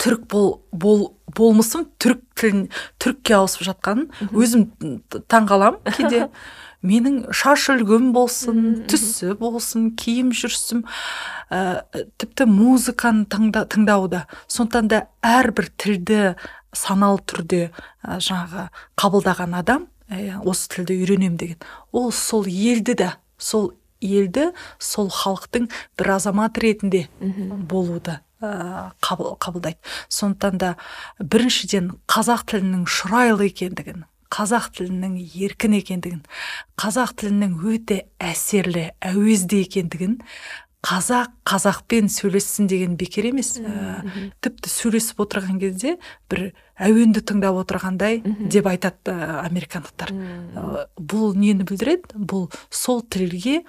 түрік 0.00 0.24
бол, 0.32 0.50
бол 0.72 1.04
болмысым 1.36 1.86
түрік 2.00 2.22
тілін 2.38 2.66
түрікке 3.02 3.36
ауысып 3.36 3.66
жатқанын 3.68 4.08
өзім 4.32 4.66
таңғаламын. 5.30 5.82
Кейде 5.96 6.28
менің 6.86 7.18
шаш 7.36 7.68
үлгім 7.74 8.10
болсын 8.16 8.62
түсі 8.90 9.34
болсын 9.40 9.90
киім 10.00 10.32
жүрісім 10.36 10.84
ә, 11.52 11.82
тіпті 12.20 12.48
музыканы 12.48 13.26
тыңда, 13.30 13.66
тыңдауда. 13.70 14.24
Сондықтан 14.48 14.88
да 14.88 15.02
әрбір 15.20 15.68
тілді 15.80 16.22
саналы 16.72 17.20
түрде 17.28 17.66
ә, 17.68 18.16
жаңағы 18.16 18.70
қабылдаған 19.00 19.58
адам 19.60 19.86
ә, 20.08 20.40
осы 20.40 20.72
тілді 20.72 20.96
үйренемін 21.02 21.36
деген. 21.40 21.60
Ол 21.92 22.10
сол 22.16 22.48
елді 22.48 22.96
да 23.04 23.12
сол 23.36 23.74
елді 24.00 24.50
сол 24.80 25.12
халықтың 25.12 25.68
бір 26.00 26.14
азамат 26.16 26.58
ретінде 26.64 27.06
болуды 27.20 28.20
қабыл, 28.40 29.34
қабылдайды. 29.40 29.78
Сондықтан 30.08 30.58
да 30.60 30.76
біріншіден 31.20 31.92
қазақ 32.10 32.46
тілінің 32.50 32.86
шұрайлы 32.88 33.50
екендігін 33.50 34.06
қазақ 34.30 34.70
тілінің 34.78 35.18
еркін 35.42 35.76
екендігін 35.80 36.24
қазақ 36.80 37.16
тілінің 37.20 37.56
өте 37.66 38.04
әсерлі 38.22 38.90
әуезді 39.02 39.64
екендігін 39.66 40.20
қазақ 40.86 41.28
қазақпен 41.44 42.08
сөйлессін 42.08 42.68
деген 42.70 42.94
бекер 42.96 43.26
емес. 43.28 43.58
Ә, 43.60 44.00
тіпті 44.40 44.70
сөйлесіп 44.72 45.20
отырған 45.26 45.58
кезде 45.60 45.98
бір 46.32 46.54
әуенді 46.80 47.20
тыңдап 47.28 47.58
отырғандай 47.60 48.22
деп 48.24 48.70
айтады 48.70 49.12
ә, 49.12 49.42
американдықтар. 49.44 50.14
Ә, 50.14 50.86
бұл 50.96 51.36
нені 51.36 51.68
білдіреді? 51.68 52.16
Бұл 52.16 52.48
сол 52.72 53.02
тілге 53.02 53.60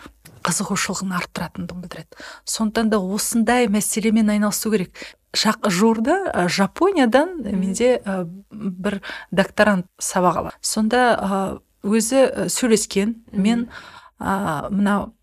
қызығушылығын 0.46 1.16
арттыратындығын 1.20 1.86
білдіреді 1.86 2.28
сондықтан 2.50 2.92
да 2.92 3.00
осындай 3.00 3.68
мәселемен 3.72 4.32
айналысу 4.34 4.72
керек. 4.74 4.94
Жуырда 5.32 6.18
ә, 6.34 6.48
жапониядан 6.52 7.38
менде 7.46 8.02
ә, 8.04 8.26
бір 8.52 9.00
докторант 9.32 9.88
сабақ 10.02 10.42
алады. 10.42 10.58
Сонда 10.62 11.02
ә, 11.16 11.40
өзі 11.88 12.26
ә, 12.28 12.50
сөйлескен. 12.52 13.22
Мен 13.32 13.70
ә, 14.20 14.68
мынау 14.70 15.14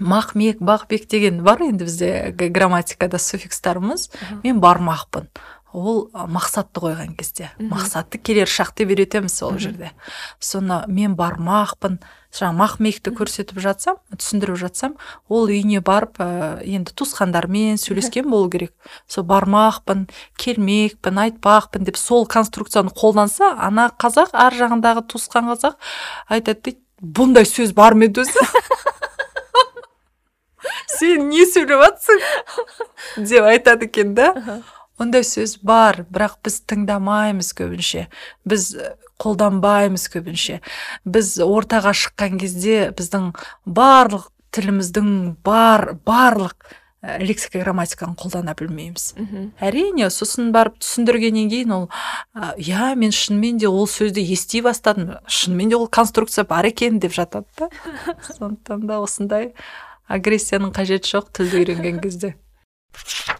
мақмек 0.00 0.58
бақбек 0.58 1.06
деген 1.08 1.42
бар 1.44 1.62
енді 1.62 1.84
бізде 1.84 2.32
грамматикада 2.32 3.18
суффикстарымыз. 3.18 4.10
Мен 4.42 4.60
бармақпын. 4.60 5.28
Ол 5.72 6.08
мақсатты 6.12 6.82
қойған 6.82 7.14
кезде. 7.16 7.50
Мақсатты 7.58 8.18
келер 8.18 8.50
шақты 8.50 8.84
үйретеміз 8.84 9.38
ол 9.42 9.58
жерде. 9.58 9.92
Соны 10.40 10.82
мен 10.88 11.14
бармақпын. 11.16 12.00
Жаңағы 12.32 12.56
мақмекті 12.58 13.12
көрсетіп 13.16 13.58
жатсам 13.60 13.98
түсіндіріп 14.16 14.56
жатсам 14.60 14.94
ол 15.28 15.50
үйіне 15.50 15.82
барып 15.84 16.20
ә, 16.22 16.26
енді 16.64 16.94
туысқандармен 16.96 17.76
сөйлескен 17.80 18.28
болу 18.30 18.48
керек. 18.52 18.72
Сол 19.06 19.24
бармақпын 19.28 20.06
келмекпін 20.40 21.20
айтпақпын 21.26 21.84
деп 21.84 21.96
сол 22.00 22.26
конструкцияны 22.26 22.90
қолданса 22.96 23.52
ана 23.60 23.90
қазақ 24.00 24.30
ар 24.32 24.56
жағындағы 24.56 25.04
туысқан 25.12 25.44
қазақ 25.52 25.76
айтады 26.32 26.60
дейді 26.70 26.80
бұндай 27.02 27.44
сөз 27.48 27.74
бар 27.76 27.94
ма 27.98 28.04
еді 28.08 28.24
өзі? 28.24 28.42
Сен 30.96 31.28
не 31.28 31.44
сөйлеп 31.48 31.80
жатсың 31.84 32.18
деп 33.28 33.44
айтады 33.50 33.82
екен 33.90 34.14
да. 34.16 34.28
Ондай 35.00 35.24
сөз 35.26 35.58
бар 35.66 36.04
бірақ 36.08 36.34
біз 36.46 36.62
тыңдамаймыз 36.70 37.52
көбінше. 37.58 38.06
Біз 38.46 38.62
қолданбаймыз 39.22 40.08
көбінше. 40.12 40.60
Біз 41.06 41.36
ортаға 41.44 41.94
шыққан 41.96 42.38
кезде 42.42 42.90
біздің 42.98 43.32
барлық 43.64 44.28
тіліміздің 44.52 45.10
бар 45.44 45.94
барлық 46.06 46.56
ә, 47.02 47.18
лексика 47.22 47.62
грамматиканы 47.62 48.14
қолдана 48.18 48.54
білмейміз. 48.58 49.12
Әрине 49.62 50.10
сосын 50.12 50.52
барып 50.54 50.78
түсіндіргеннен 50.82 51.50
кейін 51.50 51.74
ол 51.76 51.88
«А, 52.34 52.52
иә 52.56 52.94
мен 52.96 53.12
шынымен 53.12 53.58
де 53.58 53.68
ол 53.68 53.88
сөзді 53.90 54.22
ести 54.34 54.62
бастадым 54.62 55.16
шынымен 55.26 55.72
де 55.72 55.76
ол 55.76 55.88
конструкция 55.88 56.44
бар 56.44 56.66
екен 56.66 57.00
деп 57.00 57.12
жатады 57.12 57.46
да. 57.58 57.68
Сондықтан 58.38 58.86
да 58.86 59.00
осындай 59.00 59.52
агрессияның 60.08 60.74
қажеті 60.76 61.16
жоқ 61.16 61.32
тілді 61.32 61.64
үйренген 61.64 62.02
кезде. 62.02 62.36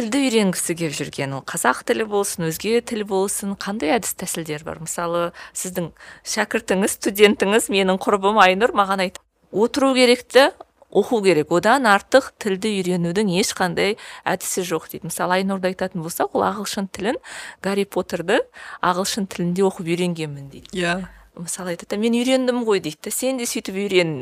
тілді 0.00 0.20
үйренгісі 0.24 0.74
келіп 0.78 0.94
жүрген 0.96 1.34
ол 1.36 1.42
қазақ 1.44 1.82
тілі 1.84 2.06
болсын 2.08 2.46
өзге 2.46 2.78
тіл 2.88 3.02
болсын 3.04 3.52
қандай 3.60 3.92
әдіс 3.98 4.14
тәсілдер 4.16 4.62
бар? 4.64 4.78
Мысалы 4.80 5.34
сіздің 5.52 5.90
шәкіртіңіз 6.24 6.94
студентіңіз 6.96 7.68
менің 7.68 8.00
құрбым 8.00 8.40
айнұр 8.40 8.72
маған 8.72 9.04
айт 9.04 9.20
отыру 9.52 9.92
керекті 9.92 10.46
оқу 10.88 11.20
керек. 11.26 11.52
Одан 11.52 11.84
артық 11.90 12.30
тілді 12.40 12.72
үйренудің 12.78 13.28
ешқандай 13.42 13.98
әдісі 14.24 14.64
жоқ 14.70 14.88
дейді. 14.88 15.10
Мысалы 15.10 15.36
айнұрды 15.36 15.74
айтатын 15.74 16.00
болсақ 16.00 16.32
ол 16.32 16.46
ағылшын 16.48 16.88
тілін 16.96 17.20
гарри 17.60 17.84
поттерді 17.84 18.40
ағылшын 18.80 19.28
тілінде 19.28 19.68
оқып 19.68 19.92
үйренгенмін 19.92 20.48
дейді. 20.48 20.72
Иә. 20.80 20.96
Мысалы 21.36 21.76
айтады 21.76 22.00
мен 22.00 22.16
үйрендім 22.16 22.64
ғой 22.64 22.80
дейді 22.88 23.12
сен 23.12 23.36
де 23.36 23.44
сөйтіп 23.44 23.76
үйрен 23.84 24.16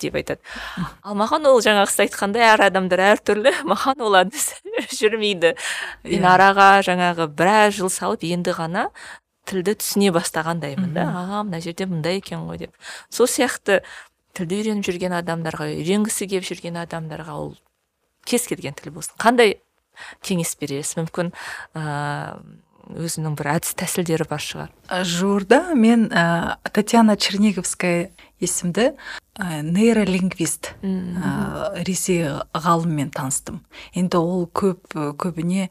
деп 0.00 0.16
айтады. 0.20 0.40
Ал 1.02 1.16
маған 1.18 1.48
ол 1.50 1.60
жаңағы 1.64 1.90
сіз 1.92 2.04
айтқандай 2.06 2.44
әр 2.52 2.64
адамдар 2.68 3.02
әртүрлі 3.12 3.52
маған 3.72 4.04
ол 4.06 4.18
әдіс 4.22 4.52
жүрмейді. 5.00 5.54
Мен 6.06 6.22
Иә. 6.22 6.30
араға 6.34 6.68
жаңағы 6.86 7.28
біраз 7.32 7.76
жыл 7.80 7.90
салып 7.92 8.24
енді 8.28 8.54
ғана 8.56 8.88
тілді 9.48 9.74
түсіне 9.80 10.12
бастағандаймын 10.14 10.94
да. 10.94 11.08
Аға 11.10 11.42
мына 11.48 11.60
жерде 11.64 11.86
мындай 11.90 12.20
екен 12.20 12.46
ғой 12.46 12.62
деп. 12.64 12.76
Сол 13.10 13.26
сияқты 13.26 13.82
тілді 14.38 14.60
үйреніп 14.62 14.86
жүрген 14.86 15.16
адамдарға 15.18 15.68
үйренгісі 15.74 16.28
келіп 16.30 16.46
жүрген 16.46 16.78
адамдарға 16.84 17.34
ол 17.36 17.54
кез 18.24 18.46
келген 18.46 18.76
тіл 18.78 18.94
болсын. 18.94 19.18
Қандай 19.20 19.58
кеңес 20.24 20.54
бересіз? 20.60 20.96
Мүмкін 21.02 21.32
ыыы 21.76 22.62
өзінің 22.98 23.36
бір 23.38 23.52
әдіс 23.56 23.74
тәсілдері 23.80 24.26
бар 24.30 24.42
шығар. 24.42 24.70
Ә, 24.88 25.02
жуырда 25.08 25.74
мен 25.78 26.08
ә, 26.10 26.56
татьяна 26.72 27.16
черниговская 27.16 28.10
есімді 28.42 28.92
ә, 29.38 29.62
нейролингвист 29.62 30.72
ә, 30.82 31.84
ресей 31.86 32.26
ғалыммен 32.52 33.12
таныстым. 33.14 33.62
Енді 33.94 34.18
ол 34.20 34.44
көп 34.52 34.92
көбіне 35.18 35.68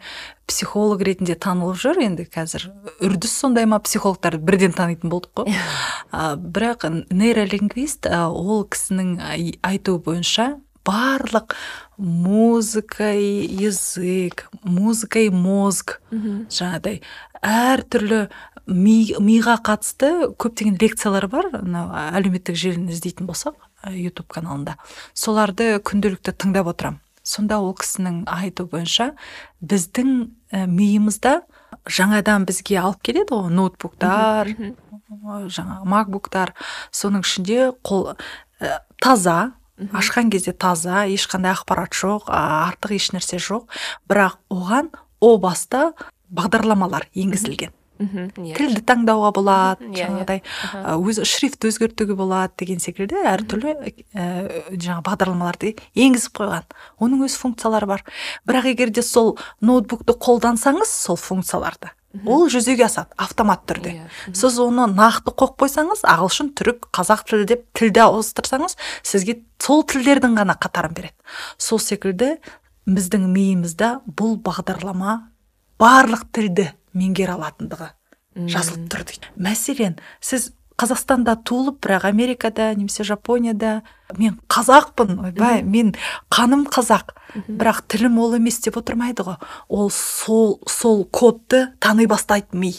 психолог 0.47 1.03
ретінде 1.05 1.35
танылып 1.35 1.77
жүр. 1.81 2.01
Енді 2.05 2.25
қазір 2.31 2.69
үрдіс 3.03 3.35
сондай 3.43 3.67
ма 3.69 3.79
психологтарды 3.83 4.41
бірден 4.41 4.73
танитын 4.75 5.11
болдық 5.11 5.43
қой. 5.43 5.55
Ә, 6.11 6.35
бірақ 6.55 6.87
нейролингвист 7.11 8.07
ә, 8.09 8.25
ол 8.31 8.65
кісінің 8.65 9.15
ай- 9.21 9.57
айтуы 9.61 9.99
бойынша 10.03 10.55
барлық 10.87 11.55
музыка 11.97 13.13
и 13.13 13.45
язык 13.45 14.47
музыка 14.63 15.19
и 15.19 15.29
мозг. 15.29 15.99
Жаңағыдай 16.11 17.01
әртүрлі 17.41 18.23
ми, 18.67 18.97
миға 19.19 19.57
қатысты 19.61 20.31
көптеген 20.37 20.79
лекциялар 20.81 21.27
бар. 21.27 21.51
Мынау 21.61 21.93
әлеуметтік 22.17 22.57
желіні 22.57 22.93
іздейтін 22.93 23.29
болсақ 23.29 23.55
ютуб 23.97 24.27
каналында. 24.31 24.77
Соларды 25.13 25.77
күнделікті 25.81 26.35
тыңдап 26.37 26.73
отырамын 26.73 27.01
сонда 27.23 27.59
ол 27.61 27.73
кісінің 27.77 28.23
айтуы 28.29 28.69
бойынша 28.71 29.11
біздің 29.61 30.31
миымызда 30.51 31.41
жаңадан 31.85 32.47
бізге 32.49 32.79
алып 32.81 33.01
келеді 33.05 33.37
ғой 33.37 33.53
ноутбуктар 33.53 34.49
жаңағы 34.49 35.85
макбуктар. 35.91 36.53
Соның 36.91 37.25
ішінде 37.25 37.71
қол 37.85 38.13
ә, 38.61 38.79
таза 39.01 39.53
ашқан 39.89 40.31
кезде 40.31 40.53
таза 40.53 41.05
ешқандай 41.09 41.55
ақпарат 41.55 41.95
жоқ 41.95 42.29
артық 42.29 42.95
ешнәрсе 42.97 43.41
жоқ. 43.41 43.67
Бірақ 44.09 44.37
оған 44.49 44.91
о 45.21 45.37
баста 45.41 45.91
бағдарламалар 46.29 47.07
енгізілген. 47.13 47.73
Мхм. 48.01 48.31
Иә 48.41 48.57
тілді 48.57 48.81
таңдауға 48.81 49.29
болады 49.35 49.85
иә, 49.85 49.91
иә. 49.91 49.97
жаңағыдай 49.99 50.39
ә, 50.41 50.95
өз 50.97 51.21
шрифт 51.29 51.61
өзгертуге 51.69 52.15
болады 52.17 52.55
деген 52.57 52.81
секілді 52.81 53.19
әртүрлі 53.29 53.75
ә, 53.77 54.25
жаңағы 54.73 55.05
бағдарламаларды 55.05 55.75
енгізіп 55.93 56.39
қойған. 56.41 56.65
Оның 56.97 57.27
өз 57.27 57.37
функциялары 57.37 57.91
бар. 57.91 58.05
Бірақ 58.49 58.71
егер 58.73 58.89
де 58.89 59.05
сол 59.05 59.35
ноутбукты 59.61 60.17
қолдансаңыз 60.17 60.89
сол 60.89 61.19
функцияларды. 61.21 61.93
Ол 62.25 62.47
жүзеге 62.51 62.85
асады 62.87 63.15
автомат 63.21 63.63
түрде. 63.69 63.93
Иә, 63.95 64.07
сіз 64.35 64.59
оны 64.63 64.87
нақты 64.91 65.33
қойып 65.33 65.57
қойсаңыз 65.63 66.03
ағылшын 66.11 66.51
түрік 66.57 66.89
қазақ 66.95 67.23
тілі 67.29 67.47
деп 67.49 67.63
тілді 67.77 68.03
ауыстырсаңыз 68.05 68.77
сізге 69.07 69.39
сол 69.61 69.85
тілдердің 69.87 70.35
ғана 70.39 70.57
қатарын 70.59 70.95
береді. 70.97 71.15
Сол 71.57 71.79
секілді 71.79 72.35
біздің 72.89 73.27
миымызда 73.31 74.01
бұл 74.05 74.37
бағдарлама 74.43 75.17
барлық 75.81 76.27
тілді 76.35 76.71
меңгере 76.97 77.37
алатындығы 77.37 77.91
жазылып 78.51 78.89
тұр 78.91 79.05
дейді. 79.07 79.31
Мәселен 79.39 79.97
сіз 80.23 80.51
қазақстанда 80.81 81.37
туылып 81.45 81.77
бірақ 81.85 82.07
америкада 82.09 82.71
немесе 82.73 83.03
жапонияда. 83.05 83.81
Мен 84.17 84.39
қазақпын 84.49 85.19
ойбай 85.21 85.61
мен 85.63 85.93
қаным 86.33 86.65
қазақ. 86.65 87.13
Бірақ 87.47 87.83
тілім 87.87 88.17
ол 88.19 88.35
емес 88.39 88.59
деп 88.65 88.79
отырмайды 88.81 89.23
ғой. 89.27 89.37
Ол 89.69 89.91
сол 89.93 90.59
сол 90.67 91.05
кодты 91.05 91.67
тани 91.79 92.07
бастайды 92.09 92.57
ми 92.57 92.73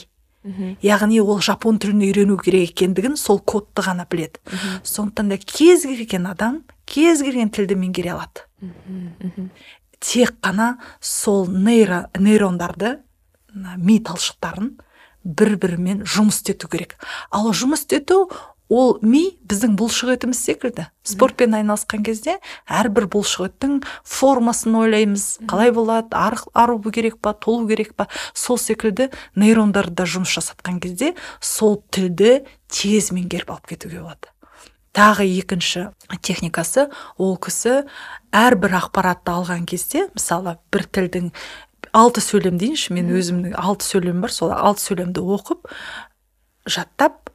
яғни 0.82 1.20
ол 1.22 1.38
жапон 1.40 1.78
тілін 1.78 2.02
үйрену 2.02 2.36
керек 2.42 2.72
екендігін 2.72 3.14
сол 3.16 3.38
кодты 3.38 3.84
ғана 3.86 4.06
біледі. 4.10 4.42
Сондықтан 4.82 5.28
да 5.30 5.38
кез 5.38 5.86
келген 5.86 6.26
адам 6.26 6.62
кез 6.84 7.22
келген 7.22 7.50
тілді 7.54 7.78
меңгере 7.78 8.16
алады. 8.16 8.42
Тек 10.00 10.34
қана 10.42 10.78
сол 11.00 11.46
нейро 11.46 12.08
нейрондарды 12.18 12.98
ми 13.54 14.00
талшықтарын 14.02 14.74
бір 15.24 15.56
бірімен 15.56 16.02
жұмыс 16.04 16.42
істету 16.42 16.68
керек. 16.68 16.96
Ал 17.30 17.50
жұмыс 17.52 17.84
істету 17.84 18.28
ол 18.72 18.96
ми 19.04 19.36
біздің 19.44 19.74
бұлшық 19.76 20.14
етіміз 20.14 20.38
секілді. 20.40 20.86
Спортпен 21.04 21.52
айналысқан 21.58 22.04
кезде 22.06 22.38
әрбір 22.64 23.06
бұлшық 23.12 23.50
еттің 23.50 23.78
формасын 24.08 24.78
ойлаймыз. 24.80 25.26
Қалай 25.50 25.74
болады 25.76 26.16
ар- 26.16 26.40
ару 26.54 26.78
керек 26.90 27.18
па 27.20 27.34
толу 27.34 27.68
керек 27.68 27.94
па? 27.94 28.08
Сол 28.32 28.58
секілді 28.58 29.10
нейрондарды 29.36 30.06
жұмыс 30.08 30.32
жасатқан 30.32 30.80
кезде 30.80 31.12
сол 31.40 31.82
тілді 31.92 32.46
тез 32.72 33.12
меңгеріп 33.12 33.52
алып 33.52 33.74
кетуге 33.74 34.00
болады. 34.00 34.32
Тағы 34.92 35.24
екінші 35.24 35.90
техникасы 36.20 36.90
ол 37.16 37.36
кісі 37.40 37.82
әрбір 38.32 38.78
ақпаратты 38.80 39.32
алған 39.32 39.64
кезде 39.68 40.08
мысалы 40.12 40.58
бір 40.72 40.84
тілдің 40.84 41.30
алты 41.92 42.22
сөйлем 42.24 42.58
дейінші 42.60 42.94
мен 42.96 43.10
өзімнің 43.12 43.56
алты 43.60 43.86
сөйлем 43.86 44.22
бар 44.24 44.32
сол 44.32 44.52
алты 44.54 44.82
сөйлемді 44.86 45.24
оқып 45.36 45.68
жаттап 46.66 47.32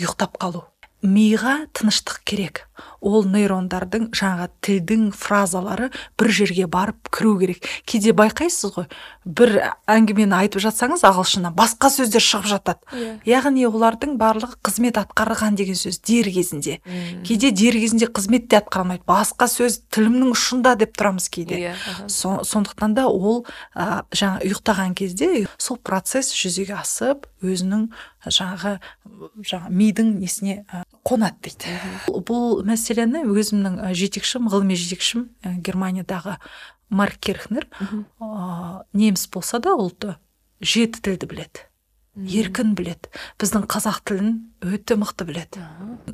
ұйықтап 0.00 0.38
қалу. 0.42 0.64
Миға 1.04 1.66
тыныштық 1.76 2.22
керек. 2.26 2.64
Ол 3.00 3.24
нейрондардың 3.28 4.08
жаңағы 4.14 4.48
тілдің 4.64 5.10
фразалары 5.16 5.90
бір 6.18 6.30
жерге 6.30 6.66
барып 6.66 7.10
кіру 7.14 7.36
керек. 7.38 7.66
Кейде 7.86 8.14
байқайсыз 8.16 8.74
ғой 8.76 8.88
бір 9.24 9.54
әңгімені 9.90 10.36
айтып 10.36 10.62
жатсаңыз 10.64 11.04
ағылшыннан 11.08 11.54
басқа 11.56 11.90
сөздер 11.92 12.24
шығып 12.24 12.48
жатады. 12.50 13.18
Яғни 13.28 13.66
олардың 13.68 14.16
барлығы 14.20 14.58
қызмет 14.64 14.98
атқарған 15.00 15.56
деген 15.56 15.78
сөз 15.78 16.00
дер 16.04 16.28
кезінде. 16.32 16.80
Кейде 17.24 17.50
дер 17.50 17.78
кезінде 17.78 18.08
қызмет 18.08 18.48
те 18.48 18.60
атқармайды 18.60 19.04
басқа 19.08 19.48
сөз 19.48 19.80
тілімнің 19.94 20.34
ұшында 20.34 20.74
деп 20.80 20.96
тұрамыз 20.98 21.30
кейде. 21.32 21.60
Иә 21.70 21.74
аха. 21.74 22.08
Со- 22.08 22.42
сондықтан 22.44 22.94
да 22.94 23.06
ол 23.08 23.46
ә, 23.74 24.04
жаңа 24.12 24.42
ұйықтаған 24.44 24.94
кезде 24.98 25.46
сол 25.58 25.78
процесс 25.78 26.32
жүзеге 26.34 26.76
асып 26.80 27.26
өзінің 27.44 27.88
жаңағы 28.28 28.78
жаңа 29.44 29.70
мидың 29.70 30.18
несіне 30.20 30.64
қонады 31.04 31.50
дейді 31.50 32.22
бұл 32.28 32.62
мәселені 32.66 33.24
өзімнің 33.28 33.80
жетекшім 33.96 34.48
ғылыми 34.52 34.78
жетекшім 34.78 35.28
германиядағы 35.44 36.38
марк 36.88 37.20
керхнер 37.20 37.68
ә, 38.20 38.84
неміс 38.92 39.28
болса 39.32 39.60
да 39.60 39.76
ұлты 39.76 40.16
жеті 40.64 41.04
тілді 41.04 41.30
біледі 41.30 41.68
еркін 42.14 42.74
біледі 42.78 43.10
біздің 43.42 43.66
қазақ 43.70 44.02
тілін 44.06 44.34
өте 44.62 44.94
мықты 44.98 45.26
біледі. 45.26 45.64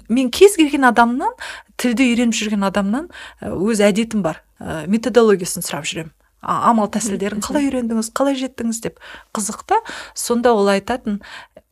Мен 0.09 0.31
кез 0.33 0.57
келген 0.57 0.87
адамнан 0.89 1.35
тілді 1.81 2.07
үйреніп 2.09 2.37
жүрген 2.39 2.65
адамнан 2.65 3.11
өз 3.45 3.83
әдетім 3.85 4.25
бар. 4.25 4.41
Ә, 4.59 4.87
методологиясын 4.89 5.65
сұрап 5.67 5.85
жүремін. 5.85 6.15
Амал 6.41 6.89
тәсілдерін 6.89 7.45
қалай 7.45 7.69
үйрендіңіз 7.69 8.09
қалай 8.17 8.39
жеттіңіз 8.41 8.81
деп 8.87 9.01
қызық 9.37 9.67
та 9.69 9.83
сонда 10.17 10.55
ол 10.57 10.73
айтатын 10.73 11.21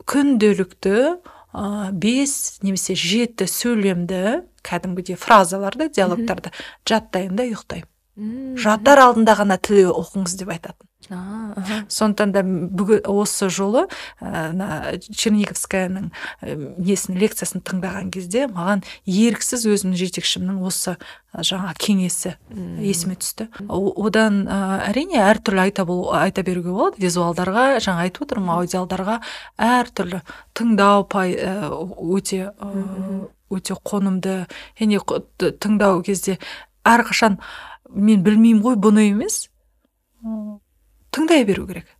күнделікті 0.04 1.16
ә, 1.58 1.90
бес 1.92 2.60
немесе 2.62 2.94
жеті 2.94 3.48
сөйлемді 3.50 4.42
кәдімгідей 4.66 5.18
фразаларды 5.18 5.90
диалогтарды 5.90 6.54
жаттаймын 6.88 7.38
да 7.38 7.48
ұйықтаймын 7.50 7.94
жатар 8.58 9.02
алдында 9.04 9.36
ғана 9.38 9.58
тіл 9.62 9.92
оқыңыз 9.92 10.38
деп 10.40 10.50
айтатын. 10.54 10.86
Сондықтан 11.08 12.32
да 12.34 12.42
бүгін 12.44 13.06
осы 13.08 13.48
жолы 13.52 13.86
ә, 14.20 14.50
мына 14.52 14.68
черниговскаяның 15.00 16.10
ә, 16.42 16.56
несін 16.76 17.16
лекциясын 17.20 17.64
тыңдаған 17.64 18.10
кезде 18.12 18.46
маған 18.52 18.84
еріксіз 19.08 19.64
өзімнің 19.72 19.96
жетекшімнің 20.02 20.60
осы 20.68 20.96
ә, 21.32 21.42
жаңа 21.46 21.72
кеңесі 21.80 22.34
есіме 22.84 23.16
түсті. 23.20 23.48
Одан 23.68 24.44
ә, 24.44 24.60
әрине 24.90 25.22
әртүрлі 25.24 25.64
айта, 25.64 25.86
айта 26.20 26.44
беруге 26.44 26.74
болады. 26.74 27.00
Визуалдарға 27.02 27.66
жаңа 27.84 28.06
айтып 28.06 28.28
отырмын 28.28 28.54
аудиалдарға 28.58 29.18
әртүрлі 29.56 30.22
тыңдау 30.58 31.08
пай, 31.08 31.36
өте 31.38 32.52
өте 33.48 33.76
қонымды. 33.80 34.42
Және 34.76 35.00
тыңдау 35.62 36.02
кезде 36.04 36.36
әрқашан 36.84 37.38
мен 37.94 38.24
білмеймін 38.24 38.62
ғой 38.64 38.76
бұны 38.80 39.08
емес. 39.08 39.46
Тыңдай 41.18 41.44
беру 41.48 41.66
керек. 41.66 41.94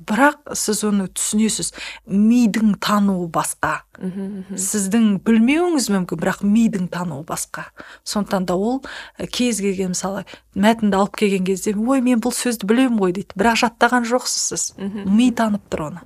Бірақ 0.00 0.54
сіз 0.56 0.80
оны 0.88 1.10
түсінесіз. 1.12 1.74
Мидың 2.08 2.72
тануы 2.80 3.26
басқа. 3.28 3.82
Сіздің 4.00 5.18
білмеуіңіз 5.26 5.90
мүмкін 5.92 6.20
бірақ 6.22 6.40
мидың 6.40 6.86
тануы 6.92 7.20
басқа. 7.28 7.66
Сондықтан 8.08 8.46
да 8.48 8.56
ол 8.56 8.80
кез 9.28 9.60
келген 9.60 9.92
мысалы 9.92 10.24
мәтінді 10.56 10.96
алып 10.96 11.20
келген 11.20 11.44
кезде 11.44 11.74
ой 11.76 12.00
мен 12.00 12.22
бұл 12.24 12.32
сөзді 12.32 12.70
білемін 12.70 12.96
ғой 12.96 13.12
дейді. 13.18 13.36
Бірақ 13.36 13.60
жаттаған 13.66 14.08
жоқсыз 14.08 14.48
сіз. 14.54 14.64
Ми 15.04 15.28
танып 15.36 15.68
тұр 15.68 15.90
оны. 15.90 16.02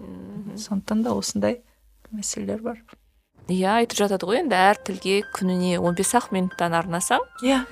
Сондықтан 0.59 1.07
да 1.07 1.15
осындай 1.15 1.61
мәселелер 2.11 2.67
бар. 2.67 2.83
Иә 3.47 3.79
айтып 3.79 4.03
жатады 4.03 4.27
ғой 4.27 4.43
енді 4.43 4.59
әр 4.59 4.79
тілге 4.83 5.23
күніне 5.37 5.79
15 5.79 6.15
ақ 6.19 6.31
минуттан 6.35 6.75
арнасаң 6.75 7.23
иә. 7.47 7.63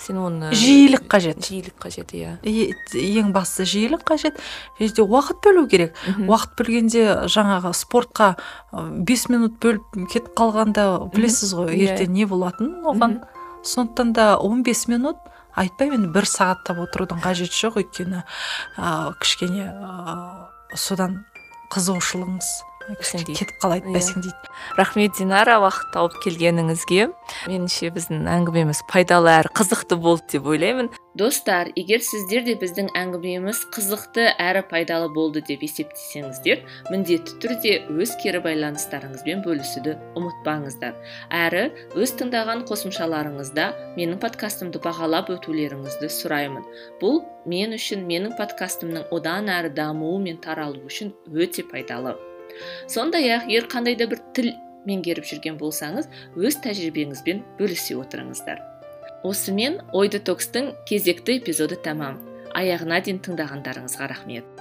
Сен 0.00 0.18
оны 0.20 0.50
жиілік 0.56 1.04
қажет. 1.10 1.40
жиілік 1.44 1.76
қажет 1.80 2.12
иә. 2.16 2.38
Ең 2.42 3.32
бастысы 3.32 3.66
жиілік 3.68 4.04
қажет. 4.08 4.38
Және 4.80 4.94
де 4.96 5.02
уақыт 5.02 5.42
бөлу 5.44 5.66
керек. 5.68 5.94
Уақыт 6.26 6.56
бөлгенде 6.56 7.04
жаңағы 7.28 7.72
спортқа 7.76 8.36
бес 8.72 9.28
минут 9.28 9.58
бөліп 9.60 10.08
кетіп 10.12 10.32
қалғанда 10.34 11.12
білесіз 11.12 11.52
ғой 11.54 11.74
иә. 11.76 11.94
ертең 11.96 12.14
не 12.16 12.24
болатынын 12.24 12.86
оған. 12.86 13.20
Сондықтан 13.62 14.12
да 14.16 14.38
15 14.40 14.88
минут 14.88 15.16
айтпаймын 15.54 16.08
бір 16.14 16.24
сағаттап 16.24 16.80
отырудың 16.86 17.20
қажеті 17.20 17.52
жоқ. 17.52 17.82
Өйткені 17.82 18.24
ә, 18.78 19.12
кішкене 19.20 19.68
ә, 19.68 20.48
содан 20.74 21.24
қызығушылығыңыз. 21.74 22.69
Кетіп 22.88 23.52
қалады 23.60 23.86
Иә. 23.86 23.94
бәсеңдейді 23.94 24.50
рахмет 24.76 25.12
динара. 25.18 25.58
Уақыт 25.60 25.92
тауып 25.94 26.16
келгеніңізге 26.24 27.10
меніңше 27.48 27.90
біздің 27.94 28.26
әңгімеміз 28.30 28.82
пайдалы 28.90 29.30
әрі 29.40 29.52
қызықты 29.54 29.96
болды 30.00 30.24
деп 30.32 30.46
ойлаймын. 30.46 30.90
Достар 31.14 31.70
егер 31.76 32.00
сіздер 32.00 32.44
де 32.46 32.54
біздің 32.54 32.92
әңгімеміз 32.96 33.66
қызықты 33.74 34.30
әрі 34.38 34.62
пайдалы 34.70 35.10
болды 35.12 35.42
деп 35.42 35.62
есептесеңіздер 35.66 36.62
міндетті 36.90 37.36
түрде 37.42 37.74
өз 37.90 38.14
кері 38.22 38.40
байланыстарыңызбен 38.46 39.42
бөлісуді 39.44 39.96
ұмытпаңыздар. 40.16 40.96
Әрі 41.34 41.66
өз 41.98 42.14
тыңдаған 42.20 42.64
қосымшаларыңызда 42.70 43.68
менің 43.98 44.22
подкастымды 44.22 44.80
бағалап 44.82 45.34
өтулеріңізді 45.34 46.10
сұраймын. 46.14 46.64
Бұл 47.02 47.22
мен 47.50 47.74
үшін 47.74 48.06
менің 48.06 48.38
подкастымның 48.38 49.10
одан 49.10 49.50
әрі 49.50 49.74
дамуы 49.74 50.22
мен 50.22 50.38
таралуы 50.38 50.86
үшін 50.86 51.14
өте 51.34 51.66
пайдалы. 51.66 52.16
Сондай 52.86 53.30
ақ 53.36 53.48
егер 53.50 53.68
қандай 53.72 53.96
да 53.98 54.08
бір 54.10 54.22
тіл 54.36 54.52
меңгеріп 54.88 55.26
жүрген 55.28 55.58
болсаңыз 55.60 56.08
өз 56.36 56.60
тәжірибеңізбен 56.64 57.44
бөлісе 57.58 57.98
отырыңыздар. 58.00 58.62
Осымен 59.26 59.80
ой 59.92 60.08
детокстың 60.12 60.72
кезекті 60.88 61.36
эпизоды 61.40 61.76
тәмам. 61.84 62.20
Аяғына 62.56 63.02
дейін 63.04 63.20
тыңдағандарыңызға 63.26 64.08
рахмет. 64.10 64.59